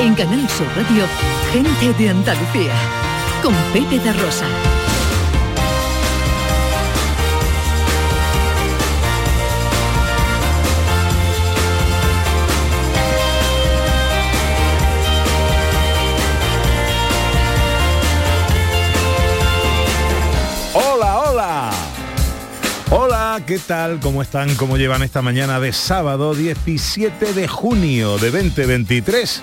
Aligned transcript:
En 0.00 0.14
Canal 0.14 0.48
Sur 0.48 0.66
Radio, 0.74 1.04
gente 1.52 1.92
de 2.02 2.08
Andalucía, 2.08 2.72
con 3.42 3.52
Pepe 3.74 3.98
de 3.98 4.12
Rosa. 4.14 4.46
Hola, 20.72 21.18
hola. 21.18 21.70
Hola, 22.88 23.42
¿qué 23.46 23.58
tal? 23.58 24.00
¿Cómo 24.00 24.22
están? 24.22 24.54
¿Cómo 24.54 24.78
llevan 24.78 25.02
esta 25.02 25.20
mañana 25.20 25.60
de 25.60 25.74
sábado 25.74 26.34
17 26.34 27.34
de 27.34 27.46
junio 27.46 28.16
de 28.16 28.30
2023? 28.30 29.42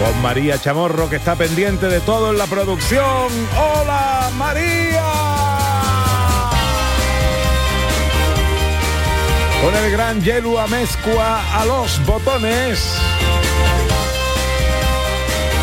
Con 0.00 0.20
María 0.20 0.58
Chamorro 0.58 1.08
que 1.08 1.16
está 1.16 1.36
pendiente 1.36 1.86
de 1.86 2.00
todo 2.00 2.32
en 2.32 2.38
la 2.38 2.46
producción. 2.46 3.28
¡Hola 3.56 4.30
María! 4.36 5.40
con 9.62 9.74
el 9.74 9.90
gran 9.90 10.22
Yelu 10.22 10.58
Amezcua 10.58 11.60
a 11.60 11.64
los 11.66 12.04
botones 12.06 12.82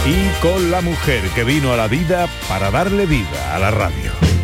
y 0.06 0.30
con 0.40 0.70
la 0.70 0.82
mujer 0.82 1.28
que 1.30 1.44
vino 1.44 1.74
a 1.74 1.78
la 1.78 1.88
vida 1.88 2.28
para 2.48 2.70
darle 2.70 3.06
vida 3.06 3.56
a 3.56 3.60
la 3.60 3.72
radio. 3.72 4.37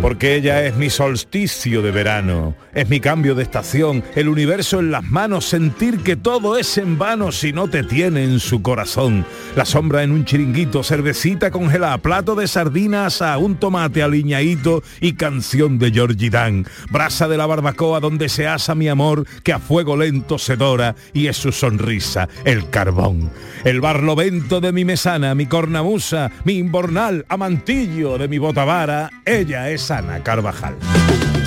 Porque 0.00 0.34
ella 0.34 0.64
es 0.64 0.76
mi 0.76 0.88
solsticio 0.88 1.82
de 1.82 1.90
verano, 1.90 2.54
es 2.72 2.88
mi 2.88 3.00
cambio 3.00 3.34
de 3.34 3.42
estación, 3.42 4.02
el 4.14 4.28
universo 4.28 4.80
en 4.80 4.90
las 4.90 5.04
manos, 5.04 5.44
sentir 5.44 5.98
que 5.98 6.16
todo 6.16 6.56
es 6.56 6.78
en 6.78 6.96
vano 6.96 7.32
si 7.32 7.52
no 7.52 7.68
te 7.68 7.82
tiene 7.84 8.24
en 8.24 8.40
su 8.40 8.62
corazón. 8.62 9.26
La 9.56 9.66
sombra 9.66 10.02
en 10.02 10.12
un 10.12 10.24
chiringuito, 10.24 10.82
cervecita 10.82 11.50
congelada, 11.50 11.98
plato 11.98 12.34
de 12.34 12.48
sardinas 12.48 13.20
a 13.20 13.36
un 13.36 13.56
tomate 13.56 14.02
aliñadito 14.02 14.82
y 15.02 15.12
canción 15.12 15.78
de 15.78 15.90
Georgie 15.90 16.30
Dan. 16.30 16.64
Brasa 16.90 17.28
de 17.28 17.36
la 17.36 17.44
barbacoa 17.44 18.00
donde 18.00 18.30
se 18.30 18.46
asa 18.46 18.74
mi 18.74 18.88
amor, 18.88 19.26
que 19.42 19.52
a 19.52 19.58
fuego 19.58 19.98
lento 19.98 20.38
se 20.38 20.56
dora 20.56 20.94
y 21.12 21.26
es 21.26 21.36
su 21.36 21.52
sonrisa, 21.52 22.26
el 22.46 22.70
carbón. 22.70 23.30
El 23.64 23.82
barlovento 23.82 24.62
de 24.62 24.72
mi 24.72 24.86
mesana, 24.86 25.34
mi 25.34 25.44
cornamusa, 25.44 26.30
mi 26.44 26.54
imbornal, 26.54 27.26
amantillo 27.28 28.16
de 28.16 28.28
mi 28.28 28.38
botavara, 28.38 29.10
ella 29.26 29.68
es 29.70 29.89
Ana 29.90 30.22
Carvajal. 30.22 30.76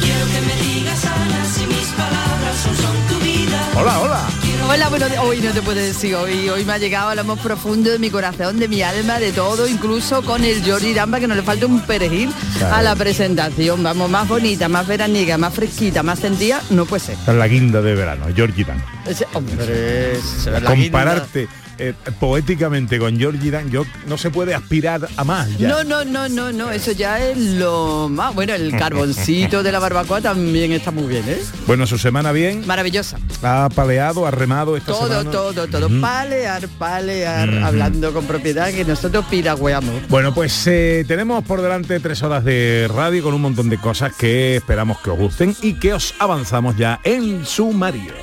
Quiero 0.02 0.26
que 0.28 0.42
me 0.42 0.62
digas 0.74 1.06
Ana 1.06 1.46
si 1.46 1.66
mis 1.66 1.88
palabras 1.98 2.56
son, 2.64 2.76
son 2.76 2.96
tu 3.10 3.24
vida. 3.26 3.70
Hola, 3.76 4.00
hola. 4.00 4.22
Hola, 4.66 4.88
bueno, 4.90 5.06
hoy 5.24 5.42
no 5.42 5.52
te 5.52 5.62
puedo 5.62 5.78
decir, 5.80 6.16
hoy, 6.16 6.48
hoy 6.48 6.64
me 6.64 6.72
ha 6.74 6.78
llegado 6.78 7.10
a 7.10 7.16
lo 7.16 7.24
más 7.26 7.38
profundo 7.40 7.90
de 7.92 8.00
mi 8.00 8.10
corazón, 8.10 8.60
de 8.60 8.70
mi 8.70 8.82
alma, 8.82 9.20
de 9.20 9.34
todo, 9.34 9.68
incluso 9.68 10.22
con 10.24 10.46
el 10.46 10.64
Jordi 10.66 10.94
Damba, 10.94 11.20
que 11.20 11.28
no 11.28 11.36
le 11.36 11.42
falta 11.44 11.66
un 11.66 11.82
perejil 11.82 12.32
Claro. 12.58 12.76
a 12.76 12.82
la 12.82 12.96
presentación. 12.96 13.84
Vamos, 13.84 14.10
más 14.10 14.26
bonita, 14.28 14.70
más 14.70 14.88
veraniega, 14.88 15.38
más 15.38 15.54
fresquita, 15.54 16.02
más 16.02 16.20
sentida, 16.20 16.62
no 16.70 16.86
puede 16.86 17.02
ser. 17.04 17.16
Esta 17.16 17.34
es 17.34 17.38
la 17.38 17.48
guinda 17.50 17.82
de 17.82 17.94
verano, 17.94 18.26
Georgie 18.34 18.64
Dan. 18.64 18.82
Ese- 19.06 19.28
hombre, 19.34 20.16
se 20.22 20.50
ve 20.50 20.62
la 20.62 20.70
Compararte 20.70 21.50
eh, 21.80 21.94
poéticamente 22.20 23.00
con 23.00 23.18
Georgie 23.18 23.52
Dan, 23.52 23.70
yo 23.72 23.86
no 24.08 24.18
se 24.18 24.30
puede 24.30 24.54
aspirar 24.54 25.08
a 25.18 25.24
más 25.24 25.58
ya. 25.58 25.70
No, 25.70 25.84
no, 25.84 26.04
no, 26.06 26.30
no, 26.30 26.52
no, 26.52 26.72
eso 26.72 26.92
ya 26.92 27.20
es 27.24 27.38
lo 27.38 28.10
más. 28.10 28.34
Bueno, 28.36 28.54
el 28.54 28.76
carboncito 28.78 29.64
de 29.64 29.72
la 29.72 29.80
barbacoa 29.80 30.22
también 30.22 30.72
está 30.72 30.92
muy 30.92 31.08
bien, 31.08 31.24
¿eh? 31.28 31.40
Bueno, 31.68 31.86
su 31.88 31.98
semana 31.98 32.32
bien, 32.32 32.66
Maravillosa. 32.66 33.18
ha 33.42 33.70
paleado, 33.74 34.26
ha 34.26 34.32
remado 34.32 34.76
esta 34.78 34.92
Todo, 34.92 35.08
semana. 35.08 35.32
todo, 35.32 35.68
todo. 35.68 35.90
Palear, 36.02 36.68
palear, 36.78 37.50
hablando 37.64 38.14
con 38.14 38.26
propiedad, 38.26 38.72
que 38.72 38.86
nosotros 38.86 39.26
piragüeamos. 39.30 40.08
Bueno, 40.10 40.34
pues 40.34 40.66
eh, 40.68 41.06
tenemos 41.08 41.44
por 41.44 41.62
delante 41.62 42.00
tres 42.00 42.22
horas 42.24 42.44
de 42.44 42.90
radio 42.94 43.24
con 43.24 43.34
un 43.34 43.42
montón 43.42 43.70
de 43.70 43.78
cosas 43.78 44.14
que 44.16 44.56
esperamos 44.58 45.00
que 45.00 45.10
os 45.10 45.18
gusten 45.18 45.56
y 45.62 45.74
que 45.76 45.94
os 45.94 46.14
avanzamos 46.20 46.76
ya 46.78 47.00
en 47.04 47.46
sumario. 47.46 48.14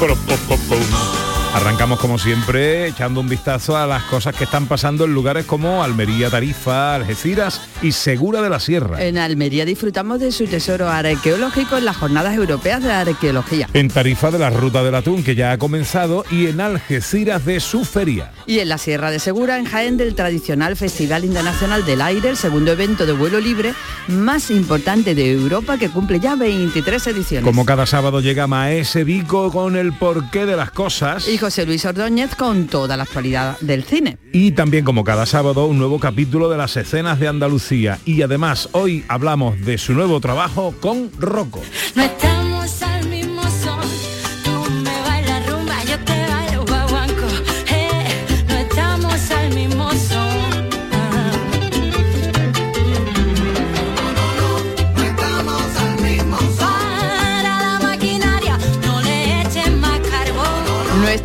Boom. 0.00 1.19
Arrancamos 1.52 1.98
como 1.98 2.16
siempre 2.16 2.86
echando 2.86 3.18
un 3.20 3.28
vistazo 3.28 3.76
a 3.76 3.84
las 3.84 4.04
cosas 4.04 4.36
que 4.36 4.44
están 4.44 4.66
pasando 4.66 5.04
en 5.04 5.12
lugares 5.12 5.46
como 5.46 5.82
Almería, 5.82 6.30
Tarifa, 6.30 6.94
Algeciras 6.94 7.60
y 7.82 7.90
Segura 7.90 8.40
de 8.40 8.48
la 8.48 8.60
Sierra. 8.60 9.02
En 9.02 9.18
Almería 9.18 9.64
disfrutamos 9.64 10.20
de 10.20 10.30
su 10.30 10.46
tesoro 10.46 10.88
arqueológico 10.88 11.76
en 11.76 11.86
las 11.86 11.96
jornadas 11.96 12.36
europeas 12.36 12.84
de 12.84 12.92
arqueología. 12.92 13.68
En 13.72 13.88
Tarifa 13.88 14.30
de 14.30 14.38
la 14.38 14.50
Ruta 14.50 14.84
del 14.84 14.94
Atún 14.94 15.24
que 15.24 15.34
ya 15.34 15.50
ha 15.50 15.58
comenzado 15.58 16.24
y 16.30 16.46
en 16.46 16.60
Algeciras 16.60 17.44
de 17.44 17.58
su 17.58 17.84
feria. 17.84 18.30
Y 18.46 18.60
en 18.60 18.68
la 18.68 18.78
Sierra 18.78 19.10
de 19.10 19.18
Segura, 19.18 19.58
en 19.58 19.64
Jaén, 19.64 19.96
del 19.96 20.14
tradicional 20.14 20.76
Festival 20.76 21.24
Internacional 21.24 21.84
del 21.84 22.00
Aire, 22.00 22.28
el 22.30 22.36
segundo 22.36 22.70
evento 22.70 23.06
de 23.06 23.12
vuelo 23.12 23.40
libre 23.40 23.74
más 24.06 24.52
importante 24.52 25.16
de 25.16 25.32
Europa 25.32 25.78
que 25.78 25.88
cumple 25.88 26.20
ya 26.20 26.36
23 26.36 27.08
ediciones. 27.08 27.44
Como 27.44 27.66
cada 27.66 27.86
sábado 27.86 28.20
llega 28.20 28.46
Maese 28.46 29.02
Vico 29.02 29.50
con 29.50 29.76
el 29.76 29.92
porqué 29.92 30.46
de 30.46 30.56
las 30.56 30.70
cosas. 30.70 31.26
Y 31.26 31.39
José 31.40 31.64
Luis 31.64 31.84
Ordóñez 31.86 32.34
con 32.36 32.66
toda 32.66 32.96
la 32.96 33.04
actualidad 33.04 33.58
del 33.60 33.82
cine. 33.84 34.18
Y 34.32 34.52
también 34.52 34.84
como 34.84 35.04
cada 35.04 35.26
sábado 35.26 35.66
un 35.66 35.78
nuevo 35.78 35.98
capítulo 35.98 36.50
de 36.50 36.58
las 36.58 36.76
escenas 36.76 37.18
de 37.18 37.28
Andalucía. 37.28 37.98
Y 38.04 38.22
además 38.22 38.68
hoy 38.72 39.04
hablamos 39.08 39.60
de 39.64 39.78
su 39.78 39.94
nuevo 39.94 40.20
trabajo 40.20 40.74
con 40.80 41.10
Rocco. 41.18 41.62
No 41.94 42.02
estamos 42.02 42.49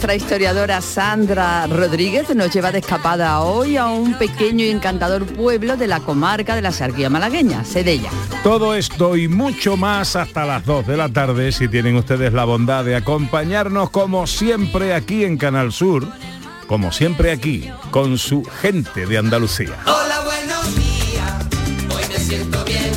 Nuestra 0.06 0.24
historiadora 0.24 0.82
Sandra 0.82 1.66
Rodríguez 1.66 2.30
nos 2.36 2.54
lleva 2.54 2.72
de 2.72 2.78
escapada 2.78 3.42
hoy 3.42 3.76
a 3.76 3.88
un 3.88 4.14
pequeño 4.20 4.64
y 4.64 4.70
encantador 4.70 5.26
pueblo 5.26 5.78
de 5.78 5.88
la 5.88 6.00
comarca 6.00 6.56
de 6.56 6.62
la 6.62 6.72
Sarquía 6.72 7.10
malagueña, 7.10 7.66
Sedella. 7.66 8.12
Todo 8.44 8.76
esto 8.76 9.18
y 9.18 9.28
mucho 9.28 9.78
más 9.78 10.16
hasta 10.16 10.46
las 10.46 10.64
2 10.64 10.86
de 10.86 10.98
la 10.98 11.10
tarde 11.10 11.52
si 11.52 11.68
tienen 11.68 11.96
ustedes 11.96 12.34
la 12.34 12.46
bondad 12.46 12.86
de 12.86 12.96
acompañarnos 12.96 13.90
como 13.90 14.28
siempre 14.28 14.94
aquí 14.94 15.24
en 15.24 15.38
Canal 15.38 15.72
Sur, 15.72 16.08
como 16.68 16.92
siempre 16.92 17.32
aquí, 17.32 17.68
con 17.90 18.20
su 18.20 18.44
gente 18.62 19.08
de 19.08 19.18
Andalucía. 19.18 19.76
Hola, 19.88 20.22
buenos 20.24 20.76
días. 20.76 21.34
Hoy 21.90 22.04
me 22.10 22.20
siento 22.20 22.64
bien. 22.64 22.95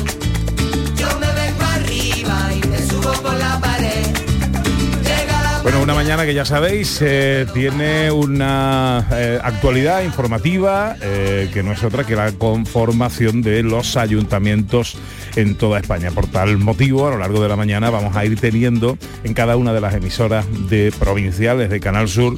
Una 5.89 6.03
mañana 6.03 6.23
que 6.23 6.35
ya 6.35 6.45
sabéis 6.45 6.99
eh, 7.01 7.47
tiene 7.51 8.11
una 8.11 9.07
eh, 9.11 9.39
actualidad 9.41 10.03
informativa 10.03 10.95
eh, 11.01 11.49
que 11.51 11.63
no 11.63 11.71
es 11.71 11.83
otra 11.83 12.03
que 12.03 12.15
la 12.15 12.31
conformación 12.31 13.41
de 13.41 13.63
los 13.63 13.97
ayuntamientos 13.97 14.99
en 15.35 15.55
toda 15.55 15.79
España. 15.79 16.11
Por 16.11 16.27
tal 16.27 16.59
motivo, 16.59 17.07
a 17.07 17.09
lo 17.09 17.17
largo 17.17 17.41
de 17.41 17.49
la 17.49 17.55
mañana 17.55 17.89
vamos 17.89 18.15
a 18.15 18.23
ir 18.23 18.39
teniendo 18.39 18.99
en 19.23 19.33
cada 19.33 19.57
una 19.57 19.73
de 19.73 19.81
las 19.81 19.95
emisoras 19.95 20.45
de 20.69 20.93
provinciales 20.99 21.71
de 21.71 21.79
Canal 21.79 22.07
Sur 22.07 22.37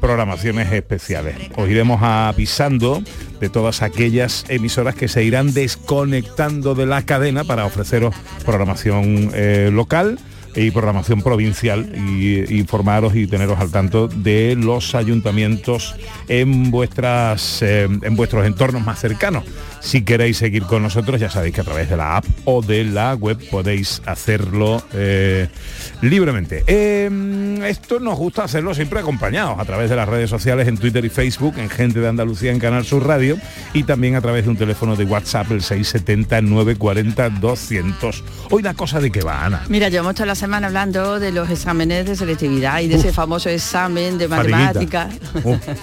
programaciones 0.00 0.70
especiales. 0.72 1.36
Os 1.56 1.68
iremos 1.68 2.02
avisando 2.02 3.00
de 3.40 3.48
todas 3.48 3.80
aquellas 3.82 4.44
emisoras 4.48 4.96
que 4.96 5.06
se 5.06 5.22
irán 5.22 5.54
desconectando 5.54 6.74
de 6.74 6.86
la 6.86 7.02
cadena 7.02 7.44
para 7.44 7.64
ofreceros 7.64 8.14
programación 8.44 9.30
local 9.74 10.18
y 10.54 10.70
programación 10.70 11.22
provincial 11.22 11.92
y 11.94 12.58
informaros 12.58 13.14
y 13.16 13.26
teneros 13.26 13.58
al 13.58 13.70
tanto 13.70 14.08
de 14.08 14.56
los 14.56 14.94
ayuntamientos 14.94 15.94
en 16.28 16.70
vuestras 16.70 17.62
eh, 17.62 17.88
en 18.02 18.16
vuestros 18.16 18.46
entornos 18.46 18.84
más 18.84 19.00
cercanos. 19.00 19.44
Si 19.82 20.02
queréis 20.02 20.38
seguir 20.38 20.62
con 20.62 20.82
nosotros, 20.82 21.20
ya 21.20 21.28
sabéis 21.28 21.54
que 21.54 21.60
a 21.60 21.64
través 21.64 21.90
de 21.90 21.96
la 21.96 22.16
app 22.16 22.24
o 22.44 22.62
de 22.62 22.84
la 22.84 23.14
web 23.14 23.36
podéis 23.50 24.00
hacerlo 24.06 24.80
eh, 24.92 25.48
libremente. 26.00 26.62
Eh, 26.68 27.10
esto 27.66 27.98
nos 27.98 28.16
gusta 28.16 28.44
hacerlo 28.44 28.74
siempre 28.74 29.00
acompañados 29.00 29.58
a 29.58 29.64
través 29.64 29.90
de 29.90 29.96
las 29.96 30.08
redes 30.08 30.30
sociales 30.30 30.68
en 30.68 30.78
Twitter 30.78 31.04
y 31.04 31.08
Facebook, 31.08 31.54
en 31.58 31.68
Gente 31.68 31.98
de 31.98 32.08
Andalucía 32.08 32.52
en 32.52 32.60
Canal 32.60 32.84
Sur 32.84 33.06
Radio 33.06 33.36
y 33.72 33.82
también 33.82 34.14
a 34.14 34.20
través 34.20 34.44
de 34.44 34.50
un 34.50 34.56
teléfono 34.56 34.94
de 34.94 35.04
WhatsApp 35.04 35.50
el 35.50 35.62
670 35.62 36.42
940 36.42 37.30
200. 37.30 38.24
Hoy 38.50 38.62
la 38.62 38.74
cosa 38.74 39.00
de 39.00 39.10
que 39.10 39.22
va, 39.22 39.44
Ana. 39.44 39.64
Mira, 39.68 39.88
llevamos 39.88 40.14
toda 40.14 40.26
la 40.26 40.36
semana 40.36 40.68
hablando 40.68 41.18
de 41.18 41.32
los 41.32 41.50
exámenes 41.50 42.06
de 42.06 42.14
selectividad 42.14 42.80
y 42.80 42.88
de 42.88 42.96
ese 42.96 43.12
famoso 43.12 43.48
examen 43.48 44.16
de 44.16 44.28
matemáticas 44.28 45.12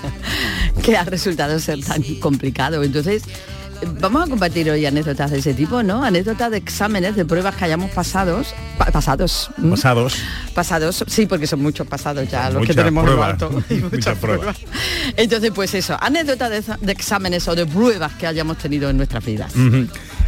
que 0.83 0.95
ha 0.95 1.03
resultado 1.03 1.59
ser 1.59 1.83
tan 1.83 2.01
complicado. 2.21 2.81
Entonces, 2.81 3.23
vamos 3.99 4.25
a 4.25 4.29
compartir 4.29 4.69
hoy 4.69 4.85
anécdotas 4.85 5.31
de 5.31 5.39
ese 5.39 5.53
tipo, 5.53 5.81
¿no? 5.83 6.03
Anécdotas 6.03 6.51
de 6.51 6.57
exámenes, 6.57 7.15
de 7.15 7.25
pruebas 7.25 7.55
que 7.55 7.65
hayamos 7.65 7.91
pasados, 7.91 8.53
pa- 8.77 8.85
pasados. 8.91 9.49
¿m? 9.57 9.71
Pasados. 9.71 10.15
Pasados, 10.53 11.03
sí, 11.07 11.25
porque 11.25 11.47
son 11.47 11.61
muchos 11.61 11.87
pasados 11.87 12.29
ya 12.29 12.49
los 12.49 12.65
que 12.65 12.73
tenemos 12.73 13.07
alto. 13.19 13.63
Y 13.69 13.73
muchas 13.91 14.17
pruebas. 14.17 14.57
Entonces, 15.15 15.51
pues 15.53 15.73
eso, 15.73 15.97
anécdotas 15.99 16.49
de, 16.49 16.75
de 16.81 16.91
exámenes 16.91 17.47
o 17.47 17.55
de 17.55 17.65
pruebas 17.65 18.13
que 18.13 18.27
hayamos 18.27 18.57
tenido 18.57 18.89
en 18.89 18.97
nuestras 18.97 19.23
vidas. 19.25 19.53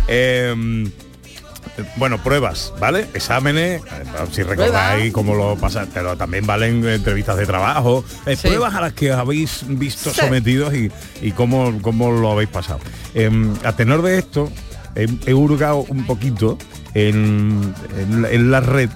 Eh, 0.07 0.89
bueno, 1.97 2.21
pruebas, 2.21 2.73
¿vale? 2.79 3.07
Exámenes, 3.13 3.81
eh, 3.81 4.03
si 4.31 4.43
recordáis 4.43 5.11
cómo 5.13 5.35
lo 5.35 5.55
pasa, 5.57 5.87
pero 5.93 6.15
también 6.17 6.45
valen 6.45 6.85
entrevistas 6.87 7.37
de 7.37 7.45
trabajo, 7.45 8.03
eh, 8.25 8.35
Sí. 8.35 8.47
pruebas 8.47 8.73
a 8.75 8.81
las 8.81 8.93
que 8.93 9.11
habéis 9.11 9.63
visto 9.67 10.11
Sí. 10.11 10.21
sometidos 10.21 10.73
y, 10.73 10.91
y 11.21 11.31
cómo, 11.31 11.79
cómo 11.81 12.11
lo 12.11 12.31
habéis 12.31 12.49
pasado. 12.49 12.79
Eh, 13.13 13.29
a 13.63 13.73
tenor 13.75 14.01
de 14.01 14.17
esto, 14.19 14.51
he, 14.95 15.07
he 15.25 15.33
hurgado 15.33 15.85
un 15.87 16.05
poquito 16.05 16.57
en, 16.93 17.73
en 17.97 18.21
la- 18.21 18.29
en 18.31 18.51
la 18.51 18.59
red 18.59 18.89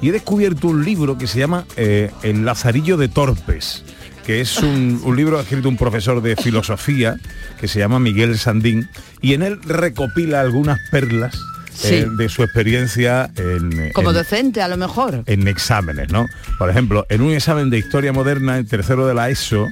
y 0.00 0.08
he 0.08 0.12
descubierto 0.12 0.68
un 0.68 0.84
libro 0.84 1.18
que 1.18 1.26
se 1.26 1.38
llama 1.38 1.66
eh, 1.76 2.10
El 2.22 2.44
Lazarillo 2.44 2.96
de 2.96 3.08
Torpes 3.08 3.84
que 4.26 4.40
es 4.40 4.56
un, 4.58 5.00
un 5.04 5.16
libro 5.16 5.38
escrito 5.38 5.68
un 5.68 5.76
profesor 5.76 6.22
de 6.22 6.34
filosofía 6.36 7.16
que 7.60 7.68
se 7.68 7.78
llama 7.80 7.98
Miguel 8.00 8.38
Sandín 8.38 8.88
y 9.20 9.34
en 9.34 9.42
él 9.42 9.60
recopila 9.62 10.40
algunas 10.40 10.78
perlas 10.90 11.38
Sí. 11.74 11.94
eh, 11.96 12.06
de 12.16 12.28
su 12.28 12.42
experiencia 12.42 13.30
en, 13.36 13.90
Como 13.92 14.10
en- 14.10 14.16
docente, 14.16 14.62
a 14.62 14.68
lo 14.68 14.76
mejor. 14.76 15.22
en 15.26 15.48
exámenes, 15.48 16.10
¿no? 16.10 16.26
Por 16.58 16.70
ejemplo, 16.70 17.06
en 17.08 17.20
un 17.20 17.32
examen 17.32 17.70
de 17.70 17.78
historia 17.78 18.12
moderna, 18.12 18.58
en 18.58 18.66
tercero 18.66 19.06
de 19.06 19.14
la 19.14 19.30
ESO, 19.30 19.66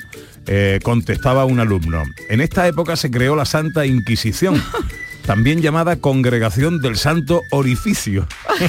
eh, 0.47 0.81
contestaba 0.83 1.45
un 1.45 1.61
alumno, 1.61 2.03
en 2.29 2.41
esta 2.41 2.67
época 2.67 2.97
se 2.97 3.11
creó 3.11 3.37
la 3.37 3.45
Santa 3.45 3.87
Inquisición, 3.87 4.61
también 5.27 5.63
llamada 5.63 5.97
Congregación 5.97 6.81
del 6.81 6.97
Santo 6.97 7.43
Orificio. 7.53 8.27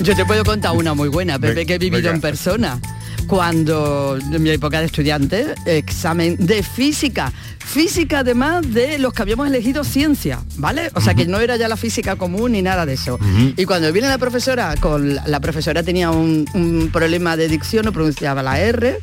Yo 0.00 0.16
te 0.16 0.24
puedo 0.24 0.44
contar 0.44 0.72
una 0.72 0.94
muy 0.94 1.08
buena, 1.08 1.38
Pepe, 1.38 1.64
que 1.64 1.74
he 1.74 1.78
vivido 1.78 2.02
venga. 2.02 2.14
en 2.14 2.20
persona. 2.20 2.78
Cuando, 3.26 4.18
en 4.18 4.42
mi 4.42 4.50
época 4.50 4.80
de 4.80 4.86
estudiante, 4.86 5.54
examen 5.66 6.36
de 6.38 6.62
física. 6.62 7.32
Física 7.58 8.18
además 8.18 8.72
de 8.74 8.98
los 8.98 9.12
que 9.14 9.22
habíamos 9.22 9.46
elegido 9.46 9.84
ciencia, 9.84 10.40
¿vale? 10.56 10.90
O 10.94 11.00
sea 11.00 11.14
que 11.14 11.26
no 11.26 11.40
era 11.40 11.56
ya 11.56 11.68
la 11.68 11.76
física 11.76 12.16
común 12.16 12.52
ni 12.52 12.62
nada 12.62 12.84
de 12.84 12.94
eso. 12.94 13.18
Y 13.56 13.64
cuando 13.64 13.90
viene 13.92 14.08
la 14.08 14.18
profesora, 14.18 14.74
con 14.78 15.14
la, 15.14 15.26
la 15.26 15.40
profesora 15.40 15.82
tenía 15.82 16.10
un, 16.10 16.44
un 16.52 16.90
problema 16.92 17.36
de 17.36 17.48
dicción, 17.48 17.84
no 17.86 17.92
pronunciaba 17.92 18.42
la 18.42 18.60
R. 18.60 18.98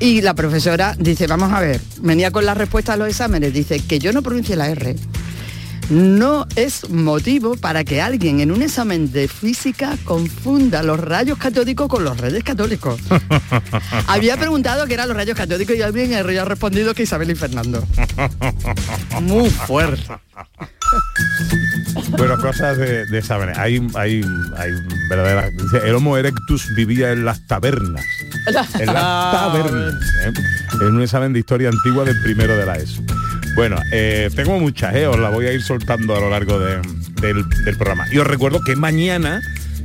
Y 0.00 0.20
la 0.20 0.34
profesora 0.34 0.94
dice, 0.98 1.26
vamos 1.26 1.52
a 1.52 1.60
ver, 1.60 1.80
venía 2.02 2.30
con 2.30 2.44
la 2.44 2.54
respuesta 2.54 2.92
a 2.92 2.96
los 2.96 3.08
exámenes, 3.08 3.52
dice 3.52 3.80
que 3.80 3.98
yo 3.98 4.12
no 4.12 4.22
pronuncie 4.22 4.54
la 4.54 4.68
R 4.68 4.94
no 5.90 6.46
es 6.56 6.90
motivo 6.90 7.56
para 7.56 7.84
que 7.84 8.02
alguien 8.02 8.40
en 8.40 8.52
un 8.52 8.62
examen 8.62 9.10
de 9.12 9.28
física 9.28 9.96
confunda 10.04 10.82
los 10.82 11.00
rayos 11.00 11.38
catódicos 11.38 11.88
con 11.88 12.04
los 12.04 12.18
reyes 12.18 12.44
católicos. 12.44 13.00
Había 14.06 14.36
preguntado 14.36 14.86
qué 14.86 14.94
eran 14.94 15.08
los 15.08 15.16
rayos 15.16 15.36
catódicos 15.36 15.76
y 15.76 15.82
alguien 15.82 16.14
había 16.14 16.44
respondido 16.44 16.94
que 16.94 17.02
Isabel 17.04 17.30
y 17.30 17.34
Fernando. 17.34 17.86
Muy 19.22 19.50
fuerte. 19.50 20.14
Bueno, 22.16 22.38
cosas 22.38 22.78
de, 22.78 23.06
de 23.06 23.18
exámenes. 23.18 23.58
Hay, 23.58 23.86
hay, 23.94 24.22
hay 24.56 24.72
verdaderas... 25.10 25.52
El 25.84 25.94
Homo 25.94 26.16
erectus 26.16 26.66
vivía 26.74 27.12
en 27.12 27.24
las 27.24 27.46
tabernas. 27.46 28.04
En 28.46 28.54
las 28.54 28.72
tabernas. 29.32 29.94
¿eh? 30.24 30.32
En 30.80 30.96
un 30.96 31.02
examen 31.02 31.32
de 31.32 31.40
historia 31.40 31.68
antigua 31.68 32.04
del 32.04 32.20
primero 32.22 32.56
de 32.56 32.66
la 32.66 32.76
ESO. 32.76 33.02
Bueno, 33.58 33.74
eh, 33.90 34.30
tengo 34.36 34.56
muchas, 34.60 34.94
¿eh? 34.94 35.08
os 35.08 35.18
las 35.18 35.32
voy 35.32 35.46
a 35.46 35.52
ir 35.52 35.60
soltando 35.62 36.14
a 36.14 36.20
lo 36.20 36.30
largo 36.30 36.60
de- 36.60 36.80
del, 37.20 37.42
del 37.64 37.76
programa. 37.76 38.04
Y 38.12 38.18
os 38.18 38.24
recuerdo 38.24 38.60
que 38.64 38.76
mañana 38.76 39.40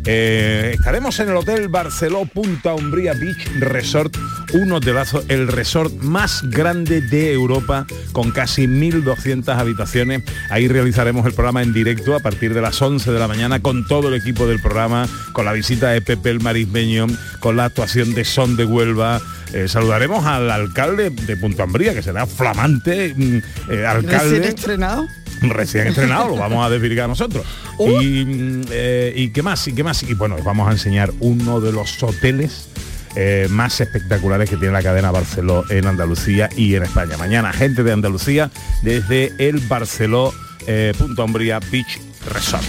eh, 0.05 0.71
estaremos 0.73 1.17
en 1.19 1.29
el 1.29 1.37
Hotel 1.37 1.69
Barceló 1.69 2.25
Punta 2.25 2.73
Umbría 2.73 3.13
Beach 3.13 3.47
Resort, 3.59 4.17
un 4.53 4.71
hotelazo, 4.71 5.23
el 5.29 5.47
resort 5.47 5.93
más 6.01 6.41
grande 6.49 7.01
de 7.01 7.31
Europa, 7.31 7.85
con 8.11 8.31
casi 8.31 8.67
1.200 8.67 9.57
habitaciones. 9.57 10.23
Ahí 10.49 10.67
realizaremos 10.67 11.25
el 11.25 11.33
programa 11.33 11.61
en 11.63 11.73
directo 11.73 12.15
a 12.15 12.19
partir 12.19 12.53
de 12.53 12.61
las 12.61 12.81
11 12.81 13.11
de 13.11 13.19
la 13.19 13.27
mañana 13.27 13.61
con 13.61 13.87
todo 13.87 14.09
el 14.09 14.15
equipo 14.15 14.45
del 14.45 14.59
programa, 14.59 15.07
con 15.31 15.45
la 15.45 15.53
visita 15.53 15.89
de 15.91 16.01
Pepe 16.01 16.31
el 16.31 16.41
Marismeño, 16.41 17.07
con 17.39 17.55
la 17.55 17.65
actuación 17.65 18.13
de 18.13 18.25
Son 18.25 18.57
de 18.57 18.65
Huelva. 18.65 19.21
Eh, 19.53 19.67
saludaremos 19.67 20.25
al 20.25 20.49
alcalde 20.51 21.11
de 21.11 21.37
Punta 21.37 21.63
Umbría, 21.63 21.93
que 21.93 22.01
será 22.01 22.25
flamante 22.25 23.13
mm, 23.15 23.71
eh, 23.71 23.85
alcalde 23.85 24.39
Recién 24.39 24.43
estrenado. 24.43 25.07
Recién 25.49 25.87
estrenado, 25.87 26.29
lo 26.29 26.37
vamos 26.37 26.65
a 26.65 26.69
desvirgar 26.69 27.07
nosotros. 27.07 27.45
Uh. 27.77 28.01
Y, 28.01 28.61
eh, 28.71 29.13
¿Y 29.15 29.29
qué 29.29 29.41
más? 29.41 29.67
¿Y 29.67 29.73
qué 29.73 29.83
más? 29.83 30.03
Y 30.03 30.13
bueno, 30.13 30.35
os 30.35 30.43
vamos 30.43 30.67
a 30.67 30.71
enseñar 30.71 31.11
uno 31.19 31.59
de 31.61 31.71
los 31.71 32.01
hoteles 32.01 32.69
eh, 33.15 33.47
más 33.49 33.79
espectaculares 33.79 34.49
que 34.49 34.57
tiene 34.57 34.73
la 34.73 34.81
cadena 34.81 35.11
Barceló 35.11 35.63
en 35.69 35.85
Andalucía 35.85 36.49
y 36.57 36.73
en 36.73 36.83
España. 36.83 37.15
Mañana, 37.17 37.53
gente 37.53 37.83
de 37.83 37.91
Andalucía 37.91 38.49
desde 38.81 39.31
el 39.37 39.59
Barceló 39.59 40.33
eh, 40.65 40.93
Punta 40.97 41.23
Umbría 41.23 41.59
Beach 41.71 41.99
Resort. 42.33 42.65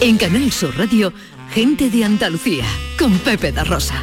En 0.00 0.16
Canal 0.16 0.50
Sur 0.50 0.76
Radio, 0.76 1.12
gente 1.52 1.88
de 1.90 2.04
Andalucía, 2.04 2.64
con 2.98 3.16
Pepe 3.18 3.52
da 3.52 3.64
Rosa. 3.64 4.02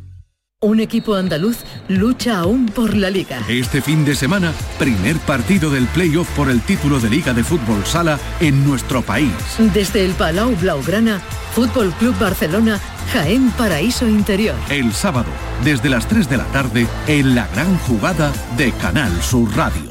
Un 0.63 0.79
equipo 0.79 1.15
andaluz 1.15 1.57
lucha 1.87 2.37
aún 2.37 2.67
por 2.67 2.95
la 2.95 3.09
liga. 3.09 3.39
Este 3.49 3.81
fin 3.81 4.05
de 4.05 4.13
semana, 4.13 4.53
primer 4.77 5.17
partido 5.17 5.71
del 5.71 5.87
playoff 5.87 6.29
por 6.35 6.51
el 6.51 6.61
título 6.61 6.99
de 6.99 7.09
Liga 7.09 7.33
de 7.33 7.43
Fútbol 7.43 7.83
Sala 7.83 8.19
en 8.39 8.63
nuestro 8.63 9.01
país. 9.01 9.31
Desde 9.73 10.05
el 10.05 10.11
Palau 10.11 10.55
Blaugrana, 10.55 11.19
Fútbol 11.55 11.91
Club 11.93 12.15
Barcelona, 12.19 12.79
Jaén 13.11 13.49
Paraíso 13.57 14.07
Interior. 14.07 14.53
El 14.69 14.93
sábado, 14.93 15.31
desde 15.63 15.89
las 15.89 16.07
3 16.07 16.29
de 16.29 16.37
la 16.37 16.45
tarde, 16.51 16.85
en 17.07 17.33
la 17.33 17.47
gran 17.47 17.75
jugada 17.79 18.31
de 18.55 18.71
Canal 18.73 19.19
Sur 19.23 19.51
Radio. 19.55 19.90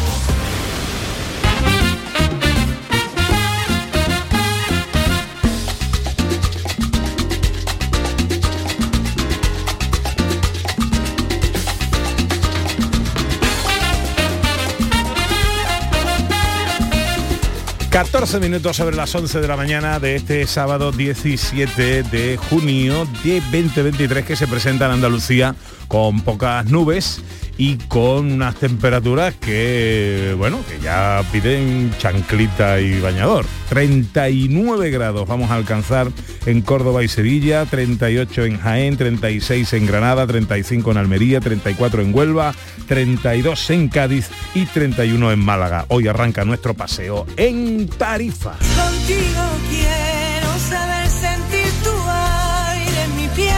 ...14 17.91 18.39
minutos 18.39 18.77
sobre 18.77 18.95
las 18.95 19.13
11 19.13 19.41
de 19.41 19.47
la 19.49 19.57
mañana 19.57 19.99
de 19.99 20.15
este 20.15 20.47
sábado 20.47 20.93
17 20.93 22.03
de 22.03 22.37
junio 22.37 23.05
de 23.21 23.41
2023 23.41 24.25
que 24.25 24.37
se 24.37 24.47
presenta 24.47 24.85
en 24.85 24.93
Andalucía 24.93 25.55
con 25.89 26.21
pocas 26.21 26.65
nubes 26.67 27.21
y 27.61 27.77
con 27.77 28.31
unas 28.31 28.55
temperaturas 28.55 29.35
que, 29.35 30.33
bueno, 30.35 30.61
que 30.67 30.79
ya 30.79 31.23
piden 31.31 31.93
chanclita 31.99 32.79
y 32.79 32.99
bañador. 32.99 33.45
39 33.69 34.89
grados 34.89 35.27
vamos 35.27 35.51
a 35.51 35.57
alcanzar 35.57 36.07
en 36.47 36.63
Córdoba 36.63 37.03
y 37.03 37.07
Sevilla, 37.07 37.67
38 37.67 38.45
en 38.45 38.57
Jaén, 38.57 38.97
36 38.97 39.73
en 39.73 39.85
Granada, 39.85 40.25
35 40.25 40.89
en 40.89 40.97
Almería, 40.97 41.39
34 41.39 42.01
en 42.01 42.15
Huelva, 42.15 42.55
32 42.87 43.69
en 43.69 43.89
Cádiz 43.89 44.29
y 44.55 44.65
31 44.65 45.31
en 45.31 45.39
Málaga. 45.39 45.85
Hoy 45.89 46.07
arranca 46.07 46.43
nuestro 46.43 46.73
paseo 46.73 47.27
en 47.37 47.87
Tarifa. 47.89 48.53
Contigo 48.53 49.43
quiero 49.69 50.57
saber 50.67 51.07
sentir 51.07 51.71
tu 51.83 51.91
aire 52.09 53.03
en 53.03 53.15
mi 53.17 53.27
piel, 53.35 53.53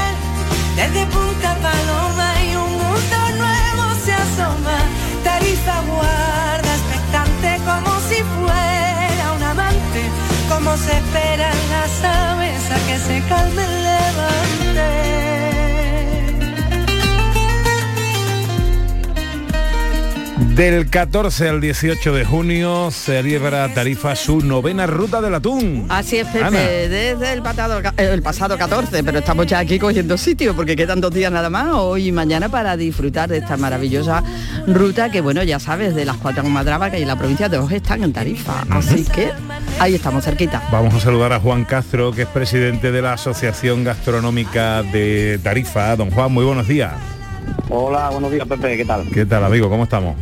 desde 0.75 1.05
se 10.77 10.91
esperan 10.91 11.55
las 11.69 12.03
aves 12.03 12.71
a 12.71 12.87
que 12.87 12.97
se 12.97 13.21
calme 13.27 13.82
Del 20.55 20.87
14 20.87 21.49
al 21.49 21.61
18 21.61 22.13
de 22.13 22.25
junio 22.25 22.91
celebra 22.91 23.73
Tarifa 23.73 24.15
su 24.15 24.41
novena 24.41 24.85
ruta 24.85 25.19
del 25.19 25.33
atún. 25.33 25.87
Así 25.89 26.17
es, 26.17 26.27
Pepe, 26.27 26.45
Ana. 26.45 26.59
desde 26.59 27.33
el 27.33 27.41
pasado, 27.41 27.81
el 27.97 28.21
pasado 28.21 28.55
14, 28.55 29.03
pero 29.03 29.17
estamos 29.17 29.47
ya 29.47 29.57
aquí 29.57 29.79
cogiendo 29.79 30.15
sitio 30.15 30.55
porque 30.55 30.75
quedan 30.75 31.01
dos 31.01 31.11
días 31.11 31.31
nada 31.31 31.49
más, 31.49 31.69
hoy 31.73 32.09
y 32.09 32.11
mañana, 32.11 32.49
para 32.49 32.77
disfrutar 32.77 33.29
de 33.29 33.37
esta 33.39 33.57
maravillosa 33.57 34.23
ruta 34.67 35.09
que, 35.09 35.21
bueno, 35.21 35.41
ya 35.41 35.59
sabes, 35.59 35.95
de 35.95 36.05
las 36.05 36.17
cuatro 36.17 36.43
Madraba 36.43 36.91
que 36.91 36.97
hay 36.97 37.01
en 37.01 37.07
la 37.07 37.17
provincia 37.17 37.49
de 37.49 37.57
Ojos 37.57 37.71
están 37.71 38.03
en 38.03 38.13
Tarifa. 38.13 38.63
Así 38.69 39.05
que 39.05 39.31
ahí 39.79 39.95
estamos 39.95 40.23
cerquita. 40.23 40.61
Vamos 40.71 40.93
a 40.93 40.99
saludar 40.99 41.33
a 41.33 41.39
Juan 41.39 41.65
Castro, 41.65 42.11
que 42.11 42.21
es 42.23 42.27
presidente 42.27 42.91
de 42.91 43.01
la 43.01 43.13
Asociación 43.13 43.83
Gastronómica 43.83 44.83
de 44.83 45.39
Tarifa. 45.41 45.95
Don 45.95 46.11
Juan, 46.11 46.31
muy 46.31 46.45
buenos 46.45 46.67
días. 46.67 46.93
Hola, 47.69 48.11
buenos 48.11 48.31
días 48.31 48.47
Pepe, 48.47 48.77
¿qué 48.77 48.85
tal? 48.85 49.09
¿Qué 49.11 49.25
tal, 49.25 49.43
amigo? 49.43 49.67
¿Cómo 49.67 49.85
estamos? 49.85 50.15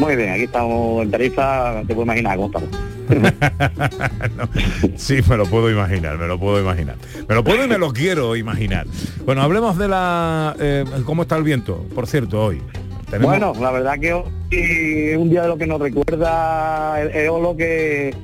Muy 0.00 0.16
bien, 0.16 0.30
aquí 0.30 0.42
estamos 0.44 1.02
en 1.04 1.10
Tarifa, 1.10 1.80
te 1.86 1.94
puedo 1.94 2.02
imaginar 2.02 2.36
cómo 2.36 2.46
estamos. 2.46 2.68
No, 4.36 4.48
sí, 4.96 5.18
me 5.28 5.36
lo 5.36 5.44
puedo 5.46 5.68
imaginar, 5.70 6.16
me 6.16 6.26
lo 6.28 6.38
puedo 6.38 6.60
imaginar. 6.60 6.94
Me 7.28 7.34
lo 7.34 7.42
puedo 7.42 7.64
y 7.64 7.68
me 7.68 7.76
lo 7.78 7.92
quiero 7.92 8.36
imaginar. 8.36 8.86
Bueno, 9.24 9.42
hablemos 9.42 9.76
de 9.78 9.88
la... 9.88 10.54
eh, 10.60 10.84
¿Cómo 11.04 11.22
está 11.22 11.36
el 11.36 11.42
viento, 11.42 11.84
por 11.94 12.06
cierto, 12.06 12.40
hoy? 12.44 12.62
Tenemos- 13.10 13.26
Bueno, 13.26 13.52
la 13.60 13.72
verdad 13.72 13.98
que 13.98 14.12
hoy 14.12 14.24
es 14.52 15.16
un 15.18 15.28
día 15.28 15.42
de 15.42 15.48
lo 15.48 15.58
que 15.58 15.66
nos 15.66 15.80
recuerda 15.80 17.00
el 17.02 17.10
Eolo 17.16 17.56
que, 17.56 18.14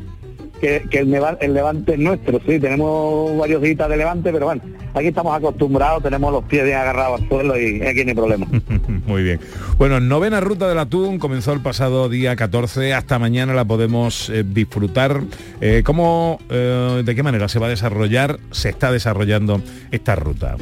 que, 0.60 0.84
que 0.90 0.98
el, 1.00 1.10
neva- 1.10 1.38
el 1.40 1.54
levante 1.54 1.92
es 1.94 1.98
nuestro, 1.98 2.38
sí, 2.46 2.58
tenemos 2.58 3.36
varios 3.36 3.60
días 3.62 3.88
de 3.88 3.96
levante, 3.96 4.32
pero 4.32 4.46
bueno, 4.46 4.62
aquí 4.94 5.08
estamos 5.08 5.36
acostumbrados, 5.36 6.02
tenemos 6.02 6.32
los 6.32 6.44
pies 6.44 6.64
bien 6.64 6.76
agarrados 6.76 7.20
al 7.20 7.28
suelo 7.28 7.60
y 7.60 7.82
aquí 7.82 8.04
no 8.04 8.08
hay 8.10 8.14
problema. 8.14 8.46
Muy 9.06 9.22
bien. 9.22 9.40
Bueno, 9.78 10.00
novena 10.00 10.40
ruta 10.40 10.68
del 10.68 10.78
atún 10.78 11.18
comenzó 11.18 11.52
el 11.52 11.60
pasado 11.60 12.08
día 12.08 12.34
14. 12.36 12.94
Hasta 12.94 13.18
mañana 13.18 13.54
la 13.54 13.64
podemos 13.64 14.30
eh, 14.30 14.44
disfrutar. 14.46 15.20
Eh, 15.60 15.82
¿Cómo, 15.84 16.38
eh, 16.50 17.02
de 17.04 17.14
qué 17.14 17.22
manera 17.22 17.48
se 17.48 17.58
va 17.58 17.66
a 17.66 17.70
desarrollar, 17.70 18.38
se 18.50 18.68
está 18.70 18.90
desarrollando 18.90 19.60
esta 19.90 20.16
ruta? 20.16 20.56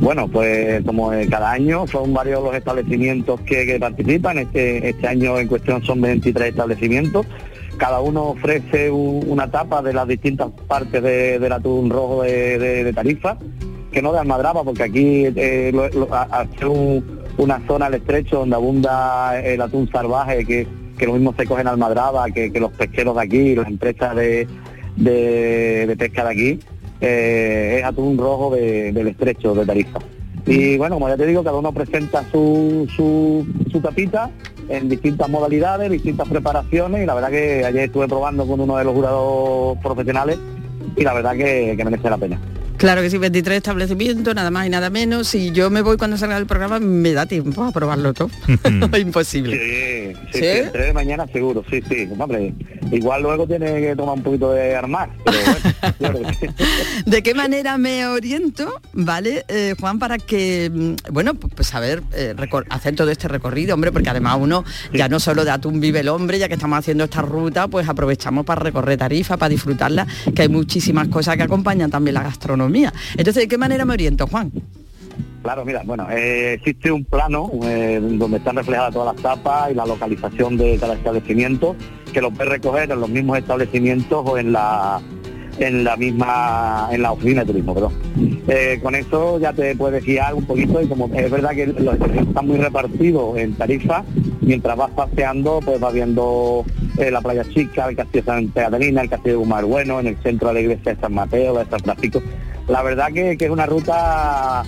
Bueno, 0.00 0.26
pues 0.28 0.82
como 0.84 1.12
cada 1.30 1.52
año 1.52 1.86
son 1.86 2.12
varios 2.14 2.42
los 2.42 2.54
establecimientos 2.54 3.40
que, 3.42 3.66
que 3.66 3.78
participan. 3.78 4.38
Este, 4.38 4.88
este 4.88 5.06
año 5.06 5.38
en 5.38 5.46
cuestión 5.46 5.82
son 5.84 6.00
23 6.00 6.48
establecimientos. 6.50 7.26
Cada 7.76 8.00
uno 8.00 8.28
ofrece 8.30 8.90
un- 8.90 9.24
una 9.28 9.50
tapa 9.50 9.82
de 9.82 9.92
las 9.92 10.06
distintas 10.06 10.50
partes 10.68 11.02
de- 11.02 11.38
del 11.38 11.52
atún 11.52 11.90
rojo 11.90 12.22
de, 12.22 12.58
Tarifa, 12.92 13.36
que 13.90 14.00
no 14.02 14.12
de 14.12 14.18
Almadraba, 14.20 14.62
porque 14.62 14.84
aquí 14.84 15.24
eh, 15.34 15.72
una 17.38 17.60
zona 17.66 17.86
al 17.86 17.94
estrecho 17.94 18.38
donde 18.40 18.56
abunda 18.56 19.40
el 19.42 19.60
atún 19.60 19.88
salvaje, 19.90 20.44
que, 20.44 20.66
que 20.98 21.06
lo 21.06 21.14
mismo 21.14 21.34
se 21.36 21.46
coge 21.46 21.62
en 21.62 21.68
Almadraba, 21.68 22.30
que, 22.30 22.50
los 22.60 22.70
pesqueros 22.72 23.16
de 23.16 23.22
aquí, 23.22 23.54
las 23.56 23.66
empresas 23.68 24.14
de, 24.16 24.46
de- 24.96 25.86
pesca 25.98 26.24
de 26.24 26.30
aquí, 26.30 26.60
eh, 27.00 27.76
es 27.80 27.84
atún 27.84 28.16
rojo 28.18 28.54
de- 28.54 28.92
del 28.92 29.08
estrecho 29.08 29.54
de 29.54 29.66
Tarifa. 29.66 29.98
Y 30.46 30.76
bueno, 30.76 30.96
como 30.96 31.08
ya 31.08 31.16
te 31.16 31.26
digo, 31.26 31.44
cada 31.44 31.56
uno 31.56 31.72
presenta 31.72 32.24
su, 32.30 32.88
su, 32.96 33.46
su 33.70 33.80
tapita 33.80 34.30
en 34.68 34.88
distintas 34.88 35.28
modalidades, 35.28 35.90
distintas 35.90 36.28
preparaciones 36.28 37.02
y 37.02 37.06
la 37.06 37.14
verdad 37.14 37.30
que 37.30 37.64
ayer 37.64 37.84
estuve 37.84 38.08
probando 38.08 38.46
con 38.46 38.60
uno 38.60 38.76
de 38.76 38.84
los 38.84 38.94
jurados 38.94 39.78
profesionales 39.78 40.38
y 40.96 41.02
la 41.02 41.14
verdad 41.14 41.32
que, 41.32 41.74
que 41.76 41.84
merece 41.84 42.10
la 42.10 42.18
pena. 42.18 42.40
Claro 42.82 43.00
que 43.00 43.10
sí, 43.10 43.16
23 43.16 43.58
establecimientos, 43.58 44.34
nada 44.34 44.50
más 44.50 44.66
y 44.66 44.68
nada 44.68 44.90
menos. 44.90 45.28
Si 45.28 45.52
yo 45.52 45.70
me 45.70 45.82
voy 45.82 45.96
cuando 45.96 46.16
salga 46.16 46.34
del 46.34 46.46
programa, 46.46 46.80
me 46.80 47.12
da 47.12 47.26
tiempo 47.26 47.62
a 47.62 47.70
probarlo 47.70 48.12
todo. 48.12 48.28
Imposible. 48.98 49.56
Sí, 49.56 50.16
sí, 50.16 50.28
¿Sí? 50.32 50.38
sí, 50.40 50.46
entre 50.46 50.86
de 50.86 50.92
mañana 50.92 51.28
seguro, 51.28 51.64
sí, 51.70 51.80
sí. 51.88 52.08
Hombre, 52.18 52.52
igual 52.90 53.22
luego 53.22 53.46
tiene 53.46 53.80
que 53.80 53.94
tomar 53.94 54.16
un 54.16 54.24
poquito 54.24 54.52
de 54.52 54.74
armar, 54.74 55.10
pero 55.24 56.12
bueno. 56.12 56.28
¿De 57.06 57.22
qué 57.22 57.34
manera 57.34 57.78
me 57.78 58.04
oriento, 58.08 58.74
vale, 58.92 59.44
eh, 59.46 59.76
Juan, 59.78 60.00
para 60.00 60.18
que, 60.18 60.68
mm, 60.74 61.12
bueno, 61.12 61.34
pues, 61.34 61.68
saber 61.68 62.02
eh, 62.14 62.34
hacer 62.68 62.96
todo 62.96 63.12
este 63.12 63.28
recorrido, 63.28 63.74
hombre, 63.74 63.92
porque 63.92 64.10
además 64.10 64.38
uno 64.40 64.64
ya 64.92 65.08
no 65.08 65.20
solo 65.20 65.44
de 65.44 65.52
atún 65.52 65.78
vive 65.78 66.00
el 66.00 66.08
hombre, 66.08 66.40
ya 66.40 66.48
que 66.48 66.54
estamos 66.54 66.80
haciendo 66.80 67.04
esta 67.04 67.22
ruta, 67.22 67.68
pues 67.68 67.88
aprovechamos 67.88 68.44
para 68.44 68.60
recorrer 68.60 68.98
Tarifa, 68.98 69.36
para 69.36 69.50
disfrutarla, 69.50 70.04
que 70.34 70.42
hay 70.42 70.48
muchísimas 70.48 71.06
cosas 71.06 71.36
que 71.36 71.44
acompañan 71.44 71.88
también 71.88 72.14
la 72.14 72.24
gastronomía. 72.24 72.71
Entonces, 72.72 73.42
¿de 73.42 73.48
qué 73.48 73.58
manera 73.58 73.84
me 73.84 73.92
oriento, 73.94 74.26
Juan? 74.26 74.50
Claro, 75.42 75.64
mira, 75.64 75.82
bueno, 75.84 76.06
eh, 76.10 76.54
existe 76.54 76.92
un 76.92 77.04
plano 77.04 77.50
eh, 77.64 78.00
donde 78.00 78.36
están 78.36 78.54
reflejadas 78.56 78.94
todas 78.94 79.14
las 79.14 79.22
tapas 79.22 79.72
y 79.72 79.74
la 79.74 79.84
localización 79.84 80.56
de 80.56 80.78
cada 80.78 80.94
establecimiento, 80.94 81.74
que 82.12 82.20
lo 82.20 82.30
puedes 82.30 82.52
recoger 82.52 82.90
en 82.90 83.00
los 83.00 83.08
mismos 83.08 83.38
establecimientos 83.38 84.24
o 84.24 84.38
en 84.38 84.52
la 84.52 85.00
en 85.58 85.84
la 85.84 85.96
misma 85.96 86.88
en 86.92 87.02
la 87.02 87.12
oficina 87.12 87.40
de 87.40 87.48
turismo, 87.48 87.74
perdón. 87.74 87.92
Eh, 88.48 88.78
con 88.82 88.94
eso 88.94 89.38
ya 89.38 89.52
te 89.52 89.76
puedes 89.76 90.04
guiar 90.04 90.32
un 90.32 90.46
poquito 90.46 90.80
y 90.80 90.86
como 90.86 91.10
es 91.12 91.30
verdad 91.30 91.50
que 91.50 91.66
los 91.66 91.94
están 91.94 92.46
muy 92.46 92.56
repartidos 92.56 93.36
en 93.36 93.54
Tarifa, 93.54 94.04
mientras 94.40 94.76
vas 94.76 94.90
paseando 94.92 95.60
pues 95.62 95.78
vas 95.78 95.92
viendo 95.92 96.64
la 96.96 97.20
playa 97.20 97.44
chica, 97.52 97.88
el 97.88 97.96
castillo 97.96 98.22
de 98.22 98.32
Santa 98.32 98.62
Catalina, 98.62 99.02
el 99.02 99.10
castillo 99.10 99.32
de 99.32 99.38
Gumar 99.44 99.64
Bueno, 99.64 100.00
en 100.00 100.06
el 100.06 100.16
centro 100.22 100.48
de 100.48 100.54
la 100.54 100.60
iglesia 100.60 100.94
de 100.94 101.00
San 101.00 101.14
Mateo, 101.14 101.58
de 101.58 101.66
San 101.66 101.80
Francisco. 101.80 102.22
La 102.72 102.82
verdad 102.82 103.12
que, 103.12 103.36
que 103.36 103.44
es 103.44 103.50
una 103.50 103.66
ruta 103.66 104.62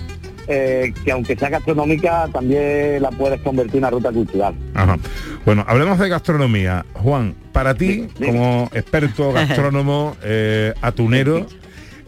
eh, 0.47 0.93
que 1.03 1.11
aunque 1.11 1.35
sea 1.35 1.49
gastronómica 1.49 2.29
también 2.31 3.01
la 3.01 3.09
puedes 3.09 3.41
convertir 3.41 3.77
en 3.77 3.79
una 3.79 3.89
ruta 3.89 4.11
cultural. 4.11 4.53
Ajá. 4.75 4.99
Bueno, 5.43 5.65
hablemos 5.67 5.97
de 5.97 6.07
gastronomía. 6.07 6.85
Juan, 6.93 7.33
para 7.51 7.73
ti, 7.73 8.07
como 8.23 8.69
experto 8.75 9.31
gastrónomo, 9.33 10.15
eh, 10.21 10.73
atunero, 10.81 11.47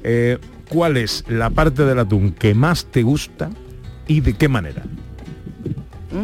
eh, 0.03 0.37
¿cuál 0.69 0.97
es 0.97 1.25
la 1.27 1.49
parte 1.49 1.83
del 1.83 1.97
atún 1.97 2.31
que 2.31 2.53
más 2.53 2.85
te 2.85 3.01
gusta 3.01 3.49
y 4.07 4.21
de 4.21 4.35
qué 4.35 4.47
manera? 4.47 4.83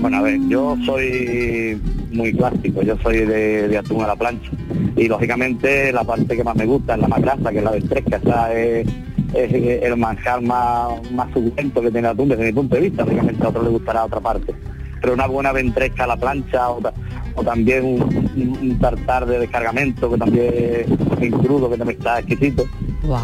Bueno, 0.02 0.18
a 0.18 0.22
ver, 0.22 0.40
yo 0.48 0.78
soy 0.86 1.82
muy 2.12 2.32
clásico, 2.32 2.84
yo 2.84 2.96
soy 3.02 3.26
de, 3.26 3.68
de 3.68 3.78
atún 3.78 4.04
a 4.04 4.08
la 4.08 4.16
plancha 4.16 4.52
y 4.96 5.08
lógicamente 5.08 5.92
la 5.92 6.04
parte 6.04 6.38
que 6.38 6.44
más 6.44 6.56
me 6.56 6.66
gusta 6.68 6.94
es 6.94 7.02
la 7.02 7.08
más 7.08 7.22
grasa, 7.22 7.52
que 7.52 7.58
es 7.58 7.64
la 7.64 7.72
de 7.72 7.82
fresca, 7.82 8.18
esa 8.18 8.54
es, 8.54 8.88
es 9.34 9.84
el 9.84 9.98
manjar 9.98 10.42
más, 10.42 11.12
más 11.12 11.28
suculento 11.34 11.82
que 11.82 11.92
tiene 11.92 12.08
el 12.08 12.14
atún 12.14 12.30
desde 12.30 12.46
mi 12.46 12.54
punto 12.54 12.76
de 12.76 12.82
vista, 12.82 13.04
lógicamente 13.04 13.46
a 13.46 13.50
otro 13.50 13.64
le 13.64 13.70
gustará 13.70 14.06
otra 14.06 14.20
parte. 14.20 14.54
Pero 15.02 15.14
una 15.14 15.28
buena 15.28 15.52
ventresca 15.52 16.06
a 16.06 16.08
la 16.08 16.16
plancha 16.18 16.70
o, 16.70 16.80
ta- 16.80 16.94
o 17.36 17.44
también 17.44 17.84
un, 17.84 18.78
tartar 18.80 19.26
de 19.26 19.40
descargamento 19.40 20.10
que 20.10 20.18
también 20.18 20.86
en 21.20 21.32
crudo 21.32 21.70
que 21.70 21.78
también 21.78 21.98
está 22.00 22.20
exquisito. 22.20 22.64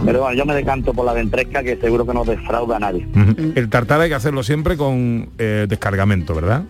Pero 0.03 0.19
bueno, 0.23 0.35
yo 0.35 0.45
me 0.45 0.53
decanto 0.55 0.93
por 0.93 1.05
la 1.05 1.13
ventresca 1.13 1.63
que 1.63 1.77
seguro 1.77 2.05
que 2.05 2.13
no 2.13 2.25
defrauda 2.25 2.75
a 2.75 2.79
nadie. 2.79 3.07
El 3.55 3.69
tartar 3.69 4.01
hay 4.01 4.09
que 4.09 4.15
hacerlo 4.15 4.43
siempre 4.43 4.75
con 4.75 5.29
eh, 5.37 5.67
descargamento, 5.69 6.35
¿verdad? 6.35 6.63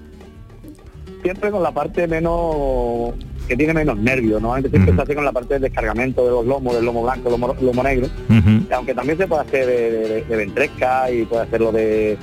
siempre 1.23 1.51
con 1.51 1.61
la 1.63 1.71
parte 1.71 2.07
menos 2.07 3.13
que 3.49 3.57
tiene 3.57 3.73
menos 3.73 3.97
nervios, 3.97 4.41
normalmente 4.41 4.69
siempre 4.69 4.95
se 4.95 5.01
hace 5.01 5.15
con 5.15 5.25
la 5.25 5.31
parte 5.33 5.55
del 5.55 5.63
descargamento 5.63 6.23
de 6.23 6.31
los 6.31 6.45
lomos, 6.45 6.73
del 6.75 6.85
lomo 6.85 7.03
blanco, 7.03 7.29
lomo, 7.29 7.53
lomo 7.59 7.83
negro, 7.83 8.07
aunque 8.73 8.93
también 8.93 9.17
se 9.17 9.27
puede 9.27 9.41
hacer 9.41 9.65
de, 9.65 9.91
de- 9.91 10.23
de 10.23 10.35
ventresca 10.37 11.11
y 11.11 11.25
puede 11.25 11.43
hacerlo 11.43 11.71
de, 11.73 12.17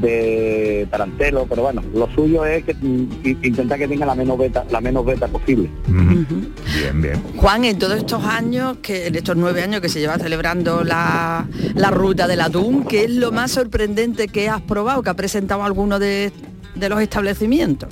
de 0.00 0.86
tarantelo, 0.90 1.46
pero 1.48 1.62
bueno, 1.62 1.82
lo 1.92 2.08
suyo 2.14 2.44
es 2.46 2.64
que 2.64 2.74
mm, 2.74 3.08
intentar 3.42 3.78
que 3.78 3.88
tenga 3.88 4.06
la 4.06 4.14
menos 4.14 4.38
beta, 4.38 4.64
la 4.70 4.80
menos 4.80 5.04
beta 5.04 5.26
posible. 5.26 5.68
Bien, 5.88 7.02
bien. 7.02 7.22
Juan, 7.36 7.64
en 7.64 7.78
todos 7.78 7.96
estos 7.98 8.24
años, 8.24 8.76
que 8.80 9.08
en 9.08 9.16
estos 9.16 9.36
nueve 9.36 9.62
años 9.62 9.80
que 9.80 9.88
se 9.88 9.98
lleva 9.98 10.16
celebrando 10.18 10.84
la, 10.84 11.46
la 11.74 11.90
ruta 11.90 12.28
del 12.28 12.40
atún, 12.40 12.84
¿qué 12.84 13.04
es 13.04 13.10
lo 13.10 13.32
más 13.32 13.50
sorprendente 13.50 14.28
que 14.28 14.48
has 14.48 14.60
probado, 14.62 15.02
que 15.02 15.10
ha 15.10 15.14
presentado 15.14 15.64
alguno 15.64 15.98
de, 15.98 16.30
de 16.76 16.88
los 16.88 17.00
establecimientos? 17.00 17.88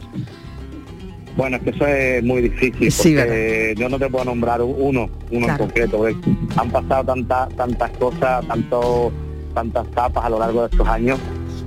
Bueno, 1.36 1.56
es 1.58 1.62
que 1.62 1.70
eso 1.70 1.86
es 1.86 2.24
muy 2.24 2.40
difícil 2.42 2.90
Sí, 2.90 3.14
porque 3.14 3.74
yo 3.76 3.88
no 3.88 3.98
te 3.98 4.08
puedo 4.08 4.24
nombrar 4.24 4.62
uno, 4.62 5.08
uno 5.30 5.46
Claro. 5.46 5.52
en 5.52 5.58
concreto. 5.68 5.96
porque 5.98 6.16
Han 6.56 6.70
pasado 6.70 7.04
tantas 7.04 7.48
tantas 7.56 7.90
cosas, 7.92 8.46
tanto, 8.46 9.12
tantas 9.54 9.86
tapas 9.90 10.24
a 10.24 10.30
lo 10.30 10.38
largo 10.38 10.62
de 10.62 10.68
estos 10.70 10.88
años 10.88 11.18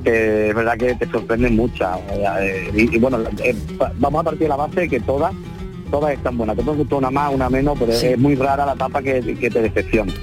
que 0.03 0.49
es 0.49 0.55
verdad 0.55 0.77
que 0.77 0.95
te 0.95 1.05
sorprenden 1.07 1.55
muchas. 1.55 1.99
eh, 2.11 2.71
y, 2.73 2.95
y 2.95 2.99
bueno, 2.99 3.19
eh, 3.43 3.53
va- 3.81 3.91
vamos 3.99 4.21
a 4.21 4.23
partir 4.23 4.43
de 4.43 4.47
la 4.49 4.55
base 4.55 4.79
de 4.81 4.89
que 4.89 4.99
todas 5.01 5.33
todas 5.91 6.13
están 6.13 6.37
buenas. 6.37 6.55
Te 6.55 6.61
puede 6.63 6.77
gustar 6.77 6.99
una 6.99 7.09
más, 7.11 7.33
una 7.33 7.49
menos, 7.49 7.77
pero 7.79 7.91
es 7.91 8.17
muy 8.17 8.35
rara 8.35 8.63
la 8.65 8.75
tapa 8.75 9.01
que, 9.01 9.21
que 9.39 9.49
te 9.49 9.61
decepciona. 9.61 10.13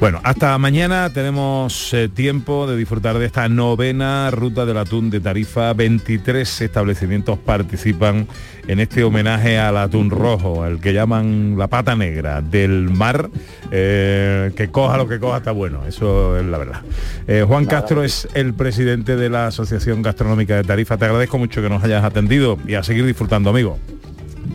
Bueno, 0.00 0.20
hasta 0.22 0.56
mañana 0.58 1.12
tenemos 1.12 1.92
eh, 1.92 2.08
tiempo 2.08 2.68
de 2.68 2.76
disfrutar 2.76 3.18
de 3.18 3.26
esta 3.26 3.48
novena 3.48 4.30
ruta 4.30 4.64
del 4.64 4.76
atún 4.76 5.10
de 5.10 5.18
Tarifa. 5.18 5.72
23 5.72 6.60
establecimientos 6.60 7.36
participan 7.36 8.28
en 8.68 8.78
este 8.78 9.02
homenaje 9.02 9.58
al 9.58 9.76
atún 9.76 10.10
rojo, 10.10 10.62
al 10.62 10.80
que 10.80 10.92
llaman 10.92 11.56
la 11.58 11.66
pata 11.66 11.96
negra 11.96 12.42
del 12.42 12.90
mar. 12.90 13.28
eh, 13.72 14.52
que 14.54 14.70
coja 14.70 14.96
lo 14.96 15.08
que 15.08 15.18
coja 15.18 15.38
está 15.38 15.50
bueno, 15.50 15.84
eso 15.84 16.38
es 16.38 16.46
la 16.46 16.58
verdad. 16.58 16.82
Eh, 17.26 17.44
Juan 17.46 17.66
Castro 17.66 18.04
es 18.04 18.28
el 18.34 18.54
presidente 18.54 19.16
de 19.16 19.28
la 19.30 19.48
Asociación 19.48 20.02
Gastronómica 20.02 20.54
de 20.54 20.62
Tarifa. 20.62 20.96
Te 20.96 21.06
agradezco 21.06 21.38
mucho 21.38 21.60
que 21.60 21.68
nos 21.68 21.82
hayas 21.82 22.04
atendido 22.04 22.56
y 22.68 22.74
a 22.74 22.84
seguir 22.84 23.04
disfrutando, 23.04 23.50
amigo. 23.50 23.78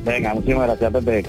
Venga, 0.06 0.34
muchísimas 0.34 0.68
gracias, 0.68 0.94
Pepe. 0.94 1.26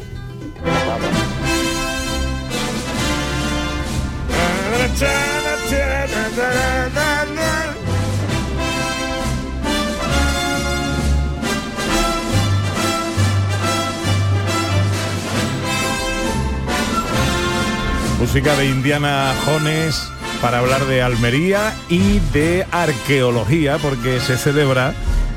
Música 18.20 18.54
de 18.56 18.66
Indiana 18.66 19.34
Jones 19.44 20.08
para 20.40 20.58
hablar 20.58 20.84
de 20.86 21.02
Almería 21.02 21.74
y 21.88 22.20
de 22.32 22.66
arqueología, 22.70 23.78
porque 23.78 24.20
se 24.20 24.36
celebra 24.36 24.94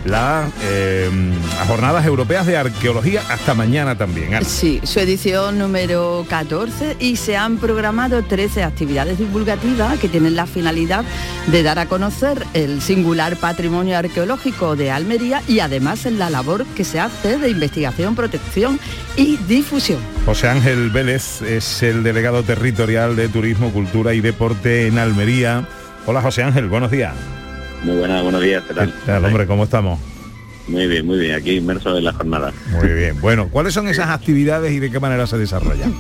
la, 0.08 0.50
eh, 0.64 1.10
las 1.58 1.68
jornadas 1.68 2.06
europeas 2.06 2.46
de 2.46 2.58
arqueología 2.58 3.22
hasta 3.30 3.54
mañana 3.54 3.98
también. 3.98 4.34
Ana. 4.34 4.46
Sí, 4.46 4.80
su 4.84 5.00
edición 5.00 5.60
número 5.60 6.26
14 6.30 6.98
y 7.00 7.18
se 7.18 7.38
han 7.38 7.58
programado 7.58 8.24
13 8.24 8.64
actividades 8.64 9.18
divulgativas 9.18 10.00
que 10.00 10.08
tienen 10.08 10.36
la 10.36 10.46
finalidad 10.46 11.04
de 11.48 11.64
dar 11.64 11.80
a 11.80 11.88
conocer 11.88 12.46
el 12.54 12.82
singular 12.82 13.36
patrimonio 13.38 13.98
arqueológico 13.98 14.76
de 14.76 14.92
Almería 14.92 15.42
y 15.48 15.60
además 15.60 16.06
en 16.06 16.20
la 16.20 16.30
labor 16.30 16.66
que 16.76 16.84
se 16.84 17.00
hace 17.00 17.38
de 17.38 17.50
investigación, 17.50 18.16
protección 18.16 18.80
y 19.16 19.38
difusión. 19.48 20.00
José 20.26 20.48
Ángel 20.48 20.90
Vélez 20.90 21.42
es 21.42 21.84
el 21.84 22.04
delegado 22.04 22.44
territorial 22.44 23.16
de 23.16 23.30
Turismo, 23.30 23.72
Cultura 23.72 24.14
y 24.14 24.22
Deporte 24.22 24.88
en 24.88 24.98
Almería. 24.98 25.68
Hola 26.06 26.22
José 26.22 26.44
Ángel, 26.44 26.68
buenos 26.70 26.92
días. 26.92 27.14
Muy 27.84 27.96
buenas, 27.98 28.24
buenos 28.24 28.42
días, 28.42 28.64
¿qué 28.68 28.74
tal? 28.74 28.92
¿Qué 28.94 29.06
tal, 29.06 29.26
hombre, 29.26 29.48
¿cómo 29.48 29.64
estamos? 29.64 30.00
Muy 30.68 30.88
bien, 30.88 31.06
muy 31.06 31.18
bien, 31.20 31.36
aquí 31.36 31.52
inmerso 31.52 31.98
en 31.98 32.04
la 32.04 32.14
jornada. 32.14 32.52
Muy 32.72 32.90
bien. 32.90 33.20
Bueno, 33.22 33.48
¿cuáles 33.50 33.74
son 33.74 33.88
esas 33.88 34.10
actividades 34.10 34.72
y 34.74 34.80
de 34.80 34.92
qué 34.92 35.00
manera 35.00 35.26
se 35.26 35.38
desarrollan? 35.38 35.94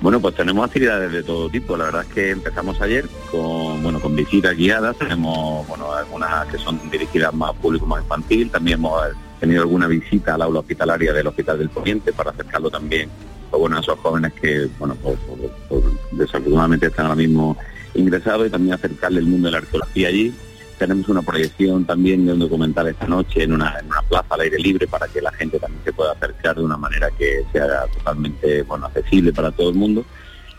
Bueno, 0.00 0.20
pues 0.20 0.34
tenemos 0.34 0.64
actividades 0.66 1.12
de 1.12 1.22
todo 1.22 1.48
tipo. 1.48 1.76
La 1.76 1.86
verdad 1.86 2.02
es 2.08 2.14
que 2.14 2.30
empezamos 2.30 2.80
ayer 2.80 3.04
con 3.30 3.82
bueno 3.82 4.00
con 4.00 4.14
visitas 4.16 4.56
guiadas. 4.56 4.96
Tenemos 4.96 5.66
bueno 5.68 5.92
algunas 5.92 6.46
que 6.46 6.58
son 6.58 6.80
dirigidas 6.90 7.32
más 7.34 7.52
público 7.54 7.84
más 7.86 8.02
infantil. 8.02 8.50
También 8.50 8.78
hemos 8.78 9.00
tenido 9.40 9.62
alguna 9.62 9.86
visita 9.86 10.34
al 10.34 10.42
aula 10.42 10.60
hospitalaria 10.60 11.12
del 11.12 11.26
Hospital 11.26 11.58
del 11.58 11.68
Poniente 11.70 12.12
para 12.12 12.30
acercarlo 12.30 12.70
también 12.70 13.08
pues, 13.50 13.60
bueno, 13.60 13.76
a 13.76 13.80
esos 13.80 13.98
jóvenes 14.00 14.32
que 14.40 14.68
bueno 14.78 14.94
por, 14.96 15.14
por- 15.16 15.50
por- 15.68 15.92
desafortunadamente 16.12 16.86
están 16.86 17.06
ahora 17.06 17.16
mismo 17.16 17.56
ingresados 17.94 18.46
y 18.46 18.50
también 18.50 18.74
acercarle 18.74 19.20
el 19.20 19.26
mundo 19.26 19.46
de 19.48 19.52
la 19.52 19.58
arqueología 19.58 20.08
allí. 20.08 20.32
Tenemos 20.78 21.08
una 21.08 21.22
proyección 21.22 21.84
también 21.84 22.24
de 22.24 22.32
un 22.32 22.38
documental 22.38 22.88
esta 22.88 23.06
noche 23.06 23.42
en 23.42 23.52
una, 23.52 23.78
en 23.78 23.86
una 23.86 24.02
plaza 24.02 24.34
al 24.34 24.42
aire 24.42 24.58
libre 24.58 24.86
para 24.86 25.08
que 25.08 25.20
la 25.20 25.32
gente 25.32 25.58
también 25.58 25.82
se 25.84 25.92
pueda 25.92 26.12
acercar 26.12 26.56
de 26.56 26.64
una 26.64 26.76
manera 26.76 27.10
que 27.18 27.44
sea 27.52 27.86
totalmente 27.98 28.62
bueno 28.62 28.86
accesible 28.86 29.32
para 29.32 29.50
todo 29.50 29.70
el 29.70 29.74
mundo. 29.74 30.04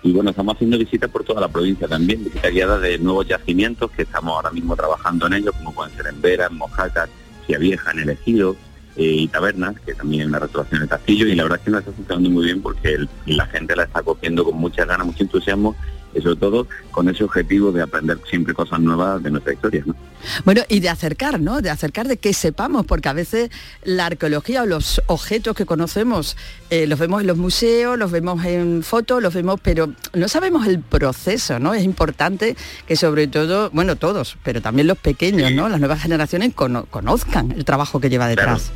Y 0.04 0.12
bueno, 0.12 0.30
estamos 0.30 0.56
haciendo 0.56 0.78
visitas 0.78 1.10
por 1.10 1.24
toda 1.24 1.42
la 1.42 1.48
provincia 1.48 1.88
también, 1.88 2.24
visitas 2.24 2.52
guiadas 2.52 2.82
de 2.82 2.98
nuevos 3.00 3.28
yacimientos 3.28 3.92
que 3.92 4.04
estamos 4.04 4.34
ahora 4.34 4.52
mismo 4.52 4.76
trabajando 4.76 5.28
en 5.28 5.34
ellos, 5.34 5.54
como 5.58 5.74
pueden 5.74 5.96
ser 5.96 6.08
en 6.08 6.22
Vera, 6.22 6.48
en 6.48 6.58
Mojácar, 6.58 7.10
Vieja, 7.58 7.92
en 7.92 8.00
El 8.00 8.10
Ejido 8.10 8.56
eh, 8.96 9.04
y 9.04 9.28
Tabernas, 9.28 9.80
que 9.80 9.96
también 9.96 10.24
en 10.24 10.32
la 10.32 10.40
restauración 10.40 10.82
del 10.82 10.90
castillo. 10.90 11.26
Y 11.26 11.36
la 11.36 11.44
verdad 11.44 11.60
es 11.60 11.66
que 11.66 11.72
nos 11.72 11.80
está 11.80 11.92
funcionando 11.92 12.30
muy 12.30 12.46
bien 12.46 12.62
porque 12.62 12.98
la 13.26 13.46
gente 13.48 13.76
la 13.76 13.84
está 13.84 14.04
cogiendo 14.04 14.44
con 14.44 14.56
muchas 14.56 14.88
ganas, 14.88 15.08
mucho 15.08 15.24
entusiasmo 15.24 15.76
y 16.14 16.22
sobre 16.22 16.36
todo 16.38 16.68
con 16.92 17.08
ese 17.10 17.24
objetivo 17.24 17.72
de 17.72 17.82
aprender 17.82 18.18
siempre 18.30 18.54
cosas 18.54 18.80
nuevas 18.80 19.22
de 19.22 19.30
nuestra 19.32 19.54
historia. 19.54 19.84
¿no? 19.86 19.96
Bueno, 20.44 20.62
y 20.68 20.80
de 20.80 20.90
acercar, 20.90 21.40
¿no? 21.40 21.62
De 21.62 21.70
acercar 21.70 22.08
de 22.08 22.18
que 22.18 22.34
sepamos, 22.34 22.86
porque 22.86 23.10
a 23.10 23.14
veces 23.14 23.52
la 23.84 24.08
arqueología 24.08 24.64
o 24.64 24.66
los 24.66 25.02
objetos 25.08 25.56
que 25.56 25.66
conocemos 25.66 26.36
eh, 26.70 26.88
los 26.88 27.00
vemos 27.00 27.22
en 27.22 27.28
los 27.28 27.38
museos, 27.38 27.98
los 27.98 28.12
vemos 28.12 28.44
en 28.44 28.84
fotos, 28.84 29.22
los 29.22 29.34
vemos, 29.34 29.60
pero 29.62 29.94
no 30.14 30.28
sabemos 30.28 30.68
el 30.68 30.80
proceso, 30.80 31.60
¿no? 31.60 31.74
Es 31.74 31.84
importante 31.84 32.58
que 32.88 32.96
sobre 32.96 33.28
todo, 33.28 33.70
bueno, 33.72 33.96
todos, 33.96 34.38
pero 34.44 34.62
también 34.62 34.88
los 34.88 34.98
pequeños, 34.98 35.52
¿no? 35.54 35.70
Las 35.70 35.80
nuevas 35.80 36.02
generaciones 36.02 36.54
cono- 36.54 36.86
conozcan 36.90 37.52
el 37.52 37.64
trabajo 37.66 38.00
que 38.00 38.10
lleva 38.10 38.28
detrás. 38.28 38.72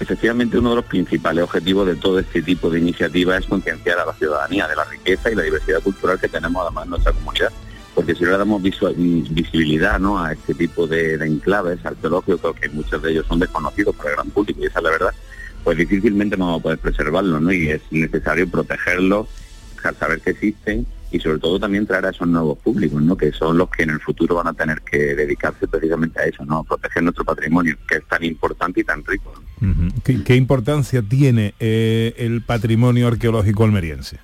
Efectivamente, 0.00 0.58
uno 0.58 0.70
de 0.70 0.76
los 0.76 0.84
principales 0.86 1.44
objetivos 1.44 1.86
de 1.86 1.94
todo 1.96 2.18
este 2.18 2.40
tipo 2.42 2.70
de 2.70 2.78
iniciativas 2.80 3.40
es 3.42 3.46
concienciar 3.46 3.98
a 3.98 4.06
la 4.06 4.14
ciudadanía 4.14 4.66
de 4.66 4.74
la 4.74 4.84
riqueza 4.84 5.30
y 5.30 5.34
la 5.34 5.42
diversidad 5.42 5.80
cultural 5.82 6.18
que 6.18 6.26
tenemos 6.28 6.62
además 6.64 6.84
en 6.84 6.90
nuestra 6.90 7.12
comunidad. 7.12 7.52
Porque 7.94 8.14
si 8.14 8.24
no 8.24 8.30
le 8.30 8.38
damos 8.38 8.62
visu- 8.62 8.94
visibilidad 9.30 9.98
¿no? 10.00 10.22
a 10.22 10.32
este 10.32 10.54
tipo 10.54 10.86
de, 10.86 11.14
enclaves 11.14 11.84
arqueológicos, 11.84 12.56
que 12.56 12.70
muchos 12.70 13.02
de 13.02 13.10
ellos 13.10 13.26
son 13.26 13.40
desconocidos 13.40 13.94
por 13.94 14.06
el 14.06 14.14
gran 14.14 14.30
público, 14.30 14.60
y 14.62 14.66
esa 14.66 14.78
es 14.78 14.84
la 14.84 14.90
verdad, 14.90 15.14
pues 15.64 15.76
difícilmente 15.76 16.36
vamos 16.36 16.60
a 16.60 16.62
poder 16.62 16.78
preservarlos, 16.78 17.42
¿no? 17.42 17.52
Y 17.52 17.68
es 17.68 17.82
necesario 17.90 18.48
protegerlos, 18.50 19.28
saber 19.98 20.20
que 20.20 20.30
existen 20.30 20.86
y 21.10 21.18
sobre 21.20 21.38
todo 21.40 21.58
también 21.58 21.86
traer 21.86 22.06
a 22.06 22.10
esos 22.10 22.26
nuevos 22.28 22.56
públicos, 22.58 23.02
¿no? 23.02 23.16
Que 23.16 23.32
son 23.32 23.58
los 23.58 23.68
que 23.70 23.82
en 23.82 23.90
el 23.90 24.00
futuro 24.00 24.36
van 24.36 24.46
a 24.46 24.54
tener 24.54 24.80
que 24.82 25.14
dedicarse 25.14 25.66
precisamente 25.66 26.20
a 26.20 26.24
eso, 26.24 26.44
¿no? 26.44 26.58
A 26.58 26.64
proteger 26.64 27.02
nuestro 27.02 27.24
patrimonio, 27.24 27.76
que 27.88 27.96
es 27.96 28.04
tan 28.06 28.24
importante 28.24 28.80
y 28.80 28.84
tan 28.84 29.04
rico. 29.04 29.34
¿Qué, 30.04 30.24
qué 30.24 30.36
importancia 30.36 31.02
tiene 31.02 31.54
eh, 31.60 32.14
el 32.18 32.42
patrimonio 32.42 33.08
arqueológico 33.08 33.64
almeriense? 33.64 34.18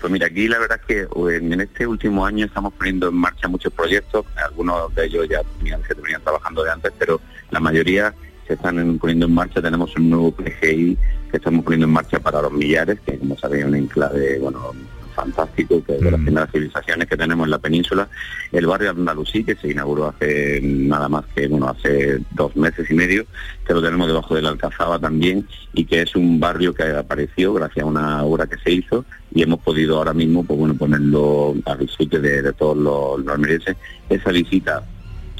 Pues 0.00 0.12
mira, 0.12 0.26
aquí 0.26 0.48
la 0.48 0.58
verdad 0.58 0.80
que 0.86 1.02
eh, 1.02 1.06
en 1.40 1.60
este 1.60 1.86
último 1.86 2.26
año 2.26 2.46
estamos 2.46 2.72
poniendo 2.74 3.08
en 3.08 3.14
marcha 3.14 3.46
muchos 3.46 3.72
proyectos, 3.72 4.26
algunos 4.44 4.92
de 4.96 5.04
ellos 5.06 5.28
ya 5.28 5.42
se 5.86 5.94
venían 5.94 6.20
trabajando 6.22 6.64
de 6.64 6.70
antes, 6.72 6.92
pero 6.98 7.20
la 7.52 7.60
mayoría 7.60 8.12
se 8.48 8.54
están 8.54 8.80
en- 8.80 8.98
poniendo 8.98 9.26
en 9.26 9.34
marcha. 9.34 9.62
Tenemos 9.62 9.94
un 9.94 10.10
nuevo 10.10 10.32
PGI 10.32 10.98
que 11.30 11.36
estamos 11.36 11.62
poniendo 11.64 11.86
en 11.86 11.92
marcha 11.92 12.18
para 12.18 12.42
los 12.42 12.50
millares, 12.52 12.98
que 13.06 13.16
como 13.16 13.38
sabéis 13.38 13.62
es 13.62 13.68
un 13.68 13.76
enclave, 13.76 14.38
bueno, 14.40 14.72
fantástico, 15.12 15.82
que 15.84 15.96
es 15.96 16.00
de 16.00 16.10
las 16.10 16.20
primeras 16.20 16.50
civilizaciones 16.50 17.08
que 17.08 17.16
tenemos 17.16 17.46
en 17.46 17.50
la 17.50 17.58
península. 17.58 18.08
El 18.50 18.66
barrio 18.66 18.90
Andalusí, 18.90 19.44
que 19.44 19.54
se 19.56 19.70
inauguró 19.70 20.08
hace 20.08 20.60
nada 20.62 21.08
más 21.08 21.24
que, 21.34 21.46
bueno, 21.48 21.68
hace 21.68 22.18
dos 22.32 22.56
meses 22.56 22.90
y 22.90 22.94
medio, 22.94 23.26
que 23.66 23.74
lo 23.74 23.82
tenemos 23.82 24.08
debajo 24.08 24.34
de 24.34 24.42
la 24.42 24.50
Alcazaba 24.50 24.98
también, 24.98 25.46
y 25.72 25.84
que 25.84 26.02
es 26.02 26.14
un 26.16 26.40
barrio 26.40 26.74
que 26.74 26.84
apareció 26.84 27.54
gracias 27.54 27.84
a 27.84 27.88
una 27.88 28.22
obra 28.24 28.46
que 28.46 28.58
se 28.58 28.70
hizo 28.70 29.04
y 29.34 29.42
hemos 29.42 29.60
podido 29.60 29.98
ahora 29.98 30.12
mismo, 30.12 30.44
pues 30.44 30.58
bueno, 30.58 30.74
ponerlo 30.74 31.54
al 31.64 31.78
disfrute 31.78 32.20
de, 32.20 32.42
de 32.42 32.52
todos 32.52 32.76
los, 32.76 33.20
los 33.20 33.34
almerienses. 33.34 33.76
Esa 34.08 34.30
visita 34.30 34.82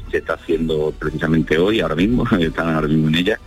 se 0.09 0.17
está 0.17 0.33
haciendo 0.33 0.93
precisamente 0.97 1.57
hoy, 1.57 1.79
ahora 1.79 1.95
mismo, 1.95 2.23
están 2.39 2.69
ahora 2.73 2.87
mismo 2.87 3.07
en 3.09 3.15
ella. 3.15 3.39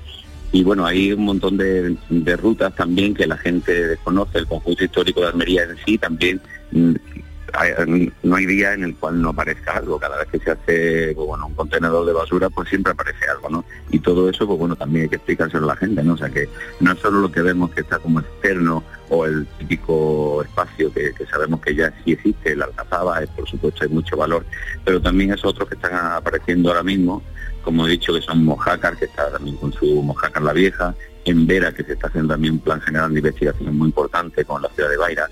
Y 0.52 0.62
bueno, 0.62 0.86
hay 0.86 1.12
un 1.12 1.24
montón 1.24 1.56
de, 1.56 1.96
rutas 2.36 2.74
también 2.74 3.14
que 3.14 3.26
la 3.26 3.36
gente 3.36 3.88
desconoce, 3.88 4.38
el 4.38 4.46
conjunto 4.46 4.84
histórico 4.84 5.20
de 5.20 5.28
Almería 5.28 5.64
en 5.64 5.76
sí 5.84 5.98
también 5.98 6.40
mm, 6.72 6.94
no 8.22 8.36
hay 8.36 8.46
día 8.46 8.74
en 8.74 8.84
el 8.84 8.94
cual 8.96 9.20
no 9.20 9.30
aparezca 9.30 9.76
algo. 9.76 9.98
Cada 9.98 10.18
vez 10.18 10.28
que 10.28 10.38
se 10.38 10.50
hace 10.50 11.12
pues, 11.14 11.26
bueno, 11.26 11.46
un 11.46 11.54
contenedor 11.54 12.04
de 12.06 12.12
basura, 12.12 12.50
pues 12.50 12.68
siempre 12.68 12.92
aparece 12.92 13.26
algo, 13.28 13.48
¿no? 13.48 13.64
Y 13.90 13.98
todo 13.98 14.28
eso, 14.28 14.46
pues 14.46 14.58
bueno, 14.58 14.76
también 14.76 15.04
hay 15.04 15.08
que 15.08 15.16
explicárselo 15.16 15.64
a 15.64 15.74
la 15.74 15.76
gente, 15.76 16.02
¿no? 16.02 16.14
O 16.14 16.16
sea 16.16 16.28
que 16.28 16.48
no 16.80 16.92
es 16.92 16.98
solo 16.98 17.20
lo 17.20 17.32
que 17.32 17.42
vemos 17.42 17.70
que 17.70 17.80
está 17.80 17.98
como 17.98 18.20
externo 18.20 18.84
o 19.08 19.26
el 19.26 19.46
típico 19.58 20.42
espacio 20.42 20.92
que, 20.92 21.12
sabemos 21.30 21.60
que 21.60 21.74
ya 21.74 21.92
sí 22.04 22.12
existe, 22.12 22.52
el 22.52 22.62
alcazaba, 22.62 23.20
por 23.34 23.48
supuesto 23.48 23.84
hay 23.84 23.90
mucho 23.90 24.16
valor, 24.16 24.44
pero 24.84 25.00
también 25.00 25.32
es 25.32 25.44
otros 25.44 25.68
que 25.68 25.76
están 25.76 25.94
apareciendo 25.94 26.70
ahora 26.70 26.82
mismo, 26.82 27.22
como 27.66 27.84
he 27.84 27.90
dicho, 27.90 28.14
que 28.14 28.22
son 28.22 28.44
Mojácar, 28.44 28.96
que 28.96 29.06
está 29.06 29.28
también 29.28 29.56
con 29.56 29.72
su 29.72 30.00
Mojácar 30.00 30.40
la 30.40 30.52
Vieja, 30.52 30.94
en 31.24 31.48
Vera, 31.48 31.72
que 31.72 31.82
se 31.82 31.94
está 31.94 32.06
haciendo 32.06 32.32
también 32.32 32.54
un 32.54 32.60
plan 32.60 32.80
general 32.80 33.12
de 33.12 33.18
investigación 33.18 33.76
muy 33.76 33.88
importante 33.88 34.44
con 34.44 34.62
la 34.62 34.68
ciudad 34.68 34.88
de 34.88 34.96
Baira, 34.96 35.28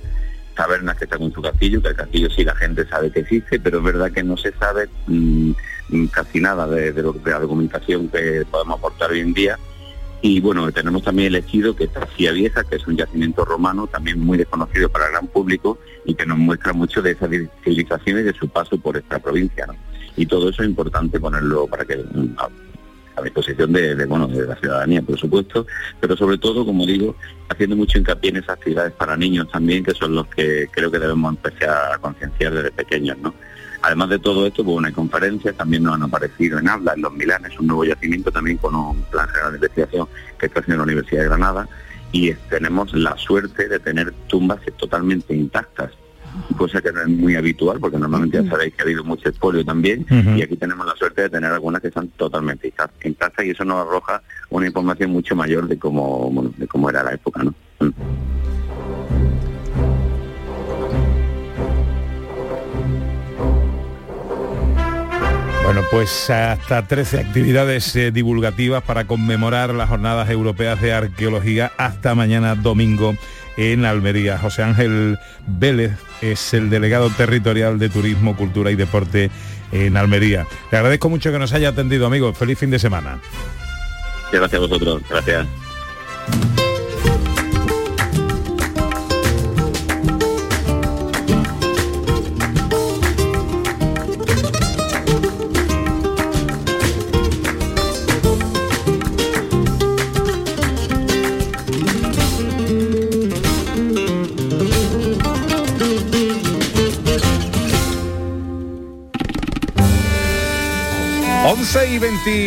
Tabernas 0.56 0.96
que 0.96 1.04
está 1.04 1.16
con 1.16 1.32
su 1.32 1.40
castillo, 1.40 1.80
que 1.80 1.90
el 1.90 1.94
castillo 1.94 2.28
sí 2.30 2.42
la 2.42 2.56
gente 2.56 2.84
sabe 2.88 3.12
que 3.12 3.20
existe, 3.20 3.60
pero 3.60 3.78
es 3.78 3.84
verdad 3.84 4.10
que 4.10 4.24
no 4.24 4.36
se 4.36 4.50
sabe 4.54 4.88
mm, 5.06 5.52
mm, 5.90 6.06
casi 6.06 6.40
nada 6.40 6.66
de, 6.66 6.92
la 6.92 7.38
documentación 7.38 8.08
que 8.08 8.44
podemos 8.50 8.78
aportar 8.78 9.12
hoy 9.12 9.20
en 9.20 9.32
día. 9.32 9.56
Y 10.20 10.40
bueno, 10.40 10.72
tenemos 10.72 11.04
también 11.04 11.28
el 11.28 11.36
ejido, 11.36 11.76
que 11.76 11.84
está 11.84 12.04
Cia 12.16 12.32
Vieja, 12.32 12.64
que 12.64 12.76
es 12.76 12.86
un 12.88 12.96
yacimiento 12.96 13.44
romano, 13.44 13.86
también 13.86 14.18
muy 14.18 14.38
desconocido 14.38 14.88
para 14.88 15.06
el 15.06 15.12
gran 15.12 15.28
público 15.28 15.78
y 16.04 16.16
que 16.16 16.26
nos 16.26 16.38
muestra 16.38 16.72
mucho 16.72 17.00
de 17.00 17.12
esa 17.12 17.28
civilización 17.28 18.18
y 18.18 18.22
de 18.22 18.32
su 18.32 18.48
paso 18.48 18.76
por 18.76 18.96
esta 18.96 19.20
provincia. 19.20 19.68
Y 20.16 20.26
todo 20.26 20.50
eso 20.50 20.62
es 20.62 20.68
importante 20.68 21.18
ponerlo 21.18 21.66
para 21.66 21.84
que 21.84 21.96
mm, 21.96 22.36
a, 22.38 23.22
disposición 23.22 23.72
de, 23.72 24.04
bueno, 24.06 24.26
de 24.26 24.44
la 24.46 24.56
ciudadanía, 24.56 25.00
por 25.00 25.18
supuesto, 25.18 25.66
pero 26.00 26.16
sobre 26.16 26.36
todo, 26.36 26.66
como 26.66 26.84
digo, 26.84 27.14
haciendo 27.48 27.76
mucho 27.76 27.98
hincapié 27.98 28.30
en 28.30 28.36
esas 28.38 28.50
actividades 28.50 28.92
para 28.92 29.16
niños 29.16 29.48
también, 29.50 29.84
que 29.84 29.92
son 29.92 30.16
los 30.16 30.26
que 30.26 30.68
creo 30.72 30.90
que 30.90 30.98
debemos 30.98 31.30
empezar 31.30 31.92
a 31.92 31.98
concienciar 31.98 32.52
desde 32.52 32.72
pequeños, 32.72 33.16
¿no? 33.18 33.32
Además 33.82 34.08
de 34.08 34.18
todo 34.18 34.46
esto, 34.46 34.64
pues, 34.64 34.78
una 34.78 34.90
conferencias 34.92 35.54
también 35.56 35.82
nos 35.82 35.94
han 35.94 36.04
aparecido 36.04 36.58
en 36.58 36.68
Habla, 36.68 36.94
en 36.94 37.02
Los 37.02 37.12
Milanes, 37.12 37.58
un 37.60 37.66
nuevo 37.66 37.84
yacimiento 37.84 38.32
también 38.32 38.56
con 38.56 38.74
un 38.74 39.02
plan 39.04 39.28
general 39.28 39.52
de 39.52 39.58
investigación 39.58 40.08
que 40.38 40.46
está 40.46 40.60
haciendo 40.60 40.78
la 40.78 40.84
Universidad 40.84 41.20
de 41.20 41.28
Granada 41.28 41.68
y 42.10 42.32
tenemos 42.48 42.94
la 42.94 43.16
suerte 43.18 43.68
de 43.68 43.78
tener 43.80 44.12
tumbas 44.28 44.60
totalmente 44.78 45.34
intactas, 45.34 45.90
cosa 46.56 46.80
que 46.80 46.92
no 46.92 47.00
es 47.02 47.08
muy 47.08 47.36
habitual 47.36 47.78
porque 47.80 47.98
normalmente 47.98 48.42
ya 48.42 48.48
sabéis 48.48 48.74
que 48.74 48.82
ha 48.82 48.84
habido 48.84 49.04
mucho 49.04 49.28
expolio 49.28 49.64
también 49.64 50.06
y 50.36 50.42
aquí 50.42 50.56
tenemos 50.56 50.86
la 50.86 50.94
suerte 50.96 51.22
de 51.22 51.30
tener 51.30 51.50
algunas 51.52 51.80
que 51.80 51.88
están 51.88 52.08
totalmente 52.08 52.72
intact- 52.72 53.04
intactas 53.04 53.44
y 53.46 53.50
eso 53.50 53.64
nos 53.64 53.86
arroja 53.86 54.22
una 54.50 54.66
información 54.66 55.10
mucho 55.10 55.34
mayor 55.36 55.66
de 55.68 55.78
cómo, 55.78 56.30
bueno, 56.30 56.52
de 56.56 56.66
cómo 56.66 56.90
era 56.90 57.02
la 57.02 57.12
época, 57.14 57.42
¿no? 57.42 57.54
Mm. 57.80 57.90
Bueno, 65.64 65.80
pues 65.90 66.28
hasta 66.30 66.86
13 66.86 67.20
actividades 67.20 67.96
eh, 67.96 68.10
divulgativas 68.12 68.82
para 68.82 69.06
conmemorar 69.06 69.74
las 69.74 69.88
Jornadas 69.88 70.28
Europeas 70.28 70.80
de 70.80 70.92
Arqueología 70.92 71.72
hasta 71.78 72.14
mañana 72.14 72.54
domingo 72.54 73.16
en 73.56 73.84
Almería. 73.84 74.38
José 74.38 74.62
Ángel 74.62 75.18
Vélez 75.46 75.92
es 76.20 76.54
el 76.54 76.70
delegado 76.70 77.10
territorial 77.10 77.78
de 77.78 77.88
Turismo, 77.88 78.36
Cultura 78.36 78.70
y 78.70 78.76
Deporte 78.76 79.30
en 79.72 79.96
Almería. 79.96 80.46
Le 80.70 80.78
agradezco 80.78 81.08
mucho 81.08 81.32
que 81.32 81.38
nos 81.38 81.52
haya 81.52 81.70
atendido, 81.70 82.06
amigo. 82.06 82.32
Feliz 82.32 82.58
fin 82.58 82.70
de 82.70 82.78
semana. 82.78 83.18
Gracias 84.32 84.54
a 84.54 84.58
vosotros, 84.58 85.02
gracias. 85.08 85.46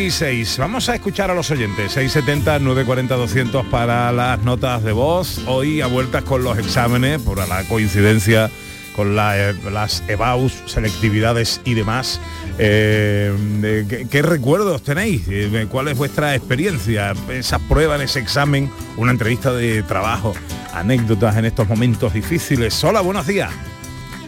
26. 0.08 0.60
Vamos 0.60 0.88
a 0.88 0.96
escuchar 0.96 1.32
a 1.32 1.34
los 1.34 1.52
oyentes. 1.52 1.91
670 1.91 2.60
940 2.60 3.13
200 3.13 3.65
para 3.65 4.10
las 4.13 4.41
notas 4.41 4.82
de 4.82 4.93
voz. 4.93 5.41
Hoy 5.48 5.82
a 5.82 5.88
vueltas 5.88 6.24
con 6.24 6.46
los 6.46 6.58
exámenes 6.58 7.22
por 7.22 7.46
la 7.46 7.63
coincidencia 7.65 8.50
con 8.96 9.17
la, 9.17 9.38
eh, 9.38 9.54
las 9.70 10.04
EBAUS, 10.08 10.63
selectividades 10.65 11.60
y 11.65 11.74
demás. 11.74 12.22
Eh, 12.58 13.36
eh, 13.63 13.86
¿qué, 13.89 14.08
qué 14.08 14.22
recuerdos 14.22 14.82
tenéis? 14.82 15.24
Eh, 15.30 15.67
¿Cuál 15.70 15.89
es 15.89 15.98
vuestra 15.98 16.34
experiencia? 16.36 17.13
Esa 17.30 17.60
prueba 17.60 17.98
en 17.98 18.04
ese 18.04 18.20
examen, 18.20 18.72
una 18.96 19.12
entrevista 19.12 19.52
de 19.52 19.84
trabajo, 19.84 20.34
anécdotas 20.74 21.36
en 21.36 21.43
estos 21.43 21.67
momentos 21.67 22.13
difíciles. 22.13 22.82
Hola, 22.82 23.02
buenos 23.02 23.28
días. 23.28 23.52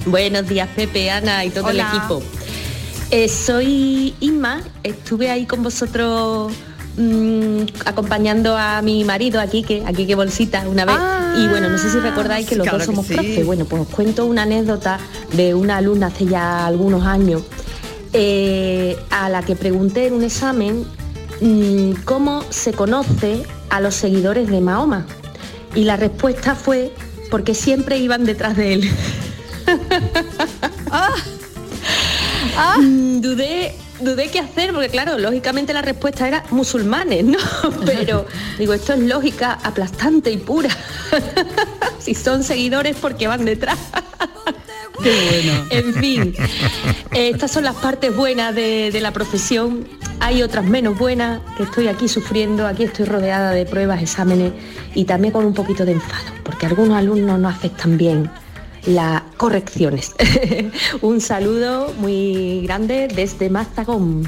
Buenos 0.05 0.45
días, 0.45 0.67
Pepe, 0.75 1.09
Ana 1.09 1.45
y 1.45 1.51
todo 1.51 1.67
Hola. 1.67 1.89
el 1.89 1.97
equipo. 1.97 2.38
Eh, 3.11 3.27
soy 3.27 4.13
Inma, 4.19 4.61
estuve 4.83 5.31
ahí 5.31 5.47
con 5.47 5.63
vosotros 5.63 6.53
mm, 6.95 7.61
acompañando 7.85 8.55
a 8.55 8.83
mi 8.83 9.03
marido, 9.03 9.41
aquí 9.41 9.63
que 9.63 9.83
aquí 9.83 10.05
que 10.05 10.13
bolsita, 10.13 10.67
una 10.69 10.85
vez. 10.85 10.95
y 11.37 11.47
bueno, 11.47 11.69
no 11.69 11.79
sé 11.79 11.89
si 11.89 11.97
recordáis 11.97 12.47
que 12.47 12.55
los 12.55 12.65
claro 12.65 12.77
dos 12.77 12.85
somos 12.85 13.07
sí. 13.07 13.15
profes. 13.15 13.45
Bueno, 13.47 13.65
pues 13.65 13.81
os 13.81 13.87
cuento 13.87 14.27
una 14.27 14.43
anécdota 14.43 14.99
de 15.33 15.55
una 15.55 15.77
alumna 15.77 16.07
hace 16.07 16.27
ya 16.27 16.67
algunos 16.67 17.03
años, 17.03 17.41
eh, 18.13 18.95
a 19.09 19.27
la 19.29 19.41
que 19.41 19.55
pregunté 19.55 20.05
en 20.05 20.13
un 20.13 20.23
examen 20.23 20.85
mm, 21.41 22.03
cómo 22.05 22.43
se 22.51 22.73
conoce 22.73 23.41
a 23.71 23.81
los 23.81 23.95
seguidores 23.95 24.49
de 24.49 24.61
Mahoma. 24.61 25.07
Y 25.73 25.83
la 25.85 25.97
respuesta 25.97 26.53
fue 26.53 26.93
porque 27.31 27.55
siempre 27.55 27.97
iban 27.97 28.23
detrás 28.25 28.55
de 28.55 28.73
él. 28.73 28.91
Mm, 32.79 33.21
dudé, 33.21 33.75
dudé 33.99 34.29
qué 34.29 34.39
hacer, 34.39 34.73
porque 34.73 34.89
claro, 34.89 35.17
lógicamente 35.17 35.73
la 35.73 35.81
respuesta 35.81 36.27
era 36.27 36.43
musulmanes, 36.51 37.23
¿no? 37.23 37.37
Pero 37.85 38.25
digo, 38.57 38.73
esto 38.73 38.93
es 38.93 38.99
lógica 38.99 39.59
aplastante 39.63 40.31
y 40.31 40.37
pura. 40.37 40.69
si 41.99 42.15
son 42.15 42.43
seguidores, 42.43 42.95
porque 42.99 43.27
van 43.27 43.45
detrás. 43.45 43.77
Qué 45.01 45.43
bueno. 45.43 45.67
En 45.69 45.93
fin, 45.93 46.33
eh, 47.13 47.29
estas 47.33 47.51
son 47.51 47.63
las 47.63 47.75
partes 47.75 48.13
buenas 48.13 48.53
de, 48.53 48.89
de 48.91 48.99
la 48.99 49.11
profesión. 49.11 49.87
Hay 50.19 50.43
otras 50.43 50.65
menos 50.65 50.97
buenas, 50.97 51.39
que 51.55 51.63
estoy 51.63 51.87
aquí 51.87 52.09
sufriendo, 52.09 52.67
aquí 52.67 52.83
estoy 52.83 53.05
rodeada 53.05 53.51
de 53.51 53.65
pruebas, 53.65 54.01
exámenes 54.01 54.51
y 54.93 55.05
también 55.05 55.31
con 55.31 55.45
un 55.45 55.53
poquito 55.53 55.85
de 55.85 55.93
enfado, 55.93 56.33
porque 56.43 56.65
algunos 56.65 56.97
alumnos 56.97 57.39
no 57.39 57.47
aceptan 57.47 57.97
bien 57.97 58.29
las 58.85 59.21
correcciones. 59.37 60.15
un 61.01 61.21
saludo 61.21 61.93
muy 61.97 62.61
grande 62.63 63.07
desde 63.07 63.49
Mazagón. 63.49 64.23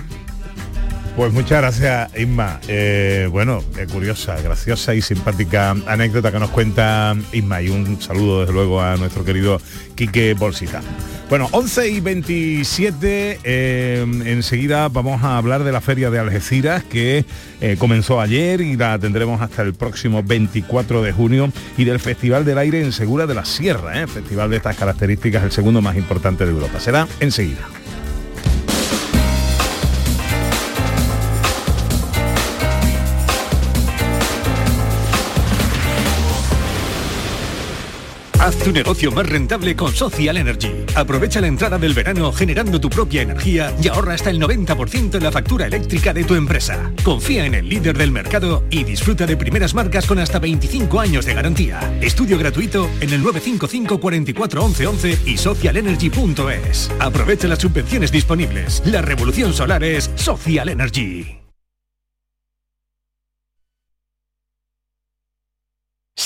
Pues 1.21 1.33
muchas 1.33 1.61
gracias, 1.61 2.17
Isma. 2.17 2.59
Eh, 2.67 3.27
bueno, 3.29 3.63
eh, 3.77 3.85
curiosa, 3.85 4.41
graciosa 4.41 4.95
y 4.95 5.03
simpática 5.03 5.69
anécdota 5.85 6.31
que 6.31 6.39
nos 6.39 6.49
cuenta 6.49 7.15
Isma 7.31 7.61
y 7.61 7.69
un 7.69 8.01
saludo 8.01 8.39
desde 8.39 8.53
luego 8.53 8.81
a 8.81 8.97
nuestro 8.97 9.23
querido 9.23 9.61
Quique 9.93 10.33
Bolsita. 10.33 10.81
Bueno, 11.29 11.47
11 11.51 11.89
y 11.89 11.99
27, 11.99 13.39
eh, 13.43 14.03
enseguida 14.25 14.87
vamos 14.87 15.21
a 15.21 15.37
hablar 15.37 15.63
de 15.63 15.71
la 15.71 15.79
Feria 15.79 16.09
de 16.09 16.17
Algeciras 16.17 16.83
que 16.85 17.23
comenzó 17.77 18.19
ayer 18.19 18.59
y 18.59 18.75
la 18.75 18.97
tendremos 18.97 19.41
hasta 19.41 19.61
el 19.61 19.75
próximo 19.75 20.23
24 20.23 21.03
de 21.03 21.11
junio 21.11 21.53
y 21.77 21.83
del 21.83 21.99
Festival 21.99 22.45
del 22.45 22.57
Aire 22.57 22.81
en 22.81 22.91
Segura 22.91 23.27
de 23.27 23.35
la 23.35 23.45
Sierra, 23.45 24.07
festival 24.07 24.49
de 24.49 24.57
estas 24.57 24.75
características, 24.75 25.43
el 25.43 25.51
segundo 25.51 25.83
más 25.83 25.95
importante 25.97 26.45
de 26.45 26.51
Europa. 26.51 26.79
Será 26.79 27.07
enseguida. 27.19 27.80
Tu 38.63 38.71
negocio 38.71 39.11
más 39.11 39.27
rentable 39.27 39.75
con 39.75 39.91
Social 39.93 40.37
Energy. 40.37 40.71
Aprovecha 40.95 41.41
la 41.41 41.47
entrada 41.47 41.77
del 41.79 41.93
verano 41.93 42.31
generando 42.31 42.79
tu 42.79 42.89
propia 42.89 43.23
energía 43.23 43.73
y 43.81 43.87
ahorra 43.87 44.13
hasta 44.13 44.29
el 44.29 44.39
90% 44.39 45.15
en 45.15 45.23
la 45.23 45.31
factura 45.31 45.65
eléctrica 45.65 46.13
de 46.13 46.23
tu 46.23 46.35
empresa. 46.35 46.91
Confía 47.03 47.45
en 47.45 47.55
el 47.55 47.67
líder 47.67 47.97
del 47.97 48.11
mercado 48.11 48.63
y 48.69 48.83
disfruta 48.83 49.25
de 49.25 49.37
primeras 49.37 49.73
marcas 49.73 50.05
con 50.05 50.19
hasta 50.19 50.39
25 50.39 50.99
años 50.99 51.25
de 51.25 51.33
garantía. 51.33 51.79
Estudio 52.01 52.37
gratuito 52.37 52.85
en 52.99 53.13
el 53.13 53.23
955 53.23 53.99
44 53.99 54.63
11 54.63 54.87
11 54.87 55.19
y 55.25 55.37
socialenergy.es. 55.37 56.91
Aprovecha 56.99 57.47
las 57.47 57.59
subvenciones 57.59 58.11
disponibles. 58.11 58.83
La 58.85 59.01
revolución 59.01 59.53
solar 59.53 59.83
es 59.83 60.11
Social 60.15 60.69
Energy. 60.69 61.40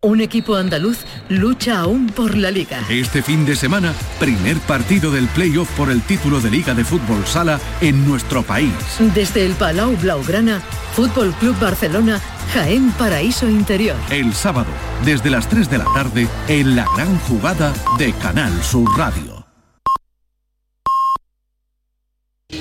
Un 0.00 0.20
equipo 0.20 0.54
andaluz 0.54 0.98
lucha 1.28 1.80
aún 1.80 2.06
por 2.06 2.36
la 2.36 2.52
liga. 2.52 2.78
Este 2.88 3.20
fin 3.20 3.44
de 3.44 3.56
semana, 3.56 3.92
primer 4.20 4.56
partido 4.58 5.10
del 5.10 5.26
playoff 5.26 5.68
por 5.76 5.90
el 5.90 6.02
título 6.02 6.40
de 6.40 6.52
Liga 6.52 6.72
de 6.72 6.84
Fútbol 6.84 7.26
Sala 7.26 7.58
en 7.80 8.06
nuestro 8.06 8.44
país. 8.44 8.72
Desde 9.12 9.44
el 9.44 9.54
Palau 9.54 9.96
Blaugrana, 9.96 10.60
Fútbol 10.92 11.34
Club 11.40 11.58
Barcelona, 11.58 12.20
Jaén 12.54 12.92
Paraíso 12.92 13.48
Interior. 13.48 13.96
El 14.08 14.34
sábado, 14.34 14.70
desde 15.04 15.30
las 15.30 15.48
3 15.48 15.68
de 15.68 15.78
la 15.78 15.86
tarde, 15.86 16.28
en 16.46 16.76
la 16.76 16.86
gran 16.94 17.18
jugada 17.22 17.74
de 17.98 18.12
Canal 18.12 18.52
Sur 18.62 18.88
Radio. 18.96 19.44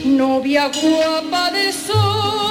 Novia 0.05 0.71
guapa 0.71 1.51
sol, 1.71 2.46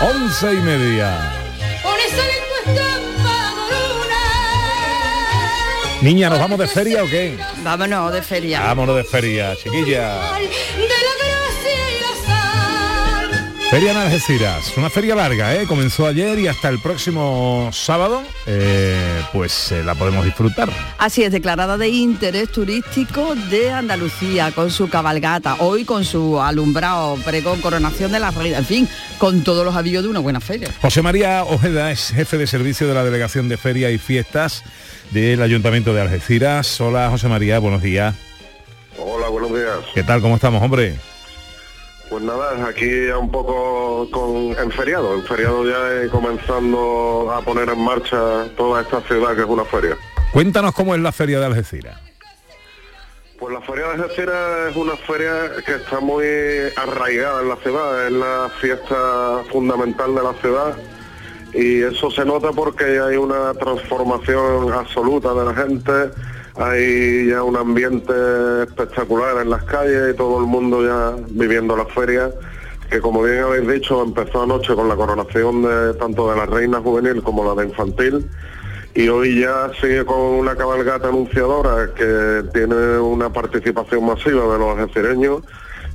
Once 0.00 0.54
y 0.54 0.60
media. 0.60 1.32
Niña, 6.00 6.30
¿nos 6.30 6.38
vamos 6.38 6.58
de 6.58 6.66
feria 6.66 7.04
o 7.04 7.06
qué? 7.06 7.36
Vámonos 7.62 8.12
de 8.12 8.22
feria. 8.22 8.60
Vámonos 8.60 8.96
de 8.96 9.04
feria, 9.04 9.54
chiquilla. 9.54 10.14
Feria 13.70 13.92
en 13.92 13.98
Algeciras, 13.98 14.76
una 14.76 14.90
feria 14.90 15.14
larga, 15.14 15.54
¿eh? 15.54 15.64
Comenzó 15.64 16.04
ayer 16.04 16.40
y 16.40 16.48
hasta 16.48 16.68
el 16.68 16.80
próximo 16.80 17.70
sábado, 17.72 18.20
eh, 18.44 19.22
pues 19.32 19.70
eh, 19.70 19.84
la 19.84 19.94
podemos 19.94 20.24
disfrutar. 20.24 20.68
Así 20.98 21.22
es, 21.22 21.30
declarada 21.30 21.78
de 21.78 21.88
interés 21.88 22.50
turístico 22.50 23.36
de 23.48 23.70
Andalucía, 23.70 24.50
con 24.50 24.72
su 24.72 24.88
cabalgata, 24.88 25.54
hoy 25.60 25.84
con 25.84 26.04
su 26.04 26.42
alumbrado, 26.42 27.14
pregón, 27.24 27.60
coronación 27.60 28.10
de 28.10 28.18
la 28.18 28.32
reina, 28.32 28.58
en 28.58 28.64
fin, 28.64 28.88
con 29.18 29.44
todos 29.44 29.64
los 29.64 29.76
avíos 29.76 30.02
de 30.02 30.08
una 30.08 30.18
buena 30.18 30.40
feria. 30.40 30.68
José 30.82 31.00
María 31.00 31.44
Ojeda 31.44 31.92
es 31.92 32.08
jefe 32.08 32.38
de 32.38 32.48
servicio 32.48 32.88
de 32.88 32.94
la 32.94 33.04
Delegación 33.04 33.48
de 33.48 33.56
Feria 33.56 33.92
y 33.92 33.98
Fiestas 33.98 34.64
del 35.12 35.40
Ayuntamiento 35.42 35.94
de 35.94 36.00
Algeciras. 36.00 36.80
Hola 36.80 37.08
José 37.08 37.28
María, 37.28 37.60
buenos 37.60 37.82
días. 37.82 38.16
Hola, 38.98 39.28
buenos 39.28 39.50
días. 39.52 39.76
¿Qué 39.94 40.02
tal? 40.02 40.20
¿Cómo 40.20 40.34
estamos, 40.34 40.60
hombre? 40.60 40.96
Pues 42.10 42.24
nada, 42.24 42.66
aquí 42.66 43.06
ya 43.06 43.18
un 43.18 43.30
poco 43.30 44.10
con, 44.10 44.58
en 44.58 44.72
feriado, 44.72 45.14
en 45.14 45.22
feriado 45.22 45.64
ya 45.64 46.10
comenzando 46.10 47.32
a 47.32 47.40
poner 47.40 47.68
en 47.68 47.78
marcha 47.78 48.48
toda 48.56 48.82
esta 48.82 49.00
ciudad 49.02 49.36
que 49.36 49.42
es 49.42 49.46
una 49.46 49.64
feria. 49.64 49.96
Cuéntanos 50.32 50.74
cómo 50.74 50.92
es 50.96 51.00
la 51.00 51.12
feria 51.12 51.38
de 51.38 51.46
Algeciras. 51.46 52.00
Pues 53.38 53.54
la 53.54 53.60
feria 53.60 53.86
de 53.86 54.02
Algeciras 54.02 54.70
es 54.70 54.76
una 54.76 54.96
feria 54.96 55.32
que 55.64 55.76
está 55.76 56.00
muy 56.00 56.26
arraigada 56.76 57.42
en 57.42 57.48
la 57.48 57.56
ciudad, 57.56 58.06
es 58.06 58.12
la 58.12 58.50
fiesta 58.60 59.42
fundamental 59.52 60.12
de 60.12 60.22
la 60.22 60.32
ciudad 60.34 60.76
y 61.54 61.82
eso 61.82 62.10
se 62.10 62.24
nota 62.24 62.50
porque 62.52 62.84
hay 62.84 63.16
una 63.16 63.54
transformación 63.54 64.72
absoluta 64.72 65.32
de 65.32 65.44
la 65.44 65.54
gente, 65.54 65.92
hay 66.56 67.28
ya 67.28 67.42
un 67.42 67.56
ambiente 67.56 68.12
espectacular 68.62 69.42
en 69.42 69.50
las 69.50 69.64
calles 69.64 70.14
y 70.14 70.16
todo 70.16 70.40
el 70.40 70.46
mundo 70.46 70.84
ya 70.84 71.16
viviendo 71.30 71.76
la 71.76 71.86
feria, 71.86 72.30
que 72.90 73.00
como 73.00 73.22
bien 73.22 73.40
habéis 73.40 73.68
dicho 73.68 74.02
empezó 74.02 74.42
anoche 74.42 74.74
con 74.74 74.88
la 74.88 74.96
coronación 74.96 75.62
de 75.62 75.94
tanto 75.94 76.30
de 76.30 76.36
la 76.36 76.46
reina 76.46 76.80
juvenil 76.80 77.22
como 77.22 77.44
la 77.44 77.60
de 77.60 77.68
infantil 77.68 78.28
y 78.94 79.08
hoy 79.08 79.40
ya 79.40 79.70
sigue 79.80 80.04
con 80.04 80.18
una 80.18 80.56
cabalgata 80.56 81.08
anunciadora 81.08 81.94
que 81.94 82.44
tiene 82.52 82.98
una 82.98 83.32
participación 83.32 84.04
masiva 84.04 84.52
de 84.52 84.58
los 84.58 84.78
algecireños 84.78 85.42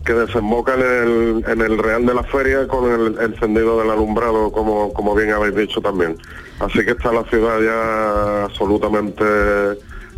que 0.06 0.14
desemboca 0.14 0.76
en 0.76 0.82
el, 0.82 1.46
en 1.48 1.62
el 1.62 1.78
Real 1.80 2.06
de 2.06 2.14
la 2.14 2.24
Feria 2.24 2.68
con 2.68 2.90
el 2.90 3.20
encendido 3.20 3.80
del 3.80 3.90
alumbrado, 3.90 4.52
como, 4.52 4.94
como 4.94 5.16
bien 5.16 5.32
habéis 5.32 5.56
dicho 5.56 5.82
también. 5.82 6.16
Así 6.60 6.86
que 6.86 6.92
está 6.92 7.12
la 7.12 7.24
ciudad 7.24 7.60
ya 7.60 8.46
absolutamente 8.46 9.26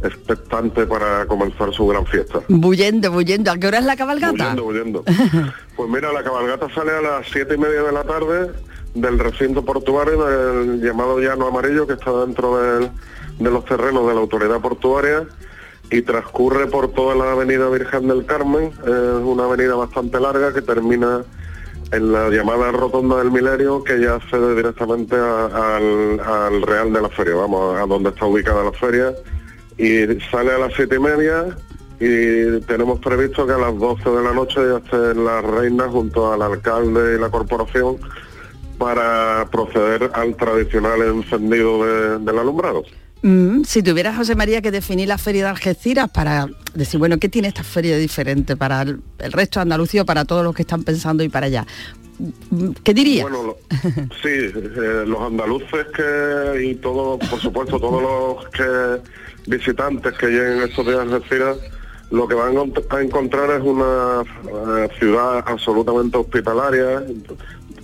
expectante 0.03 0.86
para 0.86 1.25
comenzar 1.25 1.73
su 1.73 1.88
gran 1.88 2.05
fiesta. 2.05 2.39
Bullendo, 2.47 3.12
bullendo. 3.12 3.51
¿A 3.51 3.57
qué 3.57 3.67
hora 3.67 3.79
es 3.79 3.86
la 3.86 3.95
cabalgata? 3.95 4.33
Huyendo, 4.53 4.65
huyendo. 4.65 5.03
Pues 5.77 5.89
mira, 5.91 6.12
la 6.12 6.23
cabalgata 6.23 6.67
sale 6.73 6.91
a 6.91 7.01
las 7.01 7.27
siete 7.31 7.53
y 7.53 7.57
media 7.60 7.83
de 7.83 7.91
la 7.91 8.03
tarde 8.03 8.51
del 8.95 9.19
recinto 9.19 9.63
portuario 9.63 10.23
del 10.25 10.81
llamado 10.81 11.19
Llano 11.19 11.45
Amarillo 11.47 11.86
que 11.86 11.93
está 11.93 12.12
dentro 12.25 12.57
del- 12.57 12.89
de 13.38 13.51
los 13.51 13.63
terrenos 13.65 14.07
de 14.07 14.15
la 14.15 14.19
autoridad 14.21 14.60
portuaria 14.60 15.27
y 15.91 16.01
transcurre 16.01 16.65
por 16.65 16.91
toda 16.93 17.13
la 17.13 17.31
avenida 17.33 17.69
Virgen 17.69 18.07
del 18.07 18.25
Carmen, 18.25 18.71
es 18.83 19.23
una 19.23 19.43
avenida 19.45 19.75
bastante 19.75 20.19
larga 20.19 20.51
que 20.51 20.63
termina 20.63 21.21
en 21.91 22.12
la 22.12 22.29
llamada 22.29 22.71
Rotonda 22.71 23.17
del 23.17 23.29
Milenio 23.31 23.83
que 23.83 24.01
ya 24.01 24.15
accede 24.15 24.55
directamente 24.55 25.15
a- 25.15 25.75
al, 25.77 26.19
al 26.19 26.62
Real 26.63 26.91
de 26.91 27.01
la 27.03 27.10
Feria, 27.10 27.36
vamos, 27.36 27.77
a 27.79 27.86
donde 27.86 28.10
está 28.10 28.25
ubicada 28.25 28.63
la 28.63 28.71
feria 28.71 29.13
y 29.78 30.06
sale 30.32 30.52
a 30.52 30.58
las 30.60 30.74
siete 30.76 30.96
y 30.96 31.00
media 31.00 31.46
y 32.00 32.60
tenemos 32.68 33.00
previsto 33.00 33.46
que 33.48 33.54
a 33.54 33.58
las 33.58 33.78
12 33.78 34.10
de 34.10 34.24
la 34.24 34.34
noche 34.34 34.56
ya 34.58 34.78
estén 34.78 35.26
las 35.26 35.44
reinas 35.44 35.88
junto 35.90 36.32
al 36.32 36.42
alcalde 36.42 37.16
y 37.16 37.20
la 37.20 37.30
corporación 37.30 37.98
para 38.78 39.48
proceder 39.52 40.10
al 40.13 40.36
tradicional 40.36 41.02
encendido 41.02 41.84
de- 41.84 42.20
del 42.20 42.38
alumbrado. 42.40 42.84
Mm, 43.24 43.63
si 43.63 43.82
tuvieras, 43.82 44.16
José 44.16 44.36
María, 44.36 44.62
que 44.62 44.70
definir 44.70 45.08
la 45.08 45.18
feria 45.18 45.46
de 45.46 45.50
Algeciras 45.50 46.08
para 46.12 46.48
decir, 46.76 47.00
bueno, 47.00 47.18
¿qué 47.18 47.30
tiene 47.30 47.48
esta 47.48 47.63
feria 47.63 47.96
de 47.96 48.00
diferente 48.00 48.56
para 48.56 48.84
el, 48.84 49.00
el 49.18 49.32
resto 49.32 49.60
de 49.60 49.63
Andalucía, 49.63 50.04
o 50.04 50.06
para 50.06 50.24
todos 50.26 50.44
los 50.44 50.54
que 50.54 50.62
están 50.62 50.84
pensando 50.84 51.24
y 51.24 51.30
para 51.30 51.48
allá? 51.48 51.66
¿Qué 52.84 52.94
dirías? 52.94 53.24
Bueno, 53.28 53.44
lo- 53.44 53.58
sí, 54.22 54.30
eh, 54.30 55.04
los 55.08 55.20
andaluces 55.20 55.88
que 55.96 56.63
y 56.63 56.76
todo, 56.76 57.18
por 57.18 57.40
supuesto, 57.40 57.80
todos 57.80 58.04
los 58.04 58.48
que 58.50 59.02
visitantes 59.47 60.13
que 60.17 60.27
lleguen 60.27 60.62
estos 60.62 60.86
días 60.86 60.99
a 60.99 61.01
Algeciras, 61.01 61.57
lo 62.12 62.27
que 62.27 62.36
van 62.36 62.55
a 62.55 62.62
encont- 62.62 62.86
a 62.89 63.01
encontrar 63.01 63.49
es 63.51 63.62
una 63.62 64.21
eh, 64.21 64.89
ciudad 64.99 65.43
absolutamente 65.45 66.17
hospitalaria, 66.17 67.03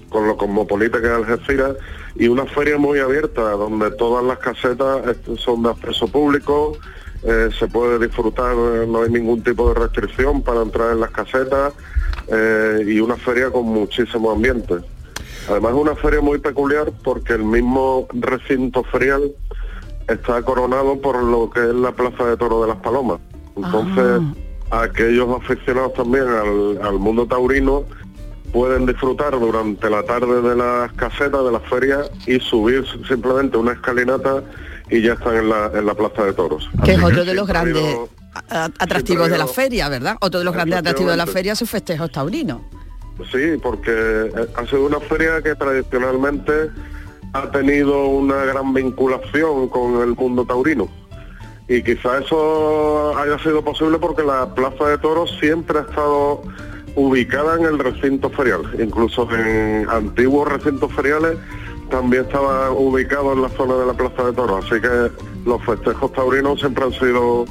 con 0.10 0.28
lo 0.28 0.38
cosmopolita 0.38 1.02
que 1.02 1.08
es 1.08 1.13
Algeciras, 1.13 1.76
y 2.15 2.28
una 2.28 2.45
feria 2.45 2.78
muy 2.78 2.99
abierta, 2.99 3.41
donde 3.52 3.89
todas 3.91 4.23
las 4.23 4.38
casetas 4.38 5.17
son 5.38 5.63
de 5.63 5.71
acceso 5.71 6.08
público, 6.08 6.78
eh, 7.23 7.49
se 7.58 7.67
puede 7.67 7.97
disfrutar, 8.06 8.54
eh, 8.54 8.86
no 8.88 9.02
hay 9.02 9.10
ningún 9.10 9.41
tipo 9.43 9.73
de 9.73 9.80
restricción 9.80 10.43
para 10.43 10.62
entrar 10.62 10.91
en 10.91 10.99
las 10.99 11.12
casetas, 11.12 11.73
y 12.86 12.99
una 13.02 13.17
feria 13.17 13.49
con 13.52 13.65
muchísimo 13.65 14.32
ambiente. 14.32 14.76
Además 15.49 15.73
es 15.73 15.78
una 15.78 15.95
feria 15.95 16.21
muy 16.21 16.39
peculiar 16.39 16.89
porque 17.04 17.34
el 17.34 17.43
mismo 17.43 18.08
recinto 18.13 18.82
ferial 18.84 19.30
está 20.08 20.42
coronado 20.42 21.00
por 21.02 21.22
lo 21.22 21.50
que 21.50 21.60
es 21.60 21.76
la 21.76 21.92
Plaza 21.92 22.26
de 22.26 22.38
Toro 22.38 22.62
de 22.62 22.68
las 22.70 22.78
Palomas. 22.78 23.20
Entonces, 23.56 24.22
aquellos 24.72 25.30
aficionados 25.42 25.94
también 25.94 26.28
al, 26.28 26.80
al 26.82 27.00
mundo 27.00 27.26
taurino 27.26 27.84
pueden 28.52 28.86
disfrutar 28.86 29.32
durante 29.39 29.89
la 29.89 30.04
tarde 30.04 30.42
de 30.42 30.56
las 30.56 30.94
casetas 30.94 31.44
de 31.44 31.52
las 31.52 31.63
ferias 31.63 32.10
y 32.28 32.39
subir 32.39 32.86
simplemente 33.08 33.58
una 33.58 33.74
escalinata 33.74 34.44
y 34.89 35.02
ya 35.02 35.13
están 35.13 35.36
en 35.36 35.50
la, 35.50 35.72
en 35.74 35.86
la 35.86 35.96
Plaza 35.96 36.24
de 36.26 36.34
Toros. 36.34 36.70
Que 36.86 36.94
es 36.94 37.04
otro 37.04 37.26
de 37.26 37.34
los 37.34 37.48
grandes 37.48 37.98
atractivos 38.80 39.30
de 39.30 39.38
la 39.38 39.48
feria, 39.48 39.89
¿verdad? 39.89 40.18
Otro 40.22 40.39
de 40.39 40.46
los 40.46 40.54
grandes 40.54 40.80
atractivos 40.80 41.12
de 41.12 41.18
la 41.18 41.28
feria, 41.28 41.56
sus 41.56 41.70
festejos 41.70 42.12
taurinos. 42.12 42.62
Sí, 43.32 43.58
porque 43.62 43.92
eh, 43.92 44.48
ha 44.56 44.66
sido 44.66 44.86
una 44.86 45.00
feria 45.00 45.42
que 45.42 45.56
tradicionalmente 45.56 46.72
ha 47.34 47.50
tenido 47.52 48.08
una 48.08 48.46
gran 48.46 48.74
vinculación 48.74 49.67
con 49.67 50.02
el 50.02 50.15
mundo 50.15 50.46
taurino. 50.46 50.88
Y 51.67 51.82
quizá 51.82 52.19
eso 52.19 53.17
haya 53.17 53.39
sido 53.39 53.63
posible 53.63 53.98
porque 53.98 54.24
la 54.24 54.54
Plaza 54.54 54.89
de 54.89 54.98
Toros 54.98 55.36
siempre 55.39 55.80
ha 55.80 55.82
estado 55.82 56.41
ubicada 56.96 57.58
en 57.58 57.65
el 57.65 57.80
recinto 57.80 58.30
ferial. 58.30 58.62
Incluso 58.80 59.28
en 59.32 59.89
antiguos 59.89 60.48
recintos 60.48 60.91
feriales 60.93 61.38
también 61.89 62.24
estaba 62.24 62.72
ubicado 62.72 63.34
en 63.34 63.41
la 63.41 63.50
zona 63.50 63.76
de 63.76 63.86
la 63.88 63.93
Plaza 63.93 64.26
de 64.26 64.34
Toros. 64.34 64.65
Así 64.65 64.80
que 64.82 65.12
los 65.46 65.63
festejos 65.65 66.12
taurinos 66.13 66.60
siempre 66.60 66.84
han 66.84 66.93
sido 66.93 67.46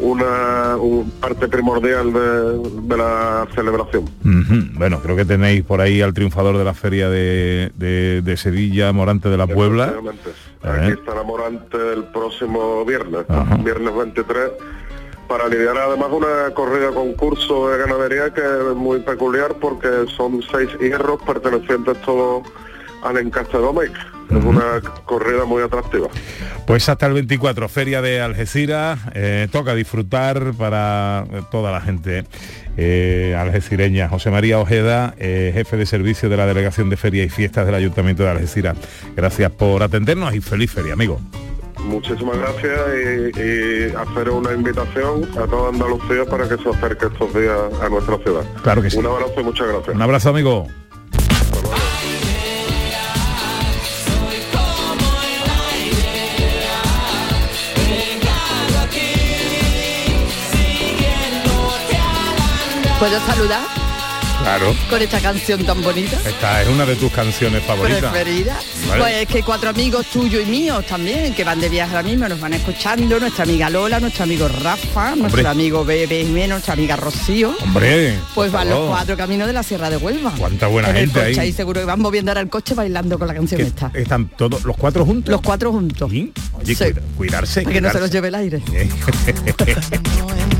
una 0.00 0.76
un 0.76 1.10
parte 1.20 1.48
primordial 1.48 2.12
de, 2.12 2.80
de 2.82 2.96
la 2.96 3.46
celebración. 3.54 4.04
Bueno, 4.78 5.00
creo 5.00 5.16
que 5.16 5.24
tenéis 5.24 5.64
por 5.64 5.80
ahí 5.80 6.02
al 6.02 6.12
triunfador 6.12 6.58
de 6.58 6.64
la 6.64 6.74
feria 6.74 7.08
de, 7.08 7.72
de- 7.76 8.22
de 8.22 8.36
Sevilla, 8.36 8.92
Morante 8.92 9.28
de 9.28 9.36
la 9.36 9.46
Puebla. 9.46 9.86
Aquí 10.62 10.92
estará 10.92 11.22
Morante 11.22 11.76
el 11.94 12.04
próximo 12.04 12.84
viernes, 12.84 13.24
viernes 13.64 13.94
23, 13.96 14.50
para 15.28 15.48
lidiar 15.48 15.76
además 15.78 16.08
una 16.12 16.54
corrida 16.54 16.90
concurso 16.92 17.68
de 17.70 17.78
ganadería 17.78 18.32
que 18.34 18.40
es 18.42 18.76
muy 18.76 19.00
peculiar 19.00 19.54
porque 19.60 19.88
son 20.16 20.40
seis 20.52 20.68
hierros 20.80 21.20
pertenecientes 21.22 22.00
todos 22.02 22.42
al 23.08 23.18
encaste 23.18 23.58
Domecq. 23.58 23.96
Es 24.30 24.44
una 24.44 24.80
corrida 25.04 25.44
muy 25.44 25.62
atractiva. 25.62 26.08
Pues 26.66 26.88
hasta 26.88 27.06
el 27.06 27.12
24, 27.12 27.68
Feria 27.68 28.02
de 28.02 28.20
Algeciras, 28.20 28.98
eh, 29.14 29.46
toca 29.52 29.74
disfrutar 29.74 30.52
para 30.54 31.24
toda 31.52 31.70
la 31.70 31.80
gente 31.80 32.24
eh, 32.76 33.36
algecireña. 33.38 34.08
José 34.08 34.30
María 34.30 34.58
Ojeda, 34.58 35.14
eh, 35.18 35.52
jefe 35.54 35.76
de 35.76 35.86
servicio 35.86 36.28
de 36.28 36.36
la 36.36 36.46
Delegación 36.46 36.90
de 36.90 36.96
Feria 36.96 37.22
y 37.22 37.28
Fiestas 37.28 37.66
del 37.66 37.76
Ayuntamiento 37.76 38.24
de 38.24 38.30
Algeciras. 38.30 38.76
Gracias 39.14 39.50
por 39.52 39.82
atendernos 39.82 40.34
y 40.34 40.40
feliz 40.40 40.72
feria, 40.72 40.94
amigo. 40.94 41.20
Muchísimas 41.84 42.36
gracias 42.36 42.80
y, 42.96 43.40
y 43.40 43.94
hacer 43.94 44.30
una 44.30 44.52
invitación 44.52 45.24
a 45.38 45.46
toda 45.46 45.68
Andalucía 45.68 46.24
para 46.24 46.48
que 46.48 46.56
se 46.56 46.68
acerque 46.68 47.06
estos 47.06 47.32
días 47.32 47.60
a 47.80 47.88
nuestra 47.88 48.18
ciudad. 48.18 48.42
Claro 48.62 48.82
que 48.82 48.90
sí. 48.90 48.98
Un 48.98 49.06
abrazo 49.06 49.40
y 49.40 49.44
muchas 49.44 49.68
gracias. 49.68 49.94
Un 49.94 50.02
abrazo, 50.02 50.30
amigo. 50.30 50.66
¿Puedo 62.98 63.20
saludar 63.26 63.60
Claro. 64.42 64.74
con 64.88 65.02
esta 65.02 65.18
canción 65.20 65.64
tan 65.64 65.82
bonita? 65.82 66.16
Esta 66.26 66.62
es 66.62 66.68
una 66.68 66.86
de 66.86 66.94
tus 66.96 67.10
canciones 67.12 67.62
favoritas. 67.64 68.10
preferida. 68.12 68.58
Vale. 68.88 69.00
Pues 69.02 69.14
es 69.16 69.26
que 69.28 69.42
cuatro 69.42 69.70
amigos 69.70 70.06
tuyos 70.06 70.42
y 70.42 70.46
míos 70.46 70.84
también, 70.86 71.34
que 71.34 71.42
van 71.44 71.60
de 71.60 71.68
viaje 71.68 71.96
ahora 71.96 72.08
mismo, 72.08 72.28
nos 72.28 72.40
van 72.40 72.54
escuchando, 72.54 73.18
nuestra 73.18 73.44
amiga 73.44 73.68
Lola, 73.70 73.98
nuestro 74.00 74.24
amigo 74.24 74.46
Rafa, 74.48 75.14
nuestro 75.16 75.48
amigo 75.48 75.84
Bebe 75.84 76.24
Jiménez, 76.24 76.50
nuestra 76.50 76.74
amiga 76.74 76.96
Rocío. 76.96 77.54
Hombre. 77.62 78.14
Pues 78.34 78.52
van 78.52 78.70
los 78.70 78.88
cuatro 78.88 79.16
caminos 79.16 79.46
de 79.46 79.52
la 79.52 79.62
Sierra 79.62 79.90
de 79.90 79.96
Huelva. 79.96 80.32
Cuánta 80.38 80.66
buena 80.68 80.90
en 80.90 80.96
el 80.96 81.02
gente 81.06 81.18
coche 81.20 81.40
ahí. 81.40 81.46
ahí 81.48 81.52
seguro 81.52 81.80
que 81.80 81.86
van 81.86 82.00
moviendo 82.00 82.30
ahora 82.30 82.40
el 82.40 82.48
coche 82.48 82.74
bailando 82.74 83.18
con 83.18 83.28
la 83.28 83.34
canción 83.34 83.60
Que 83.60 83.66
esta. 83.66 83.90
Están 83.94 84.28
todos 84.28 84.64
los 84.64 84.76
cuatro 84.76 85.04
juntos. 85.04 85.32
Los 85.32 85.40
cuatro 85.42 85.72
juntos. 85.72 86.08
Oye, 86.10 86.32
Sí. 86.64 86.74
cuida- 86.76 87.00
cuidarse. 87.16 87.62
Para 87.62 87.74
que 87.74 87.80
no 87.80 87.90
se 87.90 88.00
los 88.00 88.10
lleve 88.10 88.28
el 88.28 88.34
aire. 88.36 88.62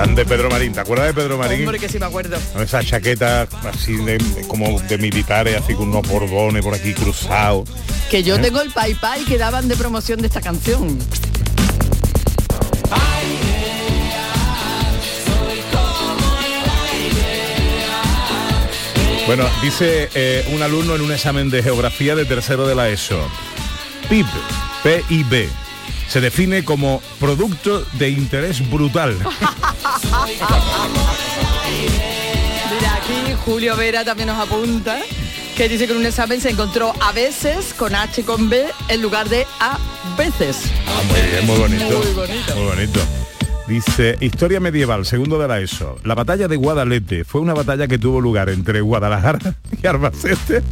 Grande 0.00 0.24
Pedro 0.24 0.48
Marín, 0.48 0.72
¿te 0.72 0.80
acuerdas 0.80 1.08
de 1.08 1.12
Pedro 1.12 1.36
Marín? 1.36 1.60
Hombre, 1.60 1.78
que 1.78 1.86
sí 1.86 1.98
me 1.98 2.06
acuerdo. 2.06 2.38
Con 2.54 2.62
Esa 2.62 2.82
chaqueta 2.82 3.46
así 3.70 3.96
de, 3.96 4.18
como 4.48 4.80
de 4.80 4.96
militares, 4.96 5.60
así 5.62 5.74
con 5.74 5.90
unos 5.90 6.08
borbones 6.08 6.64
por 6.64 6.72
aquí 6.72 6.94
cruzados. 6.94 7.68
Que 8.10 8.22
yo 8.22 8.36
¿Eh? 8.36 8.38
tengo 8.38 8.62
el 8.62 8.70
pai 8.70 8.94
pai 8.94 9.22
que 9.26 9.36
daban 9.36 9.68
de 9.68 9.76
promoción 9.76 10.22
de 10.22 10.28
esta 10.28 10.40
canción. 10.40 10.98
Bueno, 19.26 19.44
dice 19.60 20.08
eh, 20.14 20.50
un 20.54 20.62
alumno 20.62 20.94
en 20.94 21.02
un 21.02 21.12
examen 21.12 21.50
de 21.50 21.62
geografía 21.62 22.16
de 22.16 22.24
tercero 22.24 22.66
de 22.66 22.74
la 22.74 22.88
ESO. 22.88 23.20
PIB, 24.08 24.26
PIB, 24.82 25.50
se 26.10 26.20
define 26.20 26.64
como 26.64 27.00
producto 27.20 27.84
de 27.92 28.10
interés 28.10 28.68
brutal. 28.68 29.16
Mira, 32.72 32.94
aquí 32.96 33.32
Julio 33.44 33.76
Vera 33.76 34.04
también 34.04 34.26
nos 34.26 34.38
apunta 34.38 34.98
que 35.56 35.68
dice 35.68 35.86
que 35.86 35.92
en 35.92 35.98
un 35.98 36.06
examen 36.06 36.40
se 36.40 36.50
encontró 36.50 36.92
a 37.00 37.12
veces 37.12 37.72
con 37.74 37.94
H 37.94 38.22
y 38.22 38.24
con 38.24 38.50
B 38.50 38.66
en 38.88 39.02
lugar 39.02 39.28
de 39.28 39.46
a 39.60 39.78
veces. 40.18 40.64
Ah, 40.88 41.00
muy 41.08 41.20
bien, 41.30 41.46
muy 41.46 41.58
bonito. 41.58 41.98
Muy 41.98 42.12
bonito. 42.12 42.56
Muy 42.56 42.64
bonito. 42.64 43.00
Dice, 43.68 44.16
historia 44.20 44.58
medieval, 44.58 45.06
segundo 45.06 45.38
de 45.38 45.46
la 45.46 45.60
ESO. 45.60 46.00
La 46.02 46.16
batalla 46.16 46.48
de 46.48 46.56
Guadalete 46.56 47.24
fue 47.24 47.40
una 47.40 47.54
batalla 47.54 47.86
que 47.86 47.98
tuvo 47.98 48.20
lugar 48.20 48.48
entre 48.48 48.80
Guadalajara 48.80 49.54
y 49.80 49.86
Albacete. 49.86 50.64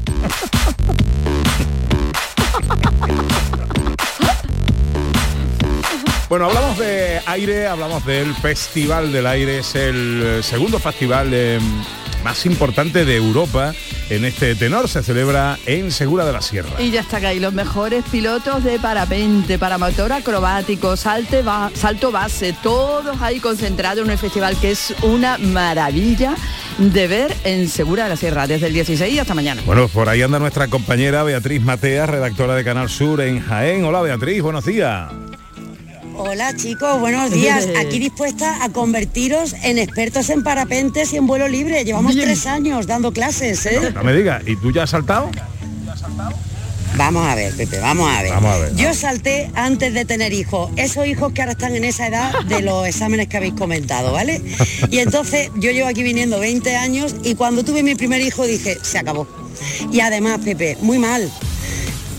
Bueno, 6.28 6.44
hablamos 6.44 6.76
de 6.78 7.20
aire, 7.24 7.66
hablamos 7.66 8.04
del 8.04 8.34
Festival 8.34 9.12
del 9.12 9.26
Aire, 9.26 9.60
es 9.60 9.74
el 9.74 10.22
eh, 10.22 10.42
segundo 10.42 10.78
festival 10.78 11.30
eh, 11.32 11.58
más 12.22 12.44
importante 12.44 13.06
de 13.06 13.16
Europa 13.16 13.72
en 14.10 14.26
este 14.26 14.54
tenor, 14.54 14.88
se 14.90 15.02
celebra 15.02 15.58
en 15.64 15.90
Segura 15.90 16.26
de 16.26 16.32
la 16.34 16.42
Sierra. 16.42 16.82
Y 16.82 16.90
ya 16.90 17.00
está 17.00 17.16
ahí 17.16 17.40
los 17.40 17.54
mejores 17.54 18.04
pilotos 18.12 18.62
de 18.62 18.78
parapente, 18.78 19.58
paramotor 19.58 20.12
acrobático, 20.12 20.96
salte 20.98 21.40
ba- 21.40 21.70
salto 21.72 22.12
base, 22.12 22.54
todos 22.62 23.22
ahí 23.22 23.40
concentrados 23.40 24.04
en 24.04 24.10
un 24.10 24.18
festival 24.18 24.54
que 24.60 24.72
es 24.72 24.94
una 25.02 25.38
maravilla 25.38 26.34
de 26.76 27.06
ver 27.08 27.34
en 27.44 27.70
Segura 27.70 28.02
de 28.04 28.10
la 28.10 28.16
Sierra, 28.16 28.46
desde 28.46 28.66
el 28.66 28.74
16 28.74 29.14
y 29.14 29.18
hasta 29.18 29.32
mañana. 29.34 29.62
Bueno, 29.64 29.88
por 29.88 30.10
ahí 30.10 30.20
anda 30.20 30.38
nuestra 30.38 30.68
compañera 30.68 31.22
Beatriz 31.22 31.62
Matea, 31.62 32.04
redactora 32.04 32.54
de 32.54 32.64
Canal 32.64 32.90
Sur 32.90 33.22
en 33.22 33.40
Jaén. 33.40 33.82
Hola 33.86 34.02
Beatriz, 34.02 34.42
buenos 34.42 34.66
días. 34.66 35.10
Hola 36.30 36.54
chicos, 36.54 37.00
buenos 37.00 37.30
días. 37.30 37.66
Aquí 37.80 37.98
dispuesta 37.98 38.62
a 38.62 38.68
convertiros 38.68 39.54
en 39.62 39.78
expertos 39.78 40.28
en 40.28 40.42
parapentes 40.42 41.14
y 41.14 41.16
en 41.16 41.26
vuelo 41.26 41.48
libre. 41.48 41.86
Llevamos 41.86 42.14
Bien. 42.14 42.26
tres 42.26 42.46
años 42.46 42.86
dando 42.86 43.12
clases, 43.12 43.64
¿eh? 43.64 43.92
No 43.94 44.04
me 44.04 44.12
digas, 44.12 44.42
¿y 44.46 44.54
tú 44.56 44.70
ya 44.70 44.82
has 44.82 44.90
saltado? 44.90 45.30
Vamos 46.98 47.26
a 47.26 47.34
ver, 47.34 47.54
Pepe, 47.54 47.78
vamos 47.78 48.10
a 48.14 48.20
ver. 48.20 48.30
Vamos 48.32 48.50
a 48.54 48.58
ver, 48.58 48.74
Yo 48.74 48.92
salté 48.92 49.50
antes 49.54 49.94
de 49.94 50.04
tener 50.04 50.34
hijos, 50.34 50.70
esos 50.76 51.06
hijos 51.06 51.32
que 51.32 51.40
ahora 51.40 51.52
están 51.52 51.74
en 51.74 51.84
esa 51.84 52.08
edad 52.08 52.38
de 52.44 52.60
los 52.60 52.86
exámenes 52.86 53.28
que 53.28 53.38
habéis 53.38 53.54
comentado, 53.54 54.12
¿vale? 54.12 54.42
Y 54.90 54.98
entonces 54.98 55.50
yo 55.56 55.70
llevo 55.70 55.88
aquí 55.88 56.02
viniendo 56.02 56.38
20 56.38 56.76
años 56.76 57.16
y 57.22 57.36
cuando 57.36 57.64
tuve 57.64 57.82
mi 57.82 57.94
primer 57.94 58.20
hijo 58.20 58.46
dije, 58.46 58.76
se 58.82 58.98
acabó. 58.98 59.26
Y 59.90 60.00
además, 60.00 60.40
Pepe, 60.44 60.76
muy 60.82 60.98
mal. 60.98 61.30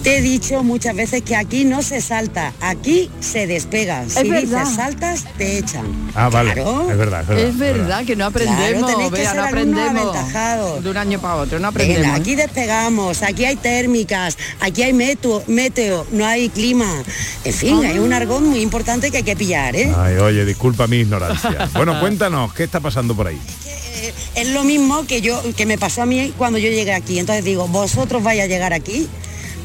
Te 0.03 0.17
he 0.17 0.21
dicho 0.21 0.63
muchas 0.63 0.95
veces 0.95 1.23
que 1.23 1.35
aquí 1.35 1.65
no 1.65 1.81
se 1.81 1.99
salta, 1.99 2.53
aquí 2.61 3.11
se 3.19 3.47
despega. 3.47 4.07
Si 4.07 4.29
verdad. 4.29 4.61
dices 4.61 4.75
saltas, 4.75 5.25
te 5.37 5.57
echan. 5.57 5.85
Ah, 6.15 6.29
vale. 6.29 6.53
Claro. 6.53 6.89
Es 6.89 6.97
verdad, 6.97 7.21
es 7.21 7.27
verdad. 7.27 7.49
Es 7.49 7.57
verdad 7.57 8.05
que 8.05 8.15
no 8.15 8.25
aprendemos, 8.25 8.59
Claro, 8.69 8.85
tenéis 8.87 9.11
que 9.11 9.17
vea, 9.19 9.31
ser 9.31 9.39
no 9.41 9.47
aprendemos 9.47 10.83
de 10.83 10.89
un 10.89 10.97
año 10.97 11.19
para 11.19 11.35
otro, 11.35 11.59
no 11.59 11.67
aprendemos. 11.67 12.01
Venga, 12.01 12.15
aquí 12.15 12.35
despegamos, 12.35 13.23
aquí 13.23 13.43
hay 13.43 13.57
térmicas, 13.57 14.37
aquí 14.61 14.83
hay 14.83 14.93
meteo, 14.93 15.43
meteo, 15.47 16.07
no 16.11 16.25
hay 16.25 16.47
clima. 16.49 17.03
En 17.43 17.53
fin, 17.53 17.83
hay 17.85 17.99
un 17.99 18.13
argón 18.13 18.47
muy 18.47 18.61
importante 18.61 19.11
que 19.11 19.17
hay 19.17 19.23
que 19.23 19.35
pillar, 19.35 19.75
¿eh? 19.75 19.93
Ay, 19.97 20.15
oye, 20.15 20.45
disculpa 20.45 20.87
mi 20.87 20.97
ignorancia. 20.97 21.69
Bueno, 21.79 21.99
cuéntanos, 21.99 22.53
¿qué 22.53 22.63
está 22.63 22.79
pasando 22.79 23.15
por 23.15 23.27
ahí? 23.27 23.39
Eh, 23.65 24.13
Es 24.35 24.47
lo 24.49 24.63
mismo 24.63 25.05
que 25.05 25.21
yo 25.21 25.41
que 25.55 25.65
me 25.65 25.77
pasó 25.77 26.01
a 26.01 26.05
mí 26.05 26.33
cuando 26.37 26.57
yo 26.57 26.69
llegué 26.69 26.93
aquí. 26.93 27.19
Entonces 27.19 27.43
digo, 27.45 27.67
vosotros 27.67 28.21
vais 28.23 28.41
a 28.41 28.47
llegar 28.47 28.73
aquí 28.73 29.07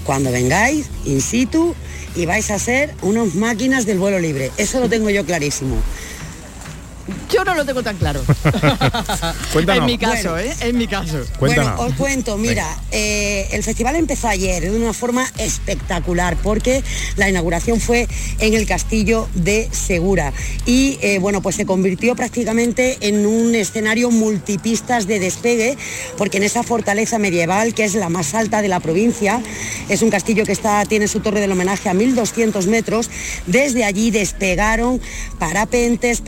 cuando 0.04 0.30
vengáis 0.30 0.86
in 1.04 1.20
situ 1.20 1.74
y 2.14 2.26
vais 2.26 2.50
a 2.50 2.58
ser 2.58 2.94
unas 3.02 3.34
máquinas 3.34 3.86
del 3.86 3.98
vuelo 3.98 4.18
libre. 4.18 4.52
Eso 4.56 4.80
lo 4.80 4.88
tengo 4.88 5.10
yo 5.10 5.24
clarísimo. 5.24 5.76
Yo 7.30 7.44
no 7.44 7.54
lo 7.54 7.64
tengo 7.64 7.82
tan 7.82 7.96
claro. 7.96 8.22
Cuéntanos. 9.52 9.80
En 9.80 9.86
mi 9.86 9.98
caso, 9.98 10.30
Bueno. 10.30 10.50
¿eh? 10.50 10.56
En 10.60 10.78
mi 10.78 10.86
caso. 10.86 11.24
Cuéntanos. 11.38 11.76
Bueno, 11.76 11.90
os 11.92 11.94
cuento, 11.98 12.36
mira, 12.38 12.66
eh, 12.90 13.48
el 13.52 13.62
festival 13.62 13.96
empezó 13.96 14.28
ayer 14.28 14.62
de 14.62 14.70
una 14.70 14.92
forma 14.92 15.26
espectacular 15.38 16.36
porque 16.42 16.82
la 17.16 17.28
inauguración 17.28 17.80
fue 17.80 18.08
en 18.38 18.54
el 18.54 18.66
castillo 18.66 19.28
de 19.34 19.68
Segura 19.72 20.32
y 20.66 20.98
eh, 21.02 21.18
bueno, 21.18 21.42
pues 21.42 21.56
se 21.56 21.66
convirtió 21.66 22.14
prácticamente 22.16 22.98
en 23.00 23.26
un 23.26 23.54
escenario 23.54 24.10
multipistas 24.10 25.06
de 25.06 25.18
despegue 25.18 25.76
porque 26.16 26.38
en 26.38 26.44
esa 26.44 26.62
fortaleza 26.62 27.18
medieval 27.18 27.74
que 27.74 27.84
es 27.84 27.94
la 27.94 28.08
más 28.08 28.34
alta 28.34 28.62
de 28.62 28.68
la 28.68 28.80
provincia, 28.80 29.42
es 29.88 30.02
un 30.02 30.10
castillo 30.10 30.44
que 30.44 30.52
está, 30.52 30.84
tiene 30.84 31.08
su 31.08 31.20
torre 31.20 31.40
del 31.40 31.52
homenaje 31.52 31.88
a 31.88 31.94
1200 31.94 32.66
metros, 32.66 33.10
desde 33.46 33.84
allí 33.84 34.10
despegaron 34.10 35.00
parapentes, 35.38 36.20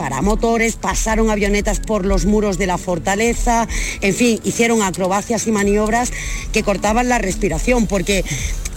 pasaron 0.75 1.29
avionetas 1.29 1.79
por 1.79 2.05
los 2.05 2.25
muros 2.25 2.57
de 2.57 2.67
la 2.67 2.77
fortaleza, 2.77 3.67
en 4.01 4.13
fin, 4.13 4.39
hicieron 4.43 4.81
acrobacias 4.81 5.47
y 5.47 5.51
maniobras 5.51 6.11
que 6.51 6.63
cortaban 6.63 7.09
la 7.09 7.17
respiración, 7.17 7.87
porque 7.87 8.23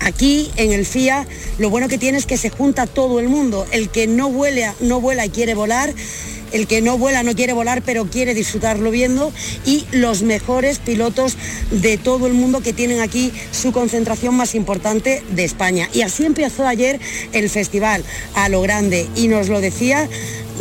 aquí 0.01 0.51
en 0.57 0.73
el 0.73 0.87
FIA 0.87 1.27
lo 1.59 1.71
bueno 1.71 1.89
que 1.89 1.99
tiene 1.99 2.19
es 2.19 2.27
que 2.27 2.37
se 2.37 2.51
junta 2.51 2.87
todo 2.87 3.21
el 3.21 3.29
mundo, 3.29 3.67
el 3.73 3.89
que 3.91 4.07
no 4.07 4.31
vuela, 4.31 4.75
no 4.81 5.01
vuela 5.01 5.27
y 5.27 5.31
quiere 5.31 5.55
volar, 5.55 5.93
el 6.53 6.67
que 6.67 6.83
no 6.83 6.99
vuela 6.99 7.23
no 7.23 7.35
quiere 7.35 7.53
volar 7.53 7.83
pero 7.83 8.07
quiere 8.07 8.35
disfrutarlo 8.35 8.91
viendo 8.91 9.33
y 9.65 9.87
los 9.93 10.23
mejores 10.23 10.79
pilotos 10.79 11.37
de 11.71 11.97
todo 11.97 12.27
el 12.27 12.35
mundo 12.35 12.61
que 12.61 12.73
tienen 12.73 13.01
aquí 13.01 13.33
su 13.53 13.73
concentración 13.73 14.35
más 14.35 14.55
importante 14.55 15.23
de 15.31 15.45
España. 15.45 15.89
Y 15.93 16.03
así 16.03 16.25
empezó 16.25 16.67
ayer 16.67 17.01
el 17.33 17.49
festival 17.49 18.05
a 18.35 18.49
lo 18.49 18.61
grande 18.63 19.09
y 19.17 19.29
nos 19.29 19.49
lo 19.49 19.61
decía 19.61 20.09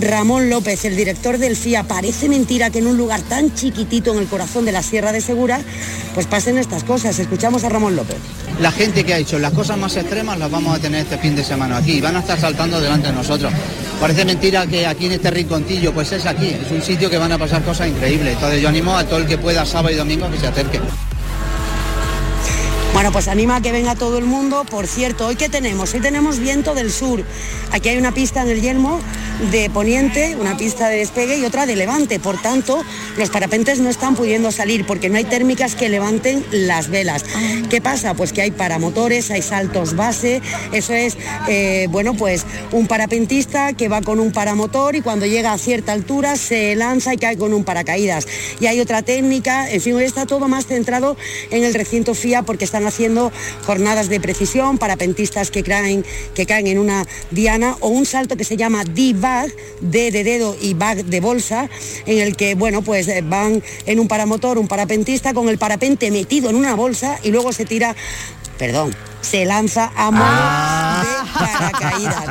Ramón 0.02 0.50
López, 0.50 0.86
el 0.86 0.96
director 0.96 1.38
del 1.38 1.56
FIA. 1.56 1.84
Parece 1.84 2.30
mentira 2.30 2.70
que 2.70 2.80
en 2.80 2.88
un 2.88 2.98
lugar 2.98 3.22
tan 3.22 3.54
chiquitito 3.54 4.14
en 4.14 4.20
el 4.20 4.28
corazón 4.28 4.66
de 4.66 4.72
la 4.72 4.82
Sierra 4.82 5.12
de 5.12 5.22
Segura 5.22 5.62
pues 6.14 6.26
pasen 6.26 6.58
estas 6.58 6.84
cosas. 6.84 7.20
Escuchamos 7.20 7.64
a 7.64 7.70
Ramón 7.70 7.96
López. 7.96 8.18
La 8.62 8.72
gente 8.72 9.04
que 9.04 9.14
ha 9.14 9.18
hecho 9.18 9.40
las 9.40 9.54
cosas 9.54 9.78
más 9.78 9.96
extremas 9.96 10.38
las 10.38 10.50
vamos 10.50 10.78
a 10.78 10.82
tener 10.82 11.02
este 11.02 11.18
fin 11.18 11.36
de 11.36 11.44
semana 11.44 11.78
aquí 11.78 11.94
y 11.94 12.02
van 12.02 12.16
a 12.16 12.20
estar 12.20 12.40
saltando 12.40 12.80
delante 12.80 13.08
de 13.08 13.14
nosotros. 13.14 13.52
Parece 14.00 14.26
mentira 14.26 14.66
que 14.66 14.88
aquí 14.88 15.08
en 15.08 15.14
este 15.14 15.30
rinconcillo, 15.32 15.94
pues 15.94 16.12
es 16.12 16.26
aquí, 16.26 16.48
es 16.48 16.72
un 16.72 16.82
sitio 16.82 17.10
que 17.10 17.18
van 17.18 17.32
a 17.32 17.38
pasar 17.38 17.64
cosas 17.64 17.90
increíbles. 17.90 18.34
Entonces 18.34 18.62
yo 18.62 18.70
animo 18.70 18.96
a 18.96 19.04
todo 19.04 19.20
el 19.20 19.28
que 19.28 19.38
pueda 19.38 19.66
sábado 19.66 19.94
y 19.94 19.98
domingo 19.98 20.30
que 20.32 20.40
se 20.40 20.48
acerque. 20.48 20.80
Bueno, 22.94 23.12
pues 23.12 23.28
anima 23.28 23.58
a 23.58 23.62
que 23.62 23.72
venga 23.72 23.96
todo 23.96 24.18
el 24.18 24.26
mundo. 24.26 24.66
Por 24.70 24.88
cierto, 24.88 25.28
hoy 25.28 25.36
que 25.36 25.48
tenemos, 25.48 25.94
hoy 25.94 26.02
tenemos 26.02 26.40
viento 26.40 26.74
del 26.74 26.92
sur. 26.92 27.24
Aquí 27.72 27.90
hay 27.90 27.98
una 27.98 28.14
pista 28.14 28.42
en 28.42 28.50
el 28.50 28.62
Yelmo 28.62 29.00
de 29.52 29.70
poniente, 29.70 30.36
una 30.36 30.58
pista 30.58 30.90
de 30.90 30.98
despegue 30.98 31.38
y 31.38 31.46
otra 31.46 31.66
de 31.66 31.76
levante. 31.76 32.20
Por 32.20 32.42
tanto, 32.42 32.84
los 33.18 33.30
parapentes 33.30 33.80
no 33.80 33.90
están 33.90 34.16
pudiendo 34.16 34.52
salir 34.52 34.86
porque 34.86 35.08
no 35.10 35.18
hay 35.18 35.24
térmicas 35.24 35.76
que 35.76 35.88
levanten 35.88 36.44
las 36.52 36.90
velas. 36.90 37.24
¿Qué 37.70 37.80
pasa? 37.80 38.16
Pues 38.16 38.34
que 38.34 38.42
hay 38.42 38.52
paramotores, 38.52 39.32
hay 39.32 39.44
saltos 39.44 39.96
base. 39.96 40.42
Eso 40.74 40.94
es, 40.94 41.18
eh, 41.48 41.88
bueno, 41.90 42.16
pues 42.16 42.46
un 42.72 42.88
parapentista 42.88 43.74
que 43.74 43.88
va 43.88 44.02
con 44.02 44.20
un 44.20 44.32
paramotor 44.32 44.96
y 44.96 45.02
cuando 45.02 45.26
llega 45.26 45.54
a 45.54 45.58
cierta 45.58 45.94
altura 45.94 46.36
se 46.36 46.76
lanza 46.76 47.14
y 47.14 47.18
cae 47.18 47.38
con 47.38 47.54
un 47.54 47.64
paracaídas. 47.64 48.28
Y 48.60 48.66
hay 48.66 48.82
otra 48.82 49.04
técnica, 49.04 49.70
en 49.70 49.80
fin, 49.80 49.94
hoy 49.94 50.04
está 50.04 50.26
todo 50.26 50.48
más 50.48 50.66
centrado 50.66 51.16
en 51.52 51.64
el 51.64 51.74
recinto 51.74 52.14
FIA 52.14 52.42
porque 52.42 52.66
están 52.80 52.88
haciendo 52.88 53.32
jornadas 53.66 54.08
de 54.08 54.22
precisión, 54.22 54.78
parapentistas 54.78 55.52
que 55.52 55.64
caen, 55.64 56.06
que 56.34 56.46
caen 56.46 56.68
en 56.68 56.80
una 56.80 57.06
diana 57.30 57.76
o 57.82 57.90
un 57.90 58.06
salto 58.06 58.38
que 58.38 58.46
se 58.46 58.56
llama 58.56 58.86
D-Bag, 58.86 59.52
D 59.82 60.12
de 60.12 60.24
dedo 60.24 60.56
y 60.62 60.76
bag 60.76 61.04
de 61.04 61.20
bolsa, 61.20 61.70
en 62.06 62.20
el 62.20 62.38
que, 62.38 62.56
bueno, 62.56 62.82
pues 62.82 63.10
eh, 63.10 63.22
van 63.22 63.62
en 63.86 64.00
un 64.00 64.08
paramotor, 64.08 64.58
un 64.58 64.70
parapentista 64.70 65.34
con 65.34 65.50
el 65.50 65.58
parapente 65.58 66.10
metido 66.10 66.50
en 66.50 66.56
una 66.56 66.74
bolsa 66.76 67.20
y 67.22 67.32
luego 67.32 67.52
se 67.52 67.66
tira, 67.66 67.96
perdón, 68.58 68.96
se 69.20 69.44
lanza 69.44 69.92
a 69.96 70.12
modo 70.12 70.26
de 71.02 71.50
paracaídas. 71.50 72.28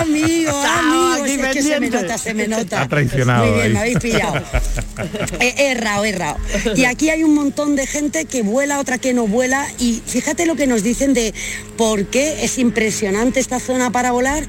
Amigo, 0.00 0.52
amigo, 0.78 1.09
es 1.34 1.46
que 1.54 1.62
se 1.62 1.80
me 1.80 1.90
nota, 1.90 2.18
se 2.18 2.34
me 2.34 2.48
nota. 2.48 2.82
Ha 2.82 2.88
traicionado 2.88 3.44
Muy 3.46 3.54
bien, 3.54 3.66
ahí. 3.66 3.72
me 3.72 3.78
habéis 3.78 3.98
pillado. 3.98 4.42
He 5.40 5.70
errado, 5.70 6.04
he 6.04 6.10
errado. 6.10 6.36
Y 6.76 6.84
aquí 6.84 7.10
hay 7.10 7.24
un 7.24 7.34
montón 7.34 7.76
de 7.76 7.86
gente 7.86 8.24
que 8.24 8.42
vuela, 8.42 8.80
otra 8.80 8.98
que 8.98 9.12
no 9.14 9.26
vuela. 9.26 9.66
Y 9.78 10.02
fíjate 10.04 10.46
lo 10.46 10.56
que 10.56 10.66
nos 10.66 10.82
dicen 10.82 11.14
de 11.14 11.32
por 11.76 12.06
qué 12.06 12.44
es 12.44 12.58
impresionante 12.58 13.40
esta 13.40 13.60
zona 13.60 13.90
para 13.90 14.12
volar 14.12 14.46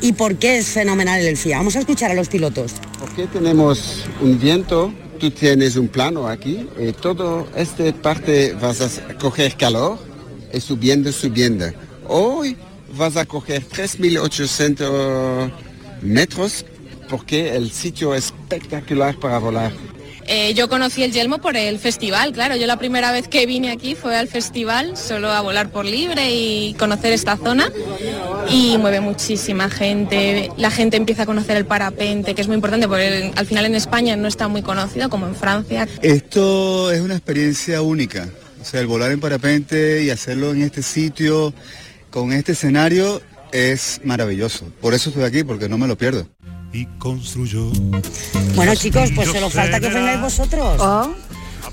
y 0.00 0.12
por 0.12 0.36
qué 0.36 0.58
es 0.58 0.68
fenomenal 0.68 1.20
el 1.20 1.36
FIA. 1.36 1.58
Vamos 1.58 1.76
a 1.76 1.80
escuchar 1.80 2.10
a 2.10 2.14
los 2.14 2.28
pilotos. 2.28 2.72
Porque 2.98 3.26
tenemos 3.26 4.04
un 4.20 4.38
viento, 4.38 4.92
tú 5.18 5.30
tienes 5.30 5.76
un 5.76 5.88
plano 5.88 6.26
aquí, 6.28 6.66
y 6.78 6.92
todo 6.92 7.48
esta 7.56 7.92
parte 7.92 8.54
vas 8.54 8.80
a 8.80 9.14
coger 9.18 9.56
calor 9.56 9.98
y 10.52 10.60
subiendo, 10.60 11.12
subiendo. 11.12 11.66
Hoy 12.08 12.56
vas 12.96 13.16
a 13.16 13.24
coger 13.24 13.66
3.800 13.68 15.50
metros 16.02 16.64
porque 17.08 17.56
el 17.56 17.70
sitio 17.70 18.14
es 18.14 18.26
espectacular 18.26 19.16
para 19.16 19.38
volar. 19.38 19.72
Eh, 20.32 20.54
yo 20.54 20.68
conocí 20.68 21.02
el 21.02 21.10
Yelmo 21.10 21.38
por 21.38 21.56
el 21.56 21.80
festival, 21.80 22.32
claro. 22.32 22.54
Yo 22.54 22.68
la 22.68 22.78
primera 22.78 23.10
vez 23.10 23.26
que 23.26 23.46
vine 23.46 23.72
aquí 23.72 23.96
fue 23.96 24.16
al 24.16 24.28
festival, 24.28 24.96
solo 24.96 25.28
a 25.32 25.40
volar 25.40 25.70
por 25.70 25.84
libre 25.84 26.30
y 26.30 26.74
conocer 26.74 27.12
esta 27.12 27.36
zona. 27.36 27.72
Y 28.48 28.78
mueve 28.78 29.00
muchísima 29.00 29.68
gente. 29.68 30.52
La 30.56 30.70
gente 30.70 30.96
empieza 30.96 31.24
a 31.24 31.26
conocer 31.26 31.56
el 31.56 31.66
parapente, 31.66 32.36
que 32.36 32.42
es 32.42 32.46
muy 32.46 32.54
importante 32.54 32.86
porque 32.86 33.32
al 33.34 33.44
final 33.44 33.66
en 33.66 33.74
España 33.74 34.14
no 34.14 34.28
está 34.28 34.46
muy 34.46 34.62
conocido 34.62 35.10
como 35.10 35.26
en 35.26 35.34
Francia. 35.34 35.88
Esto 36.00 36.92
es 36.92 37.00
una 37.00 37.14
experiencia 37.14 37.82
única. 37.82 38.28
O 38.62 38.64
sea, 38.64 38.80
el 38.80 38.86
volar 38.86 39.10
en 39.10 39.18
parapente 39.18 40.04
y 40.04 40.10
hacerlo 40.10 40.52
en 40.52 40.62
este 40.62 40.82
sitio, 40.82 41.52
con 42.10 42.32
este 42.32 42.52
escenario, 42.52 43.20
es 43.52 44.00
maravilloso. 44.04 44.66
Por 44.80 44.94
eso 44.94 45.10
estoy 45.10 45.24
aquí, 45.24 45.44
porque 45.44 45.68
no 45.68 45.78
me 45.78 45.86
lo 45.86 45.96
pierdo. 45.96 46.26
Y 46.72 46.86
construyó. 46.98 47.70
Bueno, 48.54 48.74
chicos, 48.74 49.10
pues 49.14 49.28
solo 49.28 49.50
falta 49.50 49.80
que 49.80 49.88
vengáis 49.88 50.20
vosotros. 50.20 50.80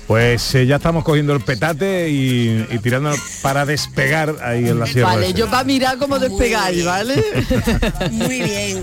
Pues 0.08 0.54
eh, 0.54 0.64
ya 0.66 0.76
estamos 0.76 1.04
cogiendo 1.04 1.34
el 1.34 1.40
petate 1.42 2.08
y, 2.08 2.66
y 2.70 2.78
tirándonos 2.78 3.20
para 3.42 3.66
despegar 3.66 4.36
ahí 4.42 4.66
en 4.66 4.80
la 4.80 4.86
sierra. 4.86 5.08
Vale, 5.10 5.34
yo 5.34 5.50
para 5.50 5.64
mirar 5.64 5.98
cómo 5.98 6.18
despegáis, 6.18 6.82
¿vale? 6.82 7.22
Muy 8.12 8.40
bien. 8.40 8.82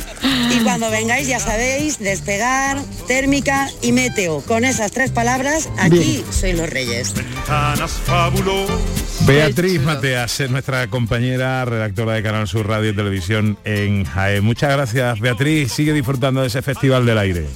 Y 0.52 0.60
cuando 0.64 0.92
vengáis, 0.92 1.28
ya 1.28 1.40
sabéis, 1.40 1.98
despegar, 1.98 2.78
térmica 3.08 3.72
y 3.82 3.92
meteo. 3.92 4.42
Con 4.42 4.66
esas 4.66 4.92
tres 4.92 5.10
palabras, 5.10 5.68
aquí 5.80 5.98
Bien. 5.98 6.26
sois 6.32 6.56
los 6.56 6.70
reyes. 6.70 7.16
Ventanas 7.16 7.92
fabulosas. 8.06 8.78
Beatriz 9.22 9.82
Mateas 9.82 10.40
es 10.40 10.52
nuestra 10.52 10.86
compañera 10.92 11.66
redactora 11.66 12.14
de 12.14 12.22
Canal 12.22 12.48
Sur 12.48 12.68
Radio 12.68 12.92
y 12.92 12.96
Televisión 12.96 13.58
en 13.66 14.06
Jaén. 14.06 14.44
Muchas 14.44 14.72
gracias, 14.72 15.20
Beatriz. 15.20 15.72
Sigue 15.72 15.92
disfrutando 15.92 16.42
de 16.42 16.48
ese 16.48 16.62
Festival 16.62 17.04
del 17.08 17.18
Aire. 17.18 17.48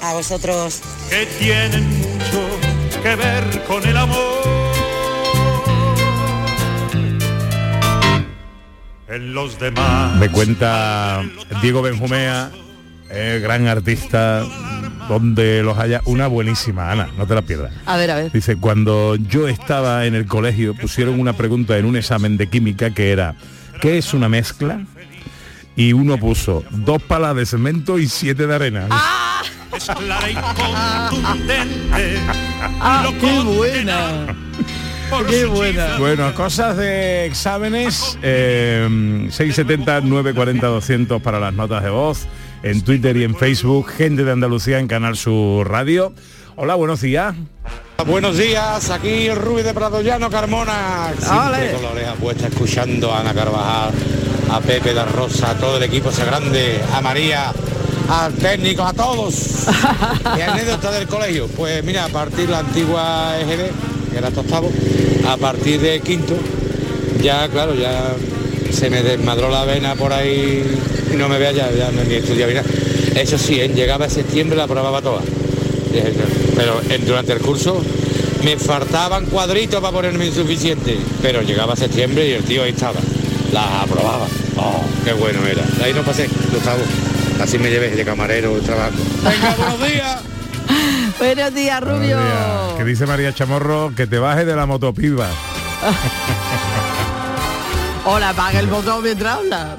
A 0.00 0.14
vosotros. 0.14 0.80
que 1.10 1.26
tienen 1.38 1.88
mucho 2.00 2.41
que 3.02 3.16
ver 3.16 3.64
con 3.66 3.84
el 3.84 3.96
amor. 3.96 4.42
En 9.08 9.34
los 9.34 9.58
demás. 9.58 10.16
Me 10.18 10.28
cuenta 10.30 11.22
Diego 11.60 11.82
Benjumea, 11.82 12.50
eh, 13.10 13.40
gran 13.42 13.66
artista, 13.66 14.44
donde 15.08 15.62
los 15.62 15.78
haya 15.78 16.00
una 16.06 16.28
buenísima, 16.28 16.92
Ana, 16.92 17.08
no 17.18 17.26
te 17.26 17.34
la 17.34 17.42
pierdas. 17.42 17.72
A 17.86 17.96
ver, 17.96 18.10
a 18.10 18.14
ver. 18.14 18.32
Dice, 18.32 18.56
cuando 18.56 19.16
yo 19.16 19.48
estaba 19.48 20.06
en 20.06 20.14
el 20.14 20.26
colegio 20.26 20.74
pusieron 20.74 21.18
una 21.18 21.32
pregunta 21.32 21.76
en 21.76 21.86
un 21.86 21.96
examen 21.96 22.36
de 22.36 22.48
química 22.48 22.90
que 22.90 23.10
era, 23.10 23.34
¿qué 23.80 23.98
es 23.98 24.14
una 24.14 24.28
mezcla? 24.28 24.80
Y 25.74 25.92
uno 25.92 26.18
puso 26.18 26.62
dos 26.70 27.02
palas 27.02 27.34
de 27.34 27.46
cemento 27.46 27.98
y 27.98 28.06
siete 28.06 28.46
de 28.46 28.54
arena. 28.54 28.88
Es 29.76 29.86
clara 29.86 30.30
y 30.30 30.34
contundente. 30.34 32.18
Ah, 32.80 33.10
qué 33.20 33.40
buena. 33.40 34.36
Qué 35.28 35.44
buena. 35.44 35.98
Bueno, 35.98 36.34
cosas 36.34 36.76
de 36.76 37.26
exámenes, 37.26 38.18
eh, 38.22 38.86
670 39.30 40.00
940 40.00 40.66
200 40.66 41.22
para 41.22 41.38
las 41.38 41.52
notas 41.52 41.82
de 41.82 41.90
voz, 41.90 42.26
en 42.62 42.82
Twitter 42.82 43.16
y 43.16 43.24
en 43.24 43.36
Facebook, 43.36 43.90
gente 43.90 44.24
de 44.24 44.32
Andalucía 44.32 44.78
en 44.78 44.88
Canal 44.88 45.16
Sur 45.16 45.70
Radio. 45.70 46.14
Hola, 46.56 46.74
buenos 46.74 47.00
días. 47.02 47.34
Buenos 48.06 48.36
días, 48.36 48.90
aquí 48.90 49.30
Rubí 49.30 49.62
de 49.62 49.74
Prado 49.74 50.00
Llano, 50.00 50.28
Carmona. 50.30 51.12
Siempre 51.18 51.72
con 51.72 51.82
la 51.82 51.90
oreja 51.90 52.14
puesta, 52.14 52.48
escuchando 52.48 53.12
a 53.12 53.20
Ana 53.20 53.34
Carvajal, 53.34 53.92
a 54.50 54.60
Pepe 54.60 54.92
da 54.92 55.04
Rosa, 55.04 55.50
a 55.50 55.54
todo 55.54 55.76
el 55.76 55.82
equipo 55.84 56.10
ese 56.10 56.24
grande, 56.24 56.80
a 56.92 57.00
María, 57.00 57.52
al 58.08 58.32
técnico, 58.34 58.82
a 58.82 58.92
todos. 58.92 59.34
y 60.36 60.40
anécdota 60.40 60.90
del 60.92 61.06
colegio. 61.06 61.46
Pues 61.48 61.82
mira, 61.84 62.04
a 62.04 62.08
partir 62.08 62.46
de 62.46 62.52
la 62.52 62.58
antigua 62.60 63.34
EGB, 63.40 63.70
que 64.12 64.18
era 64.18 64.28
octavo, 64.28 64.70
a 65.28 65.36
partir 65.36 65.80
de 65.80 66.00
quinto, 66.00 66.34
ya 67.22 67.48
claro, 67.48 67.74
ya 67.74 68.14
se 68.72 68.90
me 68.90 69.02
desmadró 69.02 69.50
la 69.50 69.64
vena 69.64 69.94
por 69.94 70.12
ahí 70.12 70.62
y 71.12 71.16
no 71.16 71.28
me 71.28 71.38
vea 71.38 71.52
ya, 71.52 71.70
ya 71.70 71.90
no 71.92 72.02
ni 72.04 72.14
estudiaba 72.14 72.52
nada. 72.52 72.66
Eso 73.14 73.36
sí, 73.38 73.60
él 73.60 73.74
llegaba 73.74 74.06
a 74.06 74.10
septiembre 74.10 74.56
la 74.56 74.64
aprobaba 74.64 75.02
toda. 75.02 75.20
Eh, 75.94 76.12
Pero 76.56 76.80
en- 76.88 77.04
durante 77.04 77.32
el 77.32 77.38
curso 77.40 77.82
me 78.44 78.56
faltaban 78.56 79.26
cuadritos 79.26 79.80
para 79.80 79.92
ponerme 79.92 80.26
insuficiente. 80.26 80.96
Pero 81.20 81.42
llegaba 81.42 81.76
septiembre 81.76 82.26
y 82.28 82.32
el 82.32 82.44
tío 82.44 82.62
ahí 82.62 82.70
estaba. 82.70 82.98
La 83.52 83.82
aprobaba. 83.82 84.26
Oh, 84.56 84.82
qué 85.04 85.12
bueno 85.12 85.40
era. 85.46 85.62
De 85.78 85.84
ahí 85.84 85.92
no 85.92 86.02
pasé, 86.02 86.28
Gustavo. 86.52 86.80
Así 87.40 87.58
me 87.58 87.70
llevé 87.70 87.90
de 87.90 88.04
camarero 88.04 88.56
el 88.56 88.62
trabajo. 88.62 88.92
Venga, 89.22 89.54
buenos 89.56 89.88
días. 89.88 90.20
Buenos 91.18 91.54
días, 91.54 91.80
Rubio. 91.80 92.16
Buenos 92.16 92.24
días. 92.24 92.78
Que 92.78 92.84
dice 92.84 93.06
María 93.06 93.32
Chamorro 93.34 93.92
que 93.96 94.06
te 94.06 94.18
baje 94.18 94.44
de 94.44 94.54
la 94.56 94.66
motopiba. 94.66 95.28
Hola, 98.04 98.30
apaga 98.30 98.60
el 98.60 98.66
botón 98.68 99.02
mientras 99.02 99.38
habla. 99.38 99.76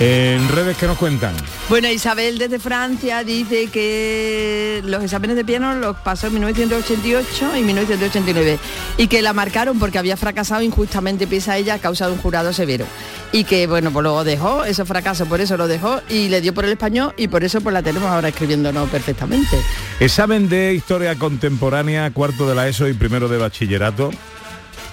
En 0.00 0.48
redes 0.48 0.76
que 0.76 0.86
nos 0.86 0.96
cuentan. 0.96 1.34
Bueno, 1.68 1.88
Isabel 1.88 2.38
desde 2.38 2.60
Francia 2.60 3.24
dice 3.24 3.66
que 3.66 4.80
los 4.84 5.02
exámenes 5.02 5.34
de 5.34 5.44
piano 5.44 5.74
los 5.74 5.96
pasó 5.96 6.28
en 6.28 6.34
1988 6.34 7.56
y 7.56 7.62
1989 7.62 8.58
y 8.96 9.08
que 9.08 9.22
la 9.22 9.32
marcaron 9.32 9.80
porque 9.80 9.98
había 9.98 10.16
fracasado 10.16 10.62
injustamente, 10.62 11.26
piensa 11.26 11.56
ella, 11.56 11.74
a 11.74 11.78
causa 11.78 12.06
de 12.06 12.12
un 12.12 12.18
jurado 12.18 12.52
severo. 12.52 12.86
Y 13.32 13.42
que, 13.42 13.66
bueno, 13.66 13.90
pues 13.90 14.04
lo 14.04 14.22
dejó, 14.22 14.64
esos 14.64 14.86
fracasos, 14.86 15.26
por 15.26 15.40
eso 15.40 15.56
lo 15.56 15.66
dejó 15.66 16.00
y 16.08 16.28
le 16.28 16.40
dio 16.40 16.54
por 16.54 16.64
el 16.64 16.72
español 16.72 17.12
y 17.16 17.26
por 17.26 17.42
eso 17.42 17.60
pues 17.60 17.72
la 17.72 17.82
tenemos 17.82 18.08
ahora 18.08 18.28
escribiéndonos 18.28 18.88
perfectamente. 18.90 19.56
Examen 19.98 20.48
de 20.48 20.74
historia 20.74 21.16
contemporánea, 21.16 22.10
cuarto 22.12 22.48
de 22.48 22.54
la 22.54 22.68
ESO 22.68 22.86
y 22.86 22.94
primero 22.94 23.28
de 23.28 23.38
bachillerato. 23.38 24.12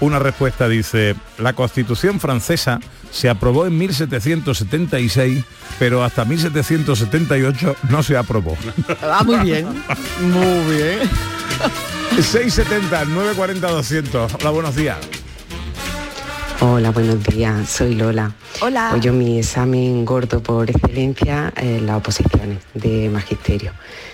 Una 0.02 0.20
respuesta 0.20 0.68
dice, 0.68 1.16
la 1.38 1.54
Constitución 1.54 2.20
francesa 2.20 2.80
se 3.12 3.30
aprobó 3.30 3.66
en 3.66 3.78
1776, 3.78 5.43
pero 5.80 6.04
hasta 6.04 6.26
1778 6.26 7.76
no 7.89 8.04
se 8.04 8.18
aprobó. 8.18 8.58
Ah, 9.02 9.24
muy 9.24 9.39
bien, 9.39 9.68
muy 10.22 10.76
bien. 10.76 11.00
670 12.22 13.06
940 13.06 13.68
200. 13.68 14.34
Hola, 14.34 14.50
buenos 14.50 14.76
días. 14.76 14.98
Hola, 16.62 16.91
buenos 16.91 17.24
días, 17.24 17.70
soy 17.70 17.96
Lola. 17.96 18.32
Hola. 18.62 18.88
Pues 18.91 19.04
yo 19.04 19.14
mi 19.14 19.39
examen 19.39 20.06
gordo 20.06 20.41
por 20.41 20.70
excelencia 20.70 21.54
en 21.56 21.86
las 21.86 21.98
oposiciones 21.98 22.60
de 22.74 23.10
magisterio. 23.10 23.72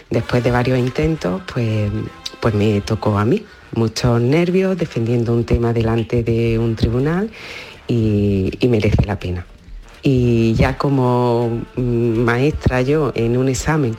Después 0.09 0.43
de 0.43 0.51
varios 0.51 0.77
intentos, 0.77 1.41
pues, 1.51 1.91
pues 2.39 2.53
me 2.53 2.81
tocó 2.81 3.17
a 3.17 3.25
mí. 3.25 3.45
Muchos 3.73 4.21
nervios 4.21 4.77
defendiendo 4.77 5.33
un 5.33 5.45
tema 5.45 5.73
delante 5.73 6.23
de 6.23 6.59
un 6.59 6.75
tribunal 6.75 7.29
y, 7.87 8.51
merece 8.67 9.05
la 9.05 9.19
pena. 9.19 9.45
Y 10.03 10.53
ya 10.53 10.77
como 10.77 11.63
maestra 11.75 12.81
yo 12.81 13.11
en 13.15 13.37
un 13.37 13.49
examen 13.49 13.95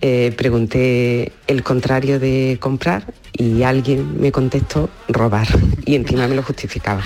eh, 0.00 0.32
pregunté 0.36 1.32
el 1.46 1.62
contrario 1.62 2.20
de 2.20 2.58
comprar 2.60 3.14
y 3.32 3.62
alguien 3.62 4.20
me 4.20 4.30
contestó 4.30 4.90
robar 5.08 5.48
y 5.86 5.94
encima 5.94 6.28
me 6.28 6.34
lo 6.34 6.42
justificaba. 6.42 7.02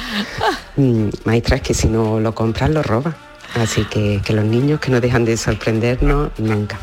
Mm, 0.76 1.08
maestra, 1.24 1.56
es 1.56 1.62
que 1.62 1.74
si 1.74 1.88
no 1.88 2.20
lo 2.20 2.34
compras, 2.34 2.70
lo 2.70 2.82
robas. 2.82 3.27
Así 3.54 3.84
que, 3.84 4.20
que 4.24 4.32
los 4.32 4.44
niños 4.44 4.80
que 4.80 4.90
no 4.90 5.00
dejan 5.00 5.24
de 5.24 5.36
sorprendernos 5.36 6.30
nunca. 6.38 6.78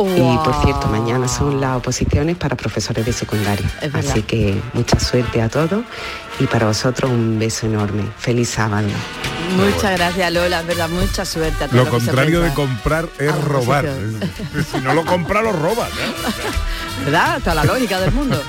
Y 0.00 0.38
por 0.44 0.54
cierto, 0.62 0.86
mañana 0.88 1.26
son 1.26 1.60
las 1.60 1.76
oposiciones 1.76 2.36
para 2.36 2.56
profesores 2.56 3.04
de 3.04 3.12
secundaria. 3.12 3.68
Así 3.92 4.22
que 4.22 4.60
mucha 4.72 4.98
suerte 5.00 5.42
a 5.42 5.48
todos 5.48 5.84
y 6.38 6.46
para 6.46 6.66
vosotros 6.66 7.10
un 7.10 7.38
beso 7.38 7.66
enorme. 7.66 8.04
Feliz 8.16 8.50
sábado. 8.50 8.88
Muchas 9.56 9.98
gracias, 9.98 10.32
Lola, 10.32 10.60
es 10.60 10.66
verdad, 10.66 10.88
mucha 10.88 11.24
suerte 11.24 11.64
a 11.64 11.68
todos 11.68 11.84
Lo 11.84 11.90
contrario 11.90 12.40
de 12.42 12.52
comprar 12.52 13.08
es 13.18 13.32
a 13.32 13.36
la 13.36 13.42
robar. 13.42 13.86
si 14.72 14.80
no 14.80 14.94
lo 14.94 15.04
compra, 15.04 15.42
lo 15.42 15.52
robas. 15.52 15.88
¿eh? 15.90 17.04
¿Verdad? 17.04 17.40
Toda 17.40 17.56
la 17.56 17.64
lógica 17.64 17.98
del 17.98 18.12
mundo. 18.12 18.40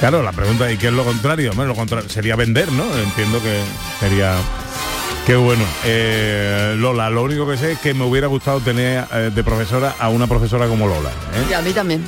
Claro, 0.00 0.22
la 0.22 0.32
pregunta 0.32 0.70
es 0.70 0.78
¿qué 0.78 0.86
es 0.86 0.92
lo 0.92 1.04
contrario? 1.04 1.52
Bueno, 1.54 1.70
lo 1.70 1.76
contrario 1.76 2.08
sería 2.08 2.36
vender, 2.36 2.70
¿no? 2.72 2.84
Entiendo 2.96 3.42
que 3.42 3.60
sería... 4.00 4.36
Qué 5.26 5.36
bueno. 5.36 5.64
Eh, 5.84 6.74
Lola, 6.76 7.08
lo 7.08 7.22
único 7.22 7.46
que 7.48 7.56
sé 7.56 7.72
es 7.72 7.78
que 7.78 7.94
me 7.94 8.04
hubiera 8.04 8.26
gustado 8.26 8.60
tener 8.60 9.06
eh, 9.12 9.30
de 9.34 9.42
profesora 9.44 9.94
a 9.98 10.10
una 10.10 10.26
profesora 10.26 10.66
como 10.68 10.86
Lola. 10.86 11.08
¿eh? 11.10 11.46
Y 11.50 11.52
a 11.54 11.62
mí 11.62 11.72
también. 11.72 12.04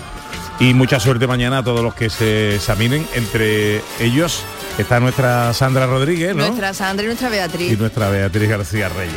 Y 0.61 0.75
mucha 0.75 1.01
suerte 1.01 1.27
mañana 1.27 1.59
a 1.59 1.65
todos 1.65 1.83
los 1.83 1.95
que 1.95 2.11
se 2.11 2.57
examinen. 2.57 3.07
Entre 3.15 3.83
ellos 4.01 4.43
está 4.77 5.01
nuestra 5.01 5.53
Sandra 5.55 5.87
Rodríguez, 5.87 6.35
¿no? 6.35 6.47
Nuestra 6.47 6.75
Sandra 6.75 7.05
y 7.05 7.07
nuestra 7.07 7.29
Beatriz. 7.31 7.73
y 7.73 7.77
nuestra 7.77 8.11
Beatriz 8.11 8.49
García 8.51 8.89
Reyes. 8.91 9.15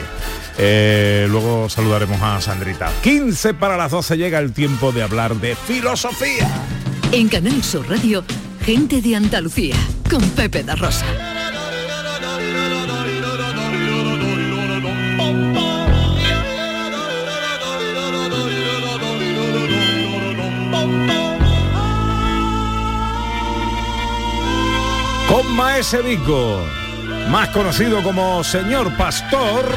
Eh, 0.57 1.27
luego 1.29 1.67
saludaremos 1.69 2.21
a 2.21 2.39
Sandrita. 2.39 2.89
15 3.03 3.53
para 3.53 3.75
las 3.77 3.91
12 3.91 4.17
llega 4.17 4.39
el 4.39 4.53
tiempo 4.53 4.91
de 4.93 5.03
hablar 5.03 5.35
de 5.35 5.55
filosofía. 5.55 6.49
En 7.11 7.27
Canal 7.27 7.63
Sur 7.63 7.89
Radio, 7.89 8.23
gente 8.65 9.01
de 9.01 9.15
Andalucía, 9.15 9.75
con 10.09 10.21
Pepe 10.31 10.63
da 10.63 10.75
Rosa. 10.75 11.05
Maese 25.59 26.01
Vico, 26.01 26.65
más 27.27 27.49
conocido 27.49 28.01
como 28.01 28.41
Señor 28.45 28.95
Pastor. 28.95 29.65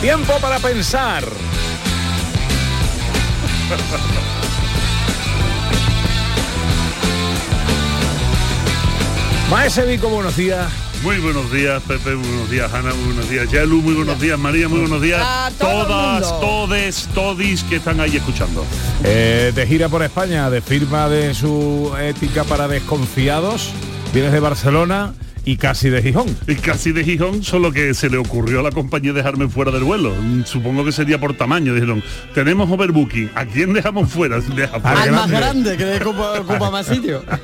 Tiempo 0.00 0.32
para 0.40 0.58
pensar. 0.58 1.22
Maese 9.50 9.84
Vico, 9.84 10.08
buenos 10.08 10.34
días. 10.38 10.85
Muy 11.06 11.18
buenos 11.18 11.52
días, 11.52 11.80
Pepe, 11.84 12.16
muy 12.16 12.26
buenos 12.26 12.50
días, 12.50 12.74
Ana, 12.74 12.92
muy 12.92 13.04
buenos 13.04 13.30
días, 13.30 13.48
Yalu, 13.48 13.80
muy 13.80 13.94
buenos 13.94 14.20
días, 14.20 14.36
María, 14.36 14.68
muy 14.68 14.80
buenos 14.80 15.00
días. 15.00 15.22
A 15.24 15.52
Todas, 15.56 16.40
todes, 16.40 17.08
todis 17.14 17.62
que 17.62 17.76
están 17.76 18.00
ahí 18.00 18.16
escuchando. 18.16 18.66
Eh, 19.04 19.52
de 19.54 19.66
gira 19.68 19.88
por 19.88 20.02
España, 20.02 20.50
de 20.50 20.60
firma 20.60 21.08
de 21.08 21.32
su 21.32 21.94
ética 22.00 22.42
para 22.42 22.66
desconfiados. 22.66 23.70
Vienes 24.12 24.32
de 24.32 24.40
Barcelona 24.40 25.14
y 25.46 25.56
casi 25.56 25.90
de 25.90 26.02
Gijón. 26.02 26.26
Y 26.48 26.56
casi 26.56 26.90
de 26.90 27.04
Gijón, 27.04 27.44
solo 27.44 27.70
que 27.70 27.94
se 27.94 28.10
le 28.10 28.18
ocurrió 28.18 28.58
a 28.60 28.62
la 28.64 28.72
compañía 28.72 29.12
dejarme 29.12 29.48
fuera 29.48 29.70
del 29.70 29.84
vuelo. 29.84 30.12
Mm, 30.20 30.42
Supongo 30.44 30.84
que 30.84 30.90
sería 30.90 31.20
por 31.20 31.34
tamaño. 31.34 31.72
Dijeron, 31.72 32.02
tenemos 32.34 32.68
overbooking. 32.68 33.30
¿A 33.36 33.46
quién 33.46 33.72
dejamos 33.72 34.10
fuera? 34.10 34.40
Deja 34.56 34.80
fuera. 34.80 35.02
Al 35.02 35.12
más 35.12 35.30
grande, 35.30 35.76
que 35.76 36.02
ocupa, 36.02 36.40
ocupa 36.40 36.70
más 36.72 36.86
sitio. 36.86 37.22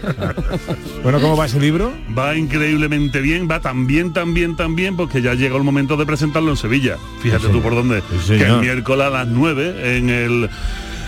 Bueno, 1.02 1.20
¿cómo 1.20 1.36
va 1.36 1.46
ese 1.46 1.58
libro? 1.58 1.92
Va 2.16 2.36
increíblemente 2.36 3.20
bien, 3.20 3.48
va 3.50 3.60
tan 3.60 3.86
bien, 3.86 4.12
tan 4.12 4.34
bien, 4.34 4.56
tan 4.56 4.76
bien, 4.76 4.96
porque 4.96 5.20
ya 5.20 5.34
llegó 5.34 5.56
el 5.56 5.64
momento 5.64 5.96
de 5.96 6.06
presentarlo 6.06 6.50
en 6.50 6.56
Sevilla. 6.56 6.96
Fíjate 7.22 7.48
tú 7.48 7.60
por 7.60 7.74
dónde. 7.74 8.02
que 8.26 8.44
el 8.44 8.60
miércoles 8.60 9.06
a 9.06 9.10
las 9.10 9.28
9 9.28 9.96
en 9.96 10.10
el... 10.10 10.50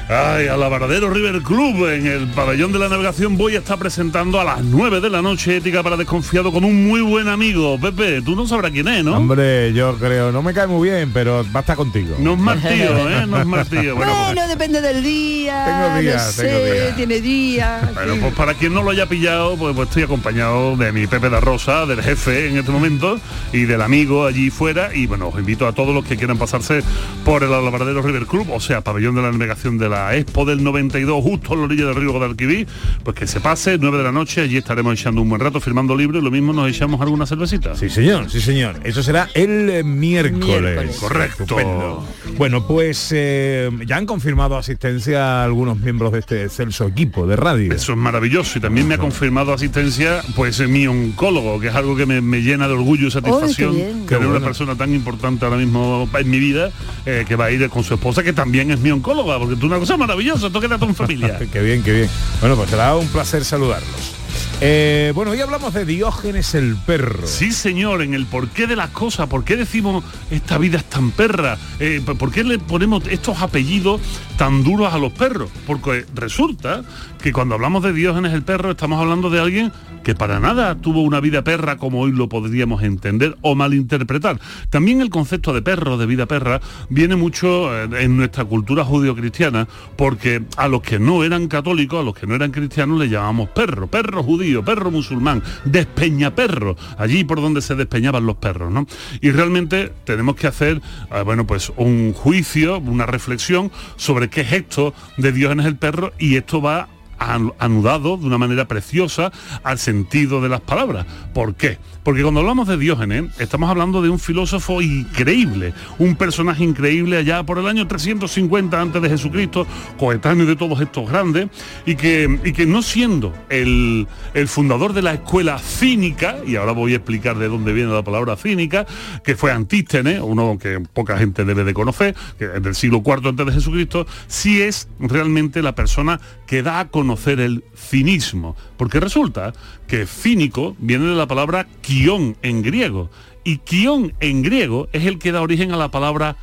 Ay, 0.06 0.48
a 0.48 0.56
Lavardero 0.58 1.08
River 1.08 1.40
Club, 1.40 1.88
en 1.88 2.06
el 2.06 2.26
pabellón 2.28 2.72
de 2.72 2.78
la 2.78 2.90
navegación 2.90 3.38
voy 3.38 3.56
a 3.56 3.60
estar 3.60 3.78
presentando 3.78 4.38
a 4.38 4.44
las 4.44 4.62
9 4.62 5.00
de 5.00 5.08
la 5.08 5.22
noche 5.22 5.56
Ética 5.56 5.82
para 5.82 5.96
Desconfiado 5.96 6.52
con 6.52 6.62
un 6.62 6.86
muy 6.86 7.00
buen 7.00 7.26
amigo. 7.26 7.80
Pepe, 7.80 8.20
tú 8.20 8.36
no 8.36 8.46
sabrás 8.46 8.70
quién 8.70 8.86
es, 8.88 9.02
¿no? 9.02 9.16
Hombre, 9.16 9.72
yo 9.72 9.96
creo, 9.96 10.30
no 10.30 10.42
me 10.42 10.52
cae 10.52 10.66
muy 10.66 10.90
bien, 10.90 11.10
pero 11.14 11.42
va 11.54 11.60
a 11.60 11.62
estar 11.62 11.74
contigo. 11.76 12.16
No 12.18 12.34
es 12.34 12.38
martillo, 12.38 13.08
¿eh? 13.08 13.26
No 13.26 13.38
es 13.40 13.46
martillo. 13.46 13.96
Bueno, 13.96 14.12
pues- 14.12 14.26
Bueno, 14.34 14.46
depende 14.48 14.82
del 14.82 15.02
día. 15.02 15.64
Tengo 15.64 16.00
días, 16.02 16.36
no 16.36 16.42
tengo 16.42 16.58
sé, 16.58 16.72
días. 16.74 16.96
tiene 16.96 17.20
días. 17.22 17.94
Bueno, 17.94 18.16
pues 18.20 18.34
para 18.34 18.52
quien 18.54 18.74
no 18.74 18.82
lo 18.82 18.90
haya 18.90 19.06
pillado, 19.06 19.56
pues, 19.56 19.74
pues 19.74 19.88
estoy 19.88 20.02
acompañado 20.02 20.76
de 20.76 20.92
mi 20.92 21.06
Pepe 21.06 21.30
da 21.30 21.40
Rosa, 21.40 21.86
del 21.86 22.02
jefe 22.02 22.48
en 22.48 22.58
este 22.58 22.70
momento, 22.70 23.18
y 23.54 23.62
del 23.62 23.80
amigo 23.80 24.26
allí 24.26 24.50
fuera. 24.50 24.94
Y 24.94 25.06
bueno, 25.06 25.28
os 25.28 25.38
invito 25.38 25.66
a 25.66 25.72
todos 25.72 25.94
los 25.94 26.04
que 26.04 26.18
quieran 26.18 26.36
pasarse 26.36 26.82
por 27.24 27.42
el 27.42 27.54
Alabardero 27.54 28.02
River 28.02 28.26
Club, 28.26 28.50
o 28.52 28.60
sea, 28.60 28.82
pabellón 28.82 29.14
de 29.14 29.22
la 29.22 29.32
navegación 29.32 29.78
de 29.78 29.88
la 29.88 29.93
Expo 30.14 30.44
del 30.44 30.62
92, 30.62 31.22
justo 31.22 31.52
a 31.52 31.56
la 31.56 31.62
orilla 31.62 31.86
del 31.86 31.94
río 31.94 32.12
Guadalquivir, 32.12 32.66
pues 33.02 33.16
que 33.16 33.26
se 33.26 33.40
pase, 33.40 33.78
9 33.78 33.98
de 33.98 34.04
la 34.04 34.12
noche, 34.12 34.42
allí 34.42 34.56
estaremos 34.56 34.98
echando 34.98 35.22
un 35.22 35.28
buen 35.28 35.40
rato 35.40 35.60
firmando 35.60 35.96
libros 35.96 36.20
y 36.22 36.24
lo 36.24 36.30
mismo 36.30 36.52
nos 36.52 36.68
echamos 36.68 37.00
alguna 37.00 37.26
cervecita. 37.26 37.74
Sí, 37.74 37.88
señor, 37.88 38.30
sí, 38.30 38.40
señor. 38.40 38.80
Eso 38.84 39.02
será 39.02 39.28
el 39.34 39.70
eh, 39.70 39.84
miércoles. 39.84 40.60
Miércoles. 40.60 40.96
Correcto. 40.98 41.42
Estupendo. 41.42 42.06
Bueno, 42.36 42.66
pues 42.66 43.10
eh, 43.12 43.70
ya 43.86 43.96
han 43.96 44.06
confirmado 44.06 44.56
asistencia 44.56 45.44
algunos 45.44 45.78
miembros 45.78 46.12
de 46.12 46.18
este 46.20 46.44
excelso 46.44 46.86
equipo 46.86 47.26
de 47.26 47.36
radio. 47.36 47.72
Eso 47.72 47.92
es 47.92 47.98
maravilloso 47.98 48.58
y 48.58 48.60
también 48.60 48.88
me 48.88 48.94
ha 48.94 48.98
confirmado 48.98 49.52
asistencia 49.52 50.22
pues 50.34 50.60
mi 50.68 50.86
oncólogo, 50.86 51.60
que 51.60 51.68
es 51.68 51.74
algo 51.74 51.96
que 51.96 52.06
me, 52.06 52.20
me 52.20 52.42
llena 52.42 52.66
de 52.66 52.74
orgullo 52.74 53.08
y 53.08 53.10
satisfacción 53.10 53.74
bien. 53.74 54.06
tener 54.06 54.24
Qué 54.24 54.26
una 54.26 54.40
persona 54.40 54.74
tan 54.76 54.94
importante 54.94 55.44
ahora 55.44 55.56
mismo 55.56 56.08
en 56.18 56.30
mi 56.30 56.38
vida 56.38 56.70
eh, 57.06 57.24
que 57.26 57.36
va 57.36 57.46
a 57.46 57.50
ir 57.50 57.68
con 57.68 57.84
su 57.84 57.94
esposa 57.94 58.22
que 58.22 58.32
también 58.32 58.70
es 58.70 58.80
mi 58.80 58.90
oncóloga, 58.90 59.38
porque 59.38 59.56
tú 59.56 59.66
una 59.66 59.78
cosa 59.84 59.98
maravillosa, 59.98 60.48
tú 60.48 60.60
quédate 60.60 60.86
en 60.86 60.94
familia. 60.94 61.38
qué 61.52 61.60
bien, 61.60 61.82
qué 61.82 61.92
bien. 61.92 62.10
Bueno, 62.40 62.56
pues 62.56 62.70
será 62.70 62.96
un 62.96 63.06
placer 63.08 63.44
saludarlos. 63.44 64.14
Eh, 64.60 65.12
bueno, 65.14 65.32
hoy 65.32 65.40
hablamos 65.40 65.74
de 65.74 65.84
Diógenes 65.84 66.54
el 66.54 66.76
perro. 66.76 67.26
Sí, 67.26 67.52
señor, 67.52 68.00
en 68.00 68.14
el 68.14 68.24
porqué 68.24 68.66
de 68.66 68.76
las 68.76 68.90
cosas, 68.90 69.28
por 69.28 69.44
qué 69.44 69.56
decimos 69.56 70.02
esta 70.30 70.56
vida 70.56 70.78
es 70.78 70.84
tan 70.84 71.10
perra, 71.10 71.58
Eh, 71.80 72.00
por 72.18 72.30
qué 72.30 72.44
le 72.44 72.58
ponemos 72.58 73.02
estos 73.10 73.42
apellidos 73.42 74.00
tan 74.36 74.64
duros 74.64 74.92
a 74.92 74.98
los 74.98 75.12
perros, 75.12 75.50
porque 75.66 76.04
resulta 76.14 76.82
que 77.22 77.32
cuando 77.32 77.54
hablamos 77.54 77.82
de 77.82 77.92
Diógenes 77.92 78.32
el 78.34 78.42
perro 78.42 78.72
estamos 78.72 79.00
hablando 79.00 79.30
de 79.30 79.40
alguien 79.40 79.72
que 80.04 80.14
para 80.14 80.38
nada 80.38 80.74
tuvo 80.76 81.00
una 81.00 81.18
vida 81.18 81.42
perra 81.42 81.78
como 81.78 82.00
hoy 82.00 82.12
lo 82.12 82.28
podríamos 82.28 82.82
entender 82.82 83.36
o 83.40 83.54
malinterpretar. 83.54 84.38
También 84.68 85.00
el 85.00 85.08
concepto 85.08 85.54
de 85.54 85.62
perro, 85.62 85.96
de 85.96 86.04
vida 86.04 86.26
perra, 86.26 86.60
viene 86.90 87.16
mucho 87.16 87.74
eh, 87.74 87.88
en 88.04 88.16
nuestra 88.16 88.44
cultura 88.44 88.84
judio-cristiana, 88.84 89.66
porque 89.96 90.42
a 90.58 90.68
los 90.68 90.82
que 90.82 90.98
no 90.98 91.24
eran 91.24 91.48
católicos, 91.48 92.00
a 92.00 92.02
los 92.04 92.14
que 92.14 92.26
no 92.26 92.34
eran 92.34 92.50
cristianos, 92.50 93.00
le 93.00 93.08
llamamos 93.08 93.48
perro, 93.48 93.86
perro 93.86 94.22
judío, 94.22 94.62
perro 94.62 94.90
musulmán, 94.90 95.42
despeñaperro, 95.64 96.76
allí 96.98 97.24
por 97.24 97.40
donde 97.40 97.62
se 97.62 97.74
despeñaban 97.74 98.26
los 98.26 98.36
perros, 98.36 98.70
¿no? 98.70 98.86
Y 99.22 99.30
realmente 99.30 99.90
tenemos 100.04 100.36
que 100.36 100.46
hacer, 100.46 100.82
eh, 101.10 101.22
bueno, 101.24 101.46
pues 101.46 101.72
un 101.76 102.12
juicio, 102.12 102.78
una 102.78 103.06
reflexión 103.06 103.72
sobre 103.96 104.23
qué 104.28 104.42
es 104.42 104.52
esto 104.52 104.94
de 105.16 105.32
Diógenes 105.32 105.66
el 105.66 105.76
perro 105.76 106.12
y 106.18 106.36
esto 106.36 106.60
va 106.60 106.88
anudado 107.24 108.16
de 108.16 108.26
una 108.26 108.38
manera 108.38 108.66
preciosa 108.66 109.32
al 109.62 109.78
sentido 109.78 110.40
de 110.40 110.48
las 110.48 110.60
palabras. 110.60 111.06
¿Por 111.32 111.54
qué? 111.54 111.78
Porque 112.02 112.22
cuando 112.22 112.40
hablamos 112.40 112.68
de 112.68 112.76
Diógenes, 112.76 113.24
estamos 113.38 113.70
hablando 113.70 114.02
de 114.02 114.10
un 114.10 114.18
filósofo 114.18 114.82
increíble, 114.82 115.72
un 115.98 116.16
personaje 116.16 116.62
increíble 116.62 117.16
allá 117.16 117.42
por 117.44 117.58
el 117.58 117.66
año 117.66 117.88
350 117.88 118.78
antes 118.78 119.00
de 119.00 119.08
Jesucristo, 119.08 119.66
coetáneo 119.98 120.44
de 120.44 120.54
todos 120.54 120.80
estos 120.82 121.08
grandes, 121.08 121.48
y 121.86 121.94
que, 121.94 122.40
y 122.44 122.52
que 122.52 122.66
no 122.66 122.82
siendo 122.82 123.32
el, 123.48 124.06
el 124.34 124.48
fundador 124.48 124.92
de 124.92 125.00
la 125.00 125.14
escuela 125.14 125.58
cínica, 125.58 126.36
y 126.46 126.56
ahora 126.56 126.72
voy 126.72 126.92
a 126.92 126.96
explicar 126.96 127.38
de 127.38 127.48
dónde 127.48 127.72
viene 127.72 127.90
la 127.90 128.04
palabra 128.04 128.36
cínica, 128.36 128.84
que 129.24 129.34
fue 129.34 129.50
Antístenes, 129.50 130.20
uno 130.20 130.58
que 130.60 130.80
poca 130.80 131.16
gente 131.16 131.46
debe 131.46 131.64
de 131.64 131.72
conocer, 131.72 132.14
del 132.38 132.74
siglo 132.74 133.02
IV 133.04 133.28
antes 133.28 133.46
de 133.46 133.52
Jesucristo, 133.52 134.06
sí 134.26 134.60
es 134.60 134.88
realmente 134.98 135.62
la 135.62 135.74
persona 135.74 136.20
que 136.46 136.62
da 136.62 136.80
a 136.80 136.88
conocer 136.88 137.13
el 137.16 137.64
cinismo. 137.74 138.56
Porque 138.76 139.00
resulta 139.00 139.52
que 139.86 140.06
cínico 140.06 140.76
viene 140.78 141.06
de 141.06 141.14
la 141.14 141.26
palabra 141.26 141.66
kion 141.80 142.36
en 142.42 142.62
griego. 142.62 143.10
Y 143.44 143.58
kion 143.58 144.14
en 144.20 144.42
griego 144.42 144.88
es 144.92 145.04
el 145.06 145.18
que 145.18 145.32
da 145.32 145.42
origen 145.42 145.72
a 145.72 145.76
la 145.76 145.90
palabra 145.90 146.36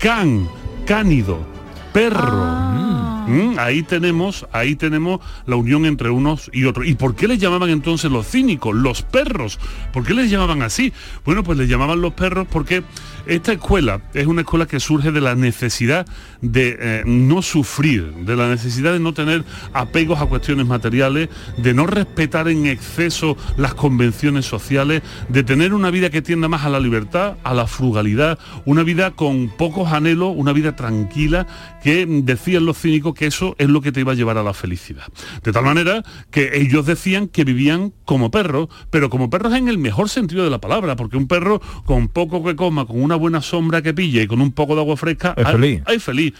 can, 0.00 0.48
cánido, 0.86 1.38
perro. 1.92 2.78
Mm, 3.28 3.58
ahí 3.58 3.82
tenemos, 3.82 4.46
ahí 4.52 4.74
tenemos 4.74 5.20
la 5.44 5.56
unión 5.56 5.84
entre 5.84 6.08
unos 6.08 6.50
y 6.52 6.64
otros. 6.64 6.86
¿Y 6.86 6.94
por 6.94 7.14
qué 7.14 7.28
les 7.28 7.38
llamaban 7.38 7.68
entonces 7.68 8.10
los 8.10 8.26
cínicos, 8.26 8.74
los 8.74 9.02
perros? 9.02 9.58
¿Por 9.92 10.04
qué 10.04 10.14
les 10.14 10.30
llamaban 10.30 10.62
así? 10.62 10.94
Bueno, 11.26 11.44
pues 11.44 11.58
les 11.58 11.68
llamaban 11.68 12.00
los 12.00 12.14
perros 12.14 12.46
porque 12.50 12.82
esta 13.28 13.52
escuela 13.52 14.00
es 14.14 14.26
una 14.26 14.40
escuela 14.40 14.66
que 14.66 14.80
surge 14.80 15.12
de 15.12 15.20
la 15.20 15.34
necesidad 15.34 16.06
de 16.40 16.78
eh, 16.80 17.02
no 17.04 17.42
sufrir, 17.42 18.12
de 18.24 18.36
la 18.36 18.48
necesidad 18.48 18.92
de 18.94 19.00
no 19.00 19.12
tener 19.12 19.44
apegos 19.74 20.20
a 20.20 20.26
cuestiones 20.26 20.66
materiales, 20.66 21.28
de 21.58 21.74
no 21.74 21.86
respetar 21.86 22.48
en 22.48 22.66
exceso 22.66 23.36
las 23.58 23.74
convenciones 23.74 24.46
sociales, 24.46 25.02
de 25.28 25.42
tener 25.42 25.74
una 25.74 25.90
vida 25.90 26.08
que 26.08 26.22
tienda 26.22 26.48
más 26.48 26.64
a 26.64 26.70
la 26.70 26.80
libertad, 26.80 27.36
a 27.44 27.52
la 27.52 27.66
frugalidad, 27.66 28.38
una 28.64 28.82
vida 28.82 29.10
con 29.10 29.50
pocos 29.50 29.92
anhelos, 29.92 30.32
una 30.34 30.54
vida 30.54 30.74
tranquila, 30.74 31.46
que 31.82 32.06
decían 32.06 32.64
los 32.64 32.78
cínicos 32.78 33.14
que 33.14 33.26
eso 33.26 33.54
es 33.58 33.68
lo 33.68 33.82
que 33.82 33.92
te 33.92 34.00
iba 34.00 34.12
a 34.12 34.16
llevar 34.16 34.38
a 34.38 34.42
la 34.42 34.54
felicidad. 34.54 35.04
De 35.42 35.52
tal 35.52 35.64
manera 35.64 36.02
que 36.30 36.58
ellos 36.58 36.86
decían 36.86 37.28
que 37.28 37.44
vivían 37.44 37.92
como 38.06 38.30
perros, 38.30 38.68
pero 38.90 39.10
como 39.10 39.28
perros 39.28 39.54
en 39.54 39.68
el 39.68 39.76
mejor 39.76 40.08
sentido 40.08 40.44
de 40.44 40.50
la 40.50 40.60
palabra, 40.60 40.96
porque 40.96 41.18
un 41.18 41.28
perro 41.28 41.60
con 41.84 42.08
poco 42.08 42.42
que 42.42 42.56
coma, 42.56 42.86
con 42.86 43.02
una 43.02 43.17
buena 43.18 43.42
sombra 43.42 43.82
que 43.82 43.92
pille 43.94 44.22
y 44.22 44.26
con 44.26 44.40
un 44.40 44.52
poco 44.52 44.74
de 44.74 44.80
agua 44.80 44.96
fresca, 44.96 45.34
Es 45.36 45.44
hay- 45.46 45.52
feliz. 45.52 45.82
hay 45.84 45.98
feliz, 45.98 46.32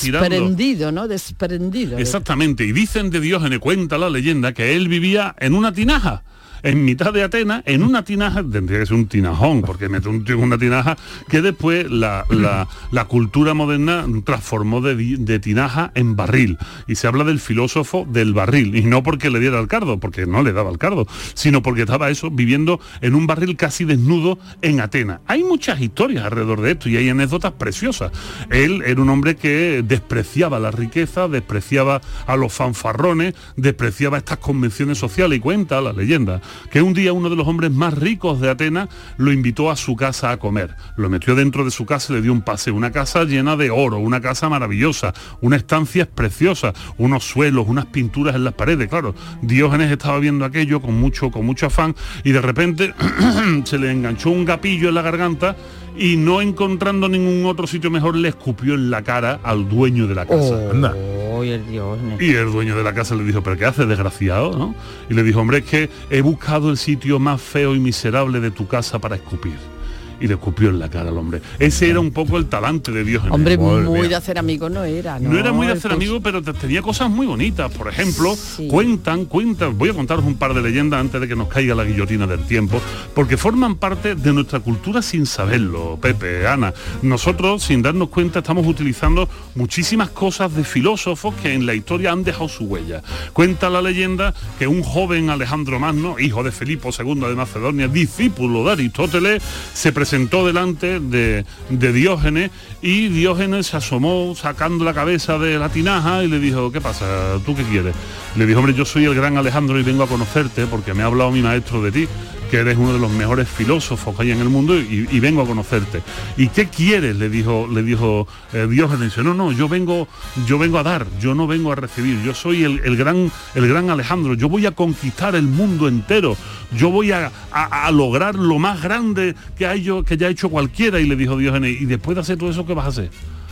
tirando. 0.00 0.28
Desprendido, 0.28 0.92
¿no? 0.92 1.08
Desprendido. 1.08 1.98
Exactamente, 1.98 2.64
y 2.64 2.72
dicen 2.72 3.10
de 3.10 3.20
Diógenes, 3.20 3.58
cuenta 3.58 3.98
la 3.98 4.10
leyenda, 4.10 4.52
que 4.52 4.76
él 4.76 4.88
vivía 4.88 5.34
en 5.38 5.54
una 5.54 5.72
tinaja. 5.72 6.22
En 6.64 6.84
mitad 6.84 7.12
de 7.12 7.22
Atenas, 7.22 7.62
en 7.66 7.82
una 7.82 8.04
tinaja, 8.04 8.42
tendría 8.42 8.80
que 8.80 8.86
ser 8.86 8.96
un 8.96 9.06
tinajón, 9.06 9.60
porque 9.60 9.88
mete 9.90 10.08
un 10.08 10.24
tío 10.24 10.36
en 10.36 10.42
una 10.44 10.56
tinaja, 10.58 10.96
que 11.28 11.42
después 11.42 11.90
la, 11.90 12.24
la- 12.30 12.66
la 12.90 13.04
cultura 13.04 13.52
moderna 13.52 14.06
transformó 14.24 14.80
de, 14.80 14.96
de 15.18 15.38
tinaja 15.38 15.92
en 15.94 16.16
barril. 16.16 16.56
Y 16.88 16.94
se 16.94 17.06
habla 17.06 17.22
del 17.24 17.38
filósofo 17.38 18.06
del 18.10 18.32
barril, 18.32 18.74
y 18.76 18.82
no 18.82 19.02
porque 19.02 19.28
le 19.28 19.40
diera 19.40 19.60
el 19.60 19.68
cardo, 19.68 20.00
porque 20.00 20.24
no 20.26 20.42
le 20.42 20.54
daba 20.54 20.70
el 20.70 20.78
cardo, 20.78 21.06
sino 21.34 21.60
porque 21.62 21.82
estaba 21.82 22.08
eso, 22.08 22.30
viviendo 22.30 22.80
en 23.02 23.14
un 23.14 23.26
barril 23.26 23.56
casi 23.56 23.84
desnudo 23.84 24.38
en 24.62 24.80
Atenas. 24.80 25.20
Hay 25.26 25.44
muchas 25.44 25.80
historias 25.82 26.24
alrededor 26.24 26.62
de 26.62 26.70
esto 26.72 26.88
y 26.88 26.96
hay 26.96 27.10
anécdotas 27.10 27.52
preciosas. 27.52 28.10
Él 28.50 28.82
era 28.86 29.02
un 29.02 29.10
hombre 29.10 29.36
que 29.36 29.84
despreciaba 29.86 30.58
la 30.58 30.70
riqueza, 30.70 31.28
despreciaba 31.28 32.00
a 32.26 32.36
los 32.36 32.54
fanfarrones, 32.54 33.34
despreciaba 33.56 34.16
estas 34.16 34.38
convenciones 34.38 34.96
sociales 34.96 35.36
y 35.36 35.40
cuenta 35.40 35.80
la 35.82 35.92
leyenda 35.92 36.40
que 36.70 36.82
un 36.82 36.94
día 36.94 37.12
uno 37.12 37.30
de 37.30 37.36
los 37.36 37.46
hombres 37.46 37.70
más 37.70 37.94
ricos 37.94 38.40
de 38.40 38.50
Atenas 38.50 38.88
lo 39.16 39.32
invitó 39.32 39.70
a 39.70 39.76
su 39.76 39.96
casa 39.96 40.30
a 40.30 40.36
comer. 40.38 40.76
Lo 40.96 41.08
metió 41.08 41.34
dentro 41.34 41.64
de 41.64 41.70
su 41.70 41.86
casa 41.86 42.12
y 42.12 42.16
le 42.16 42.22
dio 42.22 42.32
un 42.32 42.42
paseo. 42.42 42.74
Una 42.74 42.90
casa 42.90 43.24
llena 43.24 43.56
de 43.56 43.70
oro, 43.70 43.98
una 43.98 44.20
casa 44.20 44.48
maravillosa, 44.48 45.14
una 45.40 45.56
estancia 45.56 46.06
preciosa, 46.06 46.72
unos 46.98 47.24
suelos, 47.24 47.66
unas 47.68 47.86
pinturas 47.86 48.34
en 48.34 48.44
las 48.44 48.54
paredes. 48.54 48.88
Claro, 48.88 49.14
Diógenes 49.42 49.90
estaba 49.90 50.18
viendo 50.18 50.44
aquello 50.44 50.80
con 50.80 50.98
mucho, 50.98 51.30
con 51.30 51.46
mucho 51.46 51.66
afán 51.66 51.94
y 52.22 52.32
de 52.32 52.40
repente 52.40 52.94
se 53.64 53.78
le 53.78 53.90
enganchó 53.90 54.30
un 54.30 54.44
gapillo 54.44 54.88
en 54.88 54.94
la 54.94 55.02
garganta 55.02 55.56
y 55.96 56.16
no 56.16 56.40
encontrando 56.40 57.08
ningún 57.08 57.46
otro 57.46 57.66
sitio 57.66 57.90
mejor 57.90 58.16
le 58.16 58.28
escupió 58.28 58.74
en 58.74 58.90
la 58.90 59.02
cara 59.02 59.40
al 59.42 59.68
dueño 59.68 60.06
de 60.06 60.14
la 60.14 60.26
casa. 60.26 61.23
El. 61.50 62.20
Y 62.20 62.34
el 62.34 62.52
dueño 62.52 62.76
de 62.76 62.82
la 62.82 62.94
casa 62.94 63.14
le 63.14 63.24
dijo, 63.24 63.42
pero 63.42 63.56
¿qué 63.56 63.64
haces, 63.64 63.88
desgraciado? 63.88 64.56
¿no? 64.56 64.74
Y 65.08 65.14
le 65.14 65.22
dijo, 65.22 65.40
hombre, 65.40 65.58
es 65.58 65.64
que 65.64 65.90
he 66.10 66.20
buscado 66.20 66.70
el 66.70 66.76
sitio 66.76 67.18
más 67.18 67.40
feo 67.40 67.74
y 67.74 67.80
miserable 67.80 68.40
de 68.40 68.50
tu 68.50 68.66
casa 68.66 68.98
para 68.98 69.16
escupir. 69.16 69.73
Y 70.20 70.26
le 70.28 70.34
escupió 70.34 70.68
en 70.70 70.78
la 70.78 70.88
cara 70.88 71.10
al 71.10 71.18
hombre. 71.18 71.42
Ese 71.58 71.90
era 71.90 72.00
un 72.00 72.10
poco 72.12 72.38
el 72.38 72.46
talante 72.46 72.92
de 72.92 73.04
Dios. 73.04 73.24
Hombre, 73.30 73.58
muy 73.58 74.08
de 74.08 74.14
hacer 74.14 74.38
amigos 74.38 74.70
no 74.70 74.84
era, 74.84 75.18
¿no? 75.18 75.30
No 75.30 75.38
era 75.38 75.52
muy 75.52 75.66
de 75.66 75.72
hacer 75.74 75.92
amigos, 75.92 76.20
pero 76.22 76.40
te- 76.42 76.52
tenía 76.52 76.82
cosas 76.82 77.10
muy 77.10 77.26
bonitas. 77.26 77.70
Por 77.72 77.88
ejemplo, 77.88 78.34
cuentan, 78.68 79.24
cuentan, 79.26 79.76
voy 79.76 79.90
a 79.90 79.94
contaros 79.94 80.24
un 80.24 80.36
par 80.36 80.54
de 80.54 80.62
leyendas 80.62 81.00
antes 81.00 81.20
de 81.20 81.28
que 81.28 81.36
nos 81.36 81.48
caiga 81.48 81.74
la 81.74 81.84
guillotina 81.84 82.26
del 82.26 82.40
tiempo, 82.46 82.80
porque 83.14 83.36
forman 83.36 83.74
parte 83.76 84.14
de 84.14 84.32
nuestra 84.32 84.60
cultura 84.60 85.02
sin 85.02 85.26
saberlo, 85.26 85.98
Pepe, 86.00 86.46
Ana. 86.46 86.72
Nosotros, 87.02 87.62
sin 87.64 87.82
darnos 87.82 88.08
cuenta, 88.08 88.38
estamos 88.38 88.66
utilizando 88.66 89.28
muchísimas 89.56 90.10
cosas 90.10 90.54
de 90.54 90.64
filósofos 90.64 91.34
que 91.42 91.52
en 91.52 91.66
la 91.66 91.74
historia 91.74 92.12
han 92.12 92.22
dejado 92.24 92.48
su 92.48 92.64
huella. 92.64 93.02
Cuenta 93.32 93.68
la 93.68 93.82
leyenda 93.82 94.32
que 94.58 94.66
un 94.68 94.82
joven 94.82 95.28
Alejandro 95.30 95.78
Magno, 95.80 96.18
hijo 96.18 96.42
de 96.42 96.52
Filipo 96.52 96.90
II 96.96 97.14
de 97.20 97.34
Macedonia, 97.34 97.88
discípulo 97.88 98.64
de 98.64 98.72
Aristóteles, 98.72 99.42
se 99.72 99.90
presentó 99.92 100.03
delante 100.46 101.00
de, 101.00 101.44
de 101.70 101.92
Diógenes 101.92 102.50
y 102.82 103.08
Diógenes 103.08 103.68
se 103.68 103.76
asomó 103.76 104.34
sacando 104.34 104.84
la 104.84 104.94
cabeza 104.94 105.38
de 105.38 105.58
la 105.58 105.68
tinaja 105.68 106.22
y 106.22 106.28
le 106.28 106.38
dijo, 106.38 106.70
¿qué 106.70 106.80
pasa? 106.80 107.38
¿Tú 107.44 107.54
qué 107.54 107.62
quieres? 107.62 107.94
Le 108.36 108.46
dijo, 108.46 108.58
hombre, 108.58 108.74
yo 108.74 108.84
soy 108.84 109.04
el 109.04 109.14
gran 109.14 109.36
Alejandro 109.36 109.78
y 109.78 109.82
vengo 109.82 110.02
a 110.02 110.06
conocerte 110.06 110.66
porque 110.66 110.94
me 110.94 111.02
ha 111.02 111.06
hablado 111.06 111.30
mi 111.30 111.42
maestro 111.42 111.82
de 111.82 111.92
ti, 111.92 112.08
que 112.50 112.58
eres 112.58 112.76
uno 112.76 112.92
de 112.92 112.98
los 112.98 113.10
mejores 113.10 113.48
filósofos 113.48 114.14
que 114.16 114.22
hay 114.22 114.30
en 114.30 114.40
el 114.40 114.48
mundo 114.48 114.78
y, 114.78 115.20
vengo 115.20 115.42
a 115.42 115.46
conocerte. 115.46 116.02
¿Y 116.36 116.48
qué 116.48 116.66
quieres? 116.68 117.16
Le 117.16 117.28
dijo, 117.28 117.68
le 117.72 117.82
dijo 117.82 118.26
eh, 118.52 118.66
Diógenes. 118.70 119.16
No, 119.18 119.34
no, 119.34 119.52
yo 119.52 119.68
vengo, 119.68 120.06
yo 120.46 120.58
vengo 120.58 120.78
a 120.78 120.82
dar, 120.82 121.06
yo 121.20 121.34
no 121.34 121.46
vengo 121.46 121.72
a 121.72 121.74
recibir, 121.76 122.22
yo 122.22 122.34
soy 122.34 122.64
el, 122.64 122.80
el 122.84 122.96
gran, 122.96 123.30
el 123.54 123.68
gran 123.68 123.90
Alejandro, 123.90 124.34
yo 124.34 124.48
voy 124.48 124.66
a 124.66 124.72
conquistar 124.72 125.34
el 125.34 125.44
mundo 125.46 125.88
entero, 125.88 126.36
yo 126.76 126.90
voy 126.90 127.12
a, 127.12 127.30
a- 127.50 127.90
lograr 127.90 128.34
lo 128.34 128.58
más 128.58 128.82
grande 128.82 129.34
que, 129.56 129.66
hay 129.66 129.82
yo, 129.82 130.02
que 130.04 130.16
ya 130.16 130.26
ha 130.26 130.30
hecho 130.30 130.48
cualquiera. 130.50 131.00
Y 131.00 131.06
le 131.06 131.16
dijo 131.16 131.36
Diógenes, 131.36 131.80
y 131.80 131.86
después 131.86 132.14
de 132.14 132.20
hacer 132.22 132.36
todo 132.36 132.50
eso, 132.50 132.66
¿qué 132.66 132.74
vas 132.74 132.86
a 132.86 132.88
hacer? 132.88 133.10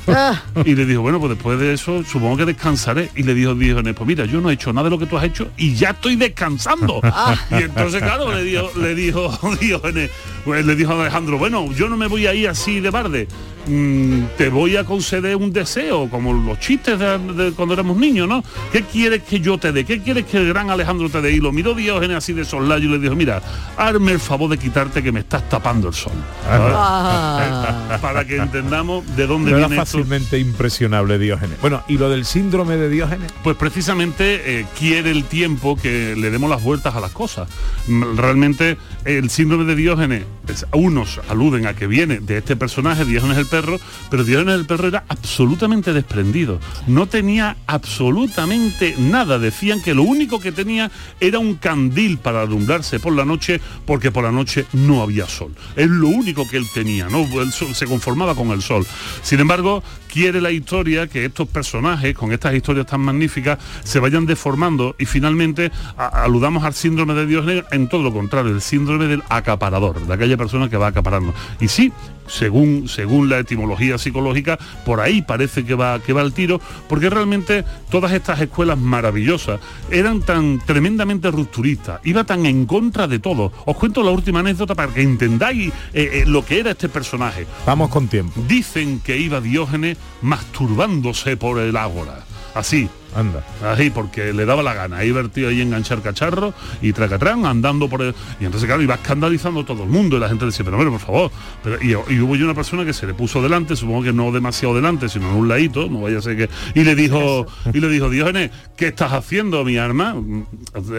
Ah, 0.09 0.43
Y 0.65 0.75
le 0.75 0.87
dijo, 0.87 1.03
bueno, 1.03 1.19
pues 1.21 1.31
después 1.31 1.59
de 1.59 1.73
eso 1.75 2.03
supongo 2.05 2.39
que 2.39 2.45
descansaré. 2.47 3.11
Y 3.15 3.23
le 3.23 3.35
dijo 3.35 3.55
Diógenes, 3.55 3.95
pues 3.95 4.07
mira, 4.07 4.25
yo 4.25 4.41
no 4.41 4.51
he 4.51 4.55
hecho 4.55 4.73
nada 4.73 4.85
de 4.85 4.91
lo 4.91 4.99
que 4.99 5.07
tú 5.07 5.17
has 5.17 5.25
hecho 5.25 5.49
y 5.57 5.75
ya 5.75 5.91
estoy 5.91 6.17
descansando. 6.17 7.01
Ah. 7.15 7.37
Y 7.51 7.63
entonces, 7.63 8.03
claro, 8.03 8.33
le 8.35 8.43
dijo, 8.43 8.71
le 8.77 8.95
dijo 8.95 9.39
Diógenes, 9.61 10.11
pues 10.45 10.65
le 10.65 10.75
dijo 10.75 10.93
a 10.93 11.03
Alejandro, 11.03 11.37
bueno, 11.39 11.71
yo 11.73 11.89
no 11.89 11.97
me 11.97 12.07
voy 12.07 12.27
a 12.27 12.35
ir 12.35 12.49
así 12.49 12.81
de 12.81 12.91
barde. 12.91 13.29
Mm, 13.67 14.23
te 14.37 14.49
voy 14.49 14.77
a 14.77 14.85
conceder 14.85 15.37
un 15.37 15.53
deseo, 15.53 16.09
como 16.11 16.33
los 16.33 16.59
chistes 16.59 16.99
de, 16.99 17.19
de 17.19 17.53
cuando 17.53 17.75
éramos 17.75 17.97
niños, 17.97 18.29
¿no? 18.29 18.43
¿Qué 18.73 18.83
quieres 18.83 19.23
que 19.23 19.41
yo 19.41 19.59
te 19.59 19.73
dé? 19.73 19.85
¿Qué 19.85 20.01
quieres 20.03 20.25
que 20.27 20.39
el 20.39 20.49
gran 20.49 20.71
Alejandro 20.71 21.09
te 21.09 21.21
dé? 21.21 21.33
Y 21.33 21.41
lo 21.41 21.53
miró 21.53 21.75
Diógenes 21.75 22.17
así 22.19 22.33
de 22.33 22.45
soslayo 22.45 22.89
y 22.89 22.93
le 22.93 22.99
dijo, 22.99 23.15
mira, 23.15 23.43
hazme 23.77 24.13
el 24.13 24.21
favor 24.21 24.51
de 24.51 24.59
quitarte 24.59 25.03
que 25.03 25.13
me 25.13 25.21
estás 25.21 25.49
tapando 25.49 25.89
el 25.89 25.95
sol. 25.95 26.13
Ah. 26.49 27.99
Para 28.03 28.25
que 28.25 28.37
entendamos 28.37 29.05
de 29.17 29.27
dónde 29.27 29.51
No 29.53 29.59
era 29.59 29.69
viene 29.69 29.83
esto. 29.83 29.99
fácilmente 29.99 30.39
impresionable 30.39 31.19
Diógenes. 31.19 31.61
Bueno, 31.61 31.83
¿y 31.89 31.99
lo 31.99 32.09
del 32.11 32.25
síndrome 32.25 32.77
de 32.77 32.89
Diógenes? 32.89 33.33
Pues 33.43 33.57
precisamente 33.57 34.61
eh, 34.61 34.67
quiere 34.79 35.11
el 35.11 35.25
tiempo 35.25 35.77
que 35.77 36.15
le 36.17 36.31
demos 36.31 36.51
las 36.51 36.63
vueltas 36.63 36.95
a 36.95 37.01
las 37.01 37.13
cosas. 37.13 37.49
Mm, 37.87 38.17
Realmente 38.17 38.77
el 39.05 39.31
síndrome 39.31 39.65
de 39.65 39.75
Diógenes, 39.75 40.25
es- 40.49 40.67
unos 40.73 41.21
aluden 41.29 41.67
a 41.67 41.75
que 41.75 41.87
viene 41.87 42.21
de 42.21 42.39
este 42.39 42.57
personaje, 42.57 43.05
Diógenes 43.05 43.39
el 43.39 43.47
perro, 43.53 43.79
pero 44.11 44.25
Diógenes 44.25 44.55
el 44.55 44.65
perro 44.65 44.89
era 44.89 45.05
absolutamente 45.09 45.93
desprendido. 45.93 46.59
No 46.87 47.07
tenía 47.07 47.59
absolutamente 47.67 48.95
nada. 48.99 49.39
Decían 49.39 49.83
que 49.83 49.93
lo 49.93 50.05
único 50.05 50.41
que 50.41 50.53
tenía 50.53 50.91
era 51.21 51.39
un 51.39 51.57
candil 51.57 52.17
para 52.17 52.41
alumbrarse 52.41 52.99
por 52.99 53.13
la 53.13 53.27
noche, 53.27 53.61
porque 53.85 54.11
por 54.11 54.25
la 54.25 54.33
noche 54.33 54.65
no 54.73 55.03
había 55.03 55.29
sol. 55.29 55.55
Es 55.77 55.89
lo 55.89 56.09
único 56.09 56.49
que 56.49 56.57
él 56.57 56.67
tenía, 56.73 57.09
¿no? 57.11 57.29
Se 57.75 57.87
conformaba 57.87 58.35
con 58.35 58.49
el 58.53 58.63
sol. 58.63 58.87
Sin 59.23 59.41
embargo, 59.41 59.83
quiere 60.13 60.43
la 60.43 60.51
historia 60.51 61.07
que 61.07 61.25
estos 61.25 61.49
personajes, 61.49 62.15
con 62.15 62.33
estas 62.33 62.55
historias 62.55 62.87
tan 62.87 63.01
magníficas, 63.01 63.59
se 63.83 63.99
vayan 63.99 64.27
deformando 64.27 64.95
y 64.99 65.07
finalmente 65.07 65.71
a- 65.97 66.25
aludamos 66.25 66.65
al 66.65 66.75
síndrome 66.75 67.15
de 67.15 67.25
Diógenes 67.27 67.65
en 67.71 67.89
todo 67.89 68.03
lo 68.03 68.13
contrario, 68.13 68.53
el 68.53 68.61
síndrome 68.61 69.07
del 69.07 69.23
acaparador, 69.31 70.07
de 70.07 70.13
aquella 70.13 70.37
persona 70.37 70.69
que 70.69 70.77
va 70.77 70.89
acaparando. 70.89 71.33
Y 71.61 71.69
sí, 71.69 71.93
según, 72.27 72.89
según 72.89 73.29
la 73.31 73.39
etimología 73.39 73.97
psicológica, 73.99 74.59
por 74.85 75.01
ahí 75.01 75.23
parece 75.23 75.65
que 75.65 75.75
va, 75.75 75.99
que 75.99 76.13
va 76.13 76.21
el 76.23 76.33
tiro, 76.33 76.61
porque 76.89 77.09
realmente 77.11 77.65
todas 77.91 78.13
estas 78.13 78.41
escuelas 78.41 78.79
maravillosas 78.79 79.61
eran 79.91 80.21
tan 80.21 80.61
tremendamente 80.65 81.31
rupturistas, 81.31 82.01
iba 82.05 82.25
tan 82.25 82.45
en 82.47 82.67
contra 82.67 83.09
de 83.09 83.19
todo. 83.19 83.51
Os 83.65 83.77
cuento 83.77 84.03
la 84.03 84.11
última 84.11 84.41
anécdota 84.41 84.75
para 84.75 84.93
que 84.93 85.03
entendáis 85.03 85.73
eh, 85.95 86.11
eh, 86.23 86.25
lo 86.27 86.45
que 86.45 86.61
era 86.61 86.71
este 86.73 86.89
personaje. 86.89 87.47
Vamos 87.67 87.89
con 87.91 88.09
tiempo. 88.09 88.41
Dicen 88.47 89.01
que 89.01 89.17
iba 89.19 89.41
Diógenes 89.41 89.99
masturbándose 90.21 91.37
por 91.37 91.59
el 91.59 91.77
ágora. 91.77 92.25
Así. 92.55 92.89
Anda. 93.15 93.45
Así, 93.65 93.91
porque 93.91 94.33
le 94.33 94.45
daba 94.47 94.63
la 94.63 94.75
gana. 94.75 95.05
Iba 95.05 95.21
el 95.21 95.31
tío 95.31 95.49
ahí 95.49 95.61
enganchar 95.61 96.01
cacharro 96.03 96.55
y 96.81 96.93
tracatrán 96.93 97.45
andando 97.47 97.89
por 97.89 98.03
el... 98.03 98.15
Y 98.41 98.45
entonces, 98.47 98.67
claro, 98.67 98.83
iba 98.83 98.95
escandalizando 98.95 99.65
todo 99.65 99.83
el 99.85 99.89
mundo 99.91 100.17
y 100.17 100.21
la 100.21 100.29
gente 100.29 100.45
decía, 100.47 100.65
pero 100.65 100.77
hombre, 100.79 100.91
por 100.93 101.01
favor. 101.01 101.31
Pero, 101.63 101.79
y, 101.83 101.91
y 102.15 102.21
hubo 102.21 102.37
yo 102.37 102.45
una 102.47 102.55
persona 102.55 102.85
que 102.85 102.93
se 102.93 103.07
le 103.07 103.15
puso 103.15 103.43
delante, 103.43 103.77
supongo 103.77 104.03
que 104.05 104.13
no 104.13 104.33
demasiado 104.33 104.75
delante, 104.75 105.09
sino 105.09 105.29
en 105.31 105.37
un 105.37 105.49
ladito, 105.49 105.89
no 105.89 106.01
vaya 106.03 106.19
a 106.19 106.23
ser 106.23 106.37
que... 106.37 106.49
Y 106.75 106.85
le 106.85 106.95
dijo, 106.95 107.47
y 107.73 107.81
le 107.81 107.89
dijo, 107.89 108.09
Diógenes, 108.09 108.51
¿qué 108.77 108.89
estás 108.89 109.13
haciendo, 109.13 109.65
mi 109.65 109.77
arma? 109.77 110.15
Mm, 110.15 110.45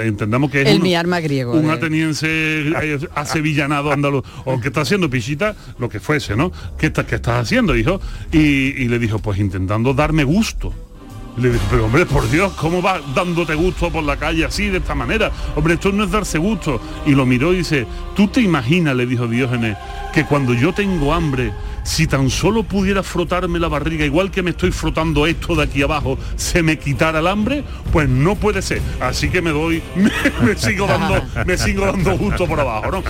Entendamos 0.03 0.51
que 0.51 0.61
es 0.61 0.67
El 0.69 0.81
mi 0.81 0.95
arma 0.95 1.19
griego. 1.19 1.53
un 1.53 1.63
de- 1.67 1.71
ateniense 1.71 2.27
eh, 2.29 2.99
asevillanado 3.15 3.91
andaluz 3.91 4.23
o 4.45 4.59
qué 4.59 4.67
está 4.67 4.81
haciendo 4.81 5.09
pichita 5.09 5.55
lo 5.79 5.89
que 5.89 5.99
fuese 5.99 6.35
no 6.35 6.51
qué 6.77 6.87
estás 6.87 7.05
qué 7.05 7.15
estás 7.15 7.41
haciendo 7.43 7.75
hijo 7.75 7.99
y, 8.31 8.39
y 8.39 8.87
le 8.87 8.99
dijo 8.99 9.19
pues 9.19 9.39
intentando 9.39 9.93
darme 9.93 10.23
gusto 10.23 10.73
le 11.37 11.51
dije, 11.51 11.65
pero 11.69 11.85
hombre, 11.85 12.05
por 12.05 12.29
Dios, 12.29 12.53
¿cómo 12.53 12.81
va 12.81 13.01
dándote 13.15 13.55
gusto 13.55 13.91
por 13.91 14.03
la 14.03 14.17
calle 14.17 14.45
así, 14.45 14.69
de 14.69 14.77
esta 14.77 14.93
manera? 14.93 15.31
Hombre, 15.55 15.75
esto 15.75 15.91
no 15.91 16.03
es 16.03 16.11
darse 16.11 16.37
gusto. 16.37 16.79
Y 17.05 17.11
lo 17.11 17.25
miró 17.25 17.53
y 17.53 17.57
dice, 17.57 17.87
¿tú 18.15 18.27
te 18.27 18.41
imaginas, 18.41 18.95
le 18.95 19.05
dijo 19.05 19.27
Diógenes, 19.27 19.77
que 20.13 20.25
cuando 20.25 20.53
yo 20.53 20.73
tengo 20.73 21.13
hambre, 21.13 21.53
si 21.83 22.07
tan 22.07 22.29
solo 22.29 22.63
pudiera 22.63 23.03
frotarme 23.03 23.59
la 23.59 23.67
barriga, 23.67 24.05
igual 24.05 24.31
que 24.31 24.41
me 24.41 24.51
estoy 24.51 24.71
frotando 24.71 25.27
esto 25.27 25.55
de 25.55 25.63
aquí 25.63 25.81
abajo, 25.81 26.17
se 26.35 26.63
me 26.63 26.77
quitara 26.79 27.19
el 27.19 27.27
hambre? 27.27 27.63
Pues 27.91 28.07
no 28.09 28.35
puede 28.35 28.61
ser. 28.61 28.81
Así 28.99 29.29
que 29.29 29.41
me 29.41 29.51
doy, 29.51 29.81
me, 30.41 30.55
sigo 30.55 30.87
dando, 30.87 31.21
me 31.45 31.57
sigo 31.57 31.85
dando 31.85 32.17
gusto 32.17 32.47
por 32.47 32.59
abajo, 32.59 32.91
¿no? 32.91 33.03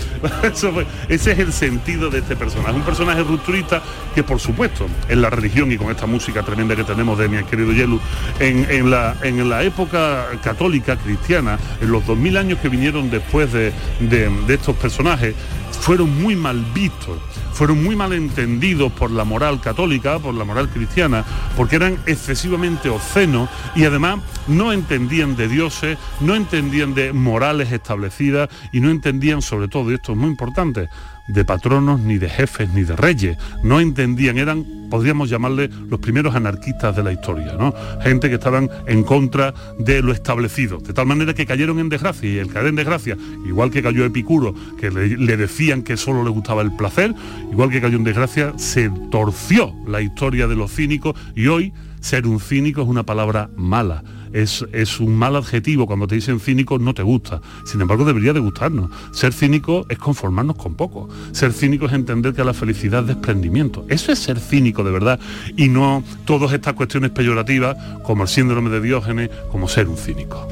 Eso 0.47 0.73
ese 1.09 1.31
es 1.33 1.39
el 1.39 1.53
sentido 1.53 2.09
de 2.09 2.19
este 2.19 2.35
personaje. 2.35 2.73
Un 2.73 2.81
personaje 2.83 3.23
rupturista 3.23 3.81
que, 4.15 4.23
por 4.23 4.39
supuesto, 4.39 4.87
en 5.07 5.21
la 5.21 5.29
religión 5.29 5.71
y 5.71 5.77
con 5.77 5.89
esta 5.91 6.05
música 6.05 6.43
tremenda 6.43 6.75
que 6.75 6.83
tenemos 6.83 7.17
de 7.17 7.27
mi 7.29 7.43
querido 7.43 7.71
Yelu, 7.71 7.99
en, 8.39 8.89
la, 8.89 9.15
en 9.21 9.49
la 9.49 9.63
época 9.63 10.27
católica 10.43 10.97
cristiana, 10.97 11.57
en 11.81 11.91
los 11.91 12.05
2000 12.05 12.37
años 12.37 12.59
que 12.59 12.69
vinieron 12.69 13.09
después 13.09 13.51
de, 13.53 13.71
de- 13.99 14.29
de 14.47 14.53
estos 14.53 14.75
personajes, 14.75 15.35
fueron 15.83 16.21
muy 16.21 16.37
mal 16.37 16.63
vistos 16.73 17.19
fueron 17.53 17.83
muy 17.83 17.95
mal 17.95 18.13
entendidos 18.13 18.91
por 18.91 19.11
la 19.11 19.23
moral 19.23 19.61
católica, 19.61 20.17
por 20.19 20.33
la 20.33 20.43
moral 20.43 20.69
cristiana, 20.69 21.23
porque 21.55 21.75
eran 21.75 21.97
excesivamente 22.07 22.89
obscenos 22.89 23.49
y 23.75 23.85
además 23.85 24.19
no 24.47 24.73
entendían 24.73 25.35
de 25.35 25.47
dioses, 25.47 25.97
no 26.19 26.35
entendían 26.35 26.95
de 26.95 27.13
morales 27.13 27.71
establecidas 27.71 28.49
y 28.71 28.79
no 28.79 28.89
entendían 28.89 29.41
sobre 29.41 29.67
todo, 29.67 29.91
y 29.91 29.95
esto 29.95 30.13
es 30.13 30.17
muy 30.17 30.29
importante, 30.29 30.89
de 31.27 31.45
patronos, 31.45 31.99
ni 32.01 32.17
de 32.17 32.29
jefes, 32.29 32.69
ni 32.73 32.83
de 32.83 32.95
reyes. 32.95 33.37
No 33.63 33.79
entendían, 33.79 34.37
eran, 34.37 34.65
podríamos 34.89 35.29
llamarle, 35.29 35.69
los 35.89 35.99
primeros 35.99 36.35
anarquistas 36.35 36.95
de 36.95 37.03
la 37.03 37.11
historia, 37.11 37.53
¿no? 37.53 37.73
Gente 38.01 38.29
que 38.29 38.35
estaban 38.35 38.69
en 38.87 39.03
contra 39.03 39.53
de 39.79 40.01
lo 40.01 40.11
establecido, 40.11 40.79
de 40.79 40.93
tal 40.93 41.05
manera 41.05 41.33
que 41.33 41.45
cayeron 41.45 41.79
en 41.79 41.89
desgracia, 41.89 42.29
y 42.29 42.37
el 42.37 42.51
caer 42.51 42.67
en 42.67 42.75
desgracia, 42.75 43.17
igual 43.45 43.71
que 43.71 43.81
cayó 43.81 44.05
Epicuro, 44.05 44.53
que 44.79 44.91
le, 44.91 45.37
decían 45.37 45.83
que 45.83 45.97
solo 45.97 46.23
le 46.23 46.29
gustaba 46.29 46.61
el 46.61 46.75
placer, 46.75 47.13
igual 47.51 47.69
que 47.69 47.81
cayó 47.81 47.97
en 47.97 48.03
desgracia, 48.03 48.53
se 48.57 48.89
torció 49.11 49.73
la 49.87 50.01
historia 50.01 50.47
de 50.47 50.55
los 50.55 50.71
cínicos 50.71 51.15
y 51.35 51.47
hoy 51.47 51.73
ser 51.99 52.27
un 52.27 52.39
cínico 52.39 52.81
es 52.81 52.87
una 52.87 53.03
palabra 53.03 53.49
mala. 53.55 54.03
Es, 54.33 54.65
es 54.71 54.99
un 54.99 55.15
mal 55.15 55.35
adjetivo. 55.35 55.85
Cuando 55.87 56.07
te 56.07 56.15
dicen 56.15 56.39
cínico 56.39 56.79
no 56.79 56.93
te 56.93 57.03
gusta. 57.03 57.41
Sin 57.65 57.79
embargo, 57.81 58.03
debería 58.05 58.33
de 58.33 58.39
gustarnos. 58.39 58.91
Ser 59.11 59.33
cínico 59.33 59.85
es 59.89 59.97
conformarnos 59.97 60.57
con 60.57 60.75
poco. 60.75 61.07
Ser 61.31 61.53
cínico 61.53 61.85
es 61.85 61.93
entender 61.93 62.33
que 62.33 62.43
la 62.43 62.53
felicidad 62.53 63.01
es 63.01 63.07
desprendimiento. 63.07 63.85
Eso 63.89 64.11
es 64.11 64.19
ser 64.19 64.39
cínico 64.39 64.83
de 64.83 64.91
verdad. 64.91 65.19
Y 65.55 65.69
no 65.69 66.03
todas 66.25 66.51
estas 66.53 66.73
cuestiones 66.73 67.11
peyorativas 67.11 67.77
como 68.03 68.23
el 68.23 68.29
síndrome 68.29 68.69
de 68.69 68.81
Diógenes, 68.81 69.29
como 69.51 69.67
ser 69.67 69.87
un 69.87 69.97
cínico. 69.97 70.47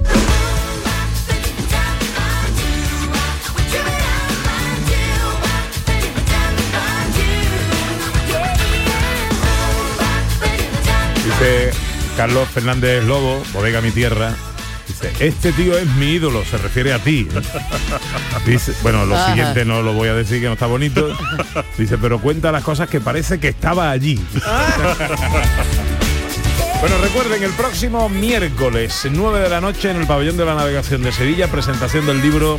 Dice 11.24 11.91
Carlos 12.18 12.48
Fernández 12.50 13.04
Lobo, 13.04 13.44
Bodega 13.54 13.82
Mi 13.82 13.92
Tierra. 13.92 14.34
Dice, 14.88 15.12
este 15.20 15.52
tío 15.54 15.78
es 15.78 15.86
mi 15.96 16.14
ídolo, 16.14 16.44
se 16.44 16.58
refiere 16.58 16.92
a 16.94 17.00
ti. 17.00 17.28
Dice, 18.46 18.74
bueno, 18.82 19.06
lo 19.06 19.16
Ajá. 19.16 19.28
siguiente 19.28 19.64
no 19.64 19.82
lo 19.82 19.94
voy 19.94 20.10
a 20.10 20.14
decir 20.14 20.42
que 20.42 20.48
no 20.48 20.54
está 20.54 20.66
bonito. 20.66 21.16
Dice, 21.78 21.98
pero 21.98 22.20
cuenta 22.20 22.52
las 22.52 22.64
cosas 22.64 22.90
que 22.90 23.00
parece 23.00 23.40
que 23.40 23.48
estaba 23.50 23.92
allí. 23.92 24.20
Bueno, 26.82 26.98
recuerden, 26.98 27.44
el 27.44 27.52
próximo 27.52 28.10
miércoles, 28.10 29.08
9 29.08 29.40
de 29.42 29.50
la 29.50 29.62
noche, 29.62 29.92
en 29.92 29.98
el 29.98 30.08
Pabellón 30.08 30.36
de 30.36 30.46
la 30.46 30.56
Navegación 30.56 31.04
de 31.04 31.12
Sevilla, 31.12 31.48
presentación 31.48 32.08
del 32.08 32.24
libro 32.24 32.58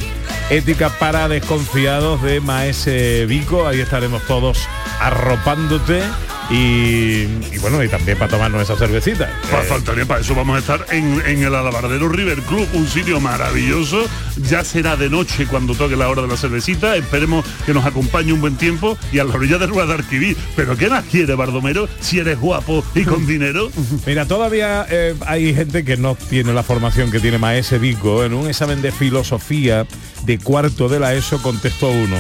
Ética 0.49 0.91
para 0.91 1.27
Desconfiados 1.27 2.23
de 2.23 2.41
Maese 2.41 3.27
Vico. 3.27 3.67
Ahí 3.67 3.81
estaremos 3.81 4.23
todos 4.29 4.59
arropándote 5.01 6.05
y, 6.53 7.23
y 7.55 7.59
bueno, 7.61 7.83
y 7.83 7.89
también 7.89 8.19
para 8.19 8.31
tomarnos 8.31 8.63
esa 8.63 8.77
cervecita. 8.77 9.31
Pues 9.51 9.65
Eh, 9.65 9.69
faltaría, 9.69 10.05
para 10.05 10.21
eso 10.21 10.35
vamos 10.35 10.57
a 10.57 10.59
estar 10.59 10.87
en, 10.91 11.23
en 11.27 11.43
el 11.43 11.55
Alabardero 11.55 12.09
River 12.11 12.43
Club, 12.43 12.69
un 12.75 12.87
sitio 12.87 13.21
maravilloso. 13.21 14.05
Ya 14.49 14.63
será 14.63 14.97
de 14.97 15.09
noche 15.09 15.47
cuando 15.47 15.75
toque 15.75 15.97
la 15.97 16.09
hora 16.09 16.23
de 16.23 16.29
la 16.29 16.37
cervecita. 16.37 16.95
Esperemos 16.97 17.45
que 17.65 17.73
nos 17.73 17.87
acompañe 17.87 18.33
un 18.33 18.41
buen 18.43 18.57
tiempo 18.57 18.99
y 19.13 19.19
a 19.19 19.25
la 19.25 19.35
orilla 19.35 19.57
del 19.59 19.73
Guadalquivir. 19.73 20.37
Pero 20.55 20.77
¿qué 20.77 20.91
más 20.91 21.05
quiere, 21.05 21.35
Bardomero, 21.35 21.89
si 22.01 22.19
eres 22.19 22.39
guapo 22.39 22.85
y 22.95 23.05
con 23.05 23.27
dinero? 23.27 23.71
Mira, 24.07 24.27
todavía 24.27 24.87
eh, 24.91 25.15
hay 25.27 25.55
gente 25.55 25.85
que 25.85 25.97
no 25.97 26.15
tiene 26.17 26.53
la 26.53 26.63
formación 26.63 27.11
que 27.11 27.19
tiene 27.21 27.39
Maese 27.39 27.79
Vico. 27.79 28.25
En 28.25 28.35
un 28.35 28.47
examen 28.49 28.83
de 28.83 28.93
filosofía 28.93 29.87
de 30.25 30.39
cuarto 30.39 30.89
de 30.91 31.01
la 31.01 31.15
ESO 31.15 31.41
contestó 31.41 31.89
uno. 31.89 32.17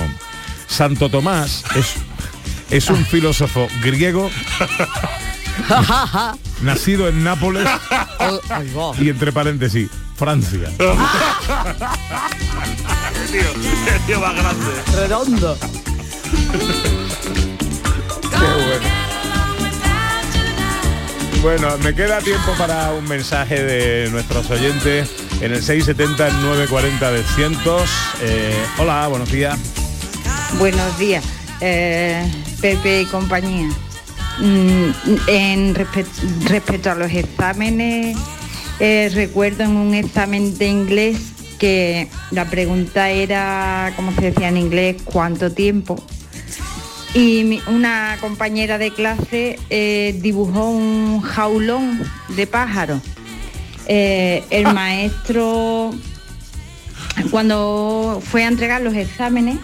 Santo 0.66 1.11
Tomás 1.11 1.64
es, 1.76 1.97
es 2.72 2.88
un 2.90 3.04
filósofo 3.06 3.68
griego 3.82 4.30
nacido 6.62 7.08
en 7.08 7.22
Nápoles 7.22 7.68
Oh, 8.74 8.94
y 9.00 9.08
entre 9.08 9.32
paréntesis, 9.32 9.88
Francia. 10.16 10.68
tío, 13.30 13.42
qué 13.84 14.00
tío 14.06 14.20
más 14.20 14.34
grande. 14.34 14.66
Redondo. 14.94 15.58
Bueno, 21.42 21.76
me 21.78 21.92
queda 21.94 22.18
tiempo 22.20 22.52
para 22.56 22.92
un 22.92 23.04
mensaje 23.08 23.64
de 23.64 24.08
nuestros 24.10 24.48
oyentes 24.50 25.10
en 25.40 25.52
el 25.52 25.62
670 25.62 26.30
940 26.40 27.10
de 27.10 27.22
cientos. 27.34 27.90
Eh, 28.20 28.54
hola, 28.78 29.08
buenos 29.08 29.30
días. 29.32 29.58
Buenos 30.58 30.96
días, 30.98 31.24
eh, 31.60 32.24
Pepe 32.62 33.02
y 33.02 33.06
compañía. 33.06 33.68
mm, 34.38 34.90
en 35.26 35.74
respe- 35.74 36.06
respecto 36.48 36.90
a 36.90 36.94
los 36.94 37.12
exámenes, 37.12 38.16
eh, 38.80 39.10
recuerdo 39.12 39.64
en 39.64 39.76
un 39.76 39.92
examen 39.94 40.56
de 40.56 40.68
inglés 40.68 41.18
que 41.58 42.08
la 42.30 42.46
pregunta 42.48 43.10
era, 43.10 43.92
como 43.94 44.12
se 44.14 44.30
decía 44.30 44.48
en 44.48 44.56
inglés, 44.56 44.96
cuánto 45.04 45.52
tiempo. 45.52 46.02
Y 47.14 47.44
mi- 47.44 47.62
una 47.66 48.16
compañera 48.22 48.78
de 48.78 48.90
clase 48.90 49.58
eh, 49.68 50.18
dibujó 50.22 50.70
un 50.70 51.20
jaulón 51.20 52.02
de 52.30 52.46
pájaro. 52.46 53.02
Eh, 53.86 54.44
el 54.48 54.72
maestro, 54.72 55.92
cuando 57.30 58.22
fue 58.24 58.44
a 58.44 58.48
entregar 58.48 58.80
los 58.80 58.94
exámenes, 58.94 59.58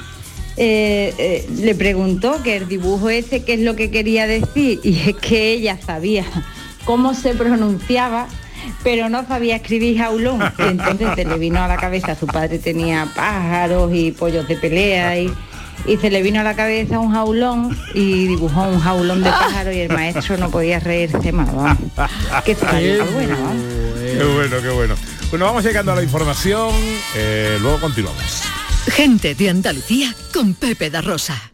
eh, 0.61 1.15
eh, 1.19 1.49
le 1.61 1.77
preguntó 1.77 2.43
que 2.43 2.57
el 2.57 2.67
dibujo 2.67 3.11
ese 3.11 3.45
qué 3.45 3.55
es 3.55 3.61
lo 3.61 3.77
que 3.77 3.93
quería 3.93 4.27
decir 4.27 4.81
y 4.83 5.09
es 5.09 5.15
que 5.15 5.53
ella 5.53 5.79
sabía 5.81 6.25
cómo 6.85 7.15
se 7.15 7.35
pronunciaba 7.35 8.27
pero 8.83 9.09
no 9.09 9.25
sabía 9.25 9.55
escribir 9.55 9.99
jaulón 9.99 10.41
y 10.59 10.63
entonces 10.63 11.11
se 11.15 11.25
le 11.25 11.39
vino 11.39 11.63
a 11.63 11.69
la 11.69 11.77
cabeza 11.77 12.17
su 12.17 12.27
padre 12.27 12.59
tenía 12.59 13.07
pájaros 13.15 13.93
y 13.95 14.11
pollos 14.11 14.49
de 14.49 14.57
pelea 14.57 15.21
y, 15.21 15.33
se 16.01 16.11
le 16.11 16.23
vino 16.23 16.41
a 16.41 16.43
la 16.43 16.57
cabeza 16.57 16.99
un 16.99 17.13
jaulón 17.13 17.79
y 17.95 18.27
dibujó 18.27 18.63
un 18.65 18.81
jaulón 18.81 19.23
de 19.23 19.31
pájaro 19.31 19.71
y 19.71 19.79
el 19.79 19.93
maestro 19.93 20.37
no 20.39 20.51
podía 20.51 20.81
reírse 20.81 21.31
más 21.31 21.49
Qué 22.45 22.57
bueno. 23.13 23.37
Qué 23.97 24.25
bueno, 24.25 24.57
qué 24.61 24.71
bueno. 24.71 24.95
Bueno, 25.31 25.45
vamos 25.45 25.65
llegando 25.65 25.93
a 25.93 25.95
la 25.95 26.03
información, 26.03 26.73
eh, 27.15 27.59
luego 27.61 27.81
continuamos. 27.81 28.48
Gente 28.91 29.35
de 29.35 29.51
Andalucía 29.51 30.15
con 30.33 30.55
Pepe 30.55 30.91
da 30.91 31.01
Rosa. 31.01 31.53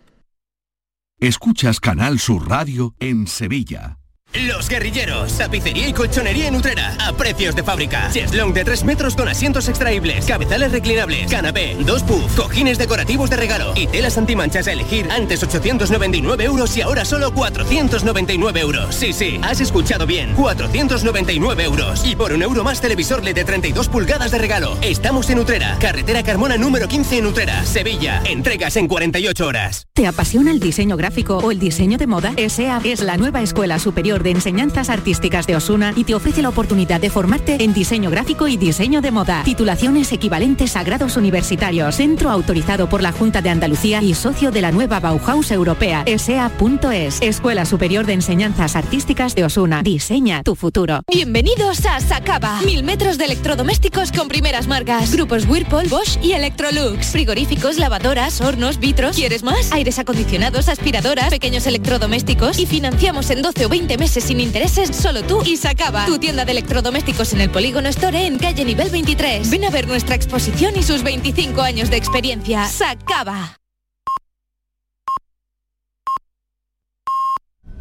Escuchas 1.21 1.81
Canal 1.81 2.19
Sur 2.19 2.49
Radio 2.49 2.95
en 3.01 3.27
Sevilla. 3.27 3.99
Los 4.35 4.69
guerrilleros, 4.69 5.39
tapicería 5.39 5.87
y 5.87 5.93
colchonería 5.93 6.49
en 6.49 6.57
Utrera, 6.57 6.97
a 6.99 7.13
precios 7.13 7.55
de 7.55 7.63
fábrica. 7.63 8.11
Cheslong 8.11 8.53
de 8.53 8.65
3 8.65 8.83
metros 8.83 9.15
con 9.15 9.29
asientos 9.29 9.69
extraíbles, 9.69 10.27
cabezales 10.27 10.73
reclinables, 10.73 11.31
canapé, 11.31 11.77
dos 11.87 12.03
puff, 12.03 12.35
cojines 12.35 12.77
decorativos 12.77 13.31
de 13.31 13.37
regalo 13.37 13.73
y 13.77 13.87
telas 13.87 14.19
antimanchas 14.19 14.67
a 14.67 14.73
elegir. 14.73 15.09
Antes 15.09 15.41
899 15.45 16.45
euros 16.45 16.77
y 16.77 16.81
ahora 16.81 17.05
solo 17.05 17.33
499 17.33 18.61
euros. 18.61 18.93
Sí, 18.97 19.13
sí, 19.13 19.39
has 19.41 19.61
escuchado 19.61 20.05
bien, 20.05 20.35
499 20.35 21.63
euros. 21.63 22.05
Y 22.05 22.17
por 22.17 22.33
un 22.33 22.43
euro 22.43 22.65
más 22.65 22.81
televisor 22.81 23.23
LED 23.23 23.37
de 23.37 23.45
32 23.45 23.89
pulgadas 23.89 24.33
de 24.33 24.39
regalo. 24.39 24.77
Estamos 24.83 25.31
en 25.31 25.39
Utrera, 25.39 25.79
carretera 25.79 26.25
Carmona 26.25 26.57
número 26.57 26.89
15 26.89 27.19
en 27.19 27.27
Utrera, 27.27 27.65
Sevilla. 27.65 28.21
Entregas 28.25 28.77
en 28.79 28.89
48 28.89 29.47
horas. 29.47 29.87
¿Te 29.93 30.09
apasiona 30.09 30.51
el 30.51 30.59
diseño 30.59 30.97
gráfico 30.97 31.39
o 31.39 31.53
el 31.53 31.61
diseño 31.61 31.99
de 31.99 32.09
moda? 32.09 32.33
ESEA 32.37 32.81
es 32.83 33.01
la 33.01 33.17
nueva 33.17 33.41
Escuela 33.41 33.79
Superior 33.79 34.24
de 34.25 34.31
Enseñanzas 34.31 34.91
Artísticas 34.91 35.47
de 35.47 35.55
Osuna 35.55 35.93
y 35.95 36.03
te 36.03 36.17
ofrece 36.17 36.43
la 36.43 36.49
oportunidad 36.49 37.01
de 37.01 37.11
formarte 37.11 37.63
en 37.63 37.73
diseño 37.73 38.11
gráfico 38.11 38.49
y 38.49 38.57
diseño 38.57 39.01
de 39.01 39.13
moda. 39.13 39.43
Titulaciones 39.45 40.11
equivalentes 40.11 40.75
a 40.75 40.83
grados 40.83 41.17
universitarios. 41.17 41.95
Centro 41.95 42.31
autorizado 42.31 42.89
por 42.89 43.03
la 43.03 43.13
Junta 43.13 43.43
de 43.43 43.51
Andalucía 43.51 44.03
y 44.03 44.15
socio 44.15 44.51
de 44.51 44.63
la 44.63 44.73
nueva 44.73 44.99
Bauhaus 44.99 45.51
Europea. 45.53 46.03
ESEA.es. 46.07 47.21
Escuela 47.21 47.67
Superior 47.67 48.07
de 48.07 48.15
Enseñanzas 48.15 48.75
Artísticas 48.75 49.35
de 49.35 49.45
Osuna. 49.45 49.83
Diseña 49.83 50.43
tu 50.43 50.57
futuro. 50.57 51.03
Bienvenidos 51.07 51.85
a 51.87 52.01
Sacaba. 52.01 52.61
Mil 52.63 52.83
metros 52.83 53.19
de 53.19 53.27
electrodomésticos 53.27 54.11
con 54.11 54.29
primeras 54.29 54.67
marcas. 54.67 55.13
Grupos 55.13 55.47
Whirlpool, 55.47 55.89
Bosch 55.89 56.19
y 56.23 56.33
Electrolux. 56.33 57.09
Frigoríficos, 57.09 57.79
lavadoras, 57.79 58.41
hornos, 58.41 58.79
vitros. 58.79 59.17
¿Quieres 59.17 59.43
más? 59.43 59.71
Aires 59.73 59.99
acondicionados, 59.99 60.69
aspiradoras, 60.69 61.29
pequeños 61.29 61.67
electrodomésticos. 61.67 62.59
Y 62.59 62.65
financiamos 62.65 63.29
en 63.29 63.43
12 63.43 63.67
o 63.67 63.69
20 63.69 63.99
sin 64.21 64.41
intereses 64.41 64.95
solo 64.95 65.23
tú 65.23 65.43
y 65.45 65.57
Sacaba. 65.57 66.07
Tu 66.07 66.19
tienda 66.19 66.45
de 66.45 66.53
electrodomésticos 66.53 67.33
en 67.33 67.41
el 67.41 67.51
Polígono 67.51 67.89
Store 67.89 68.27
en 68.27 68.39
calle 68.39 68.65
nivel 68.65 68.91
23. 68.91 69.51
Ven 69.51 69.65
a 69.65 69.71
ver 69.71 69.89
nuestra 69.89 70.15
exposición 70.15 70.75
y 70.77 70.83
sus 70.83 71.03
25 71.03 71.61
años 71.63 71.91
de 71.91 71.97
experiencia. 71.97 72.67
Sacaba. 72.67 73.64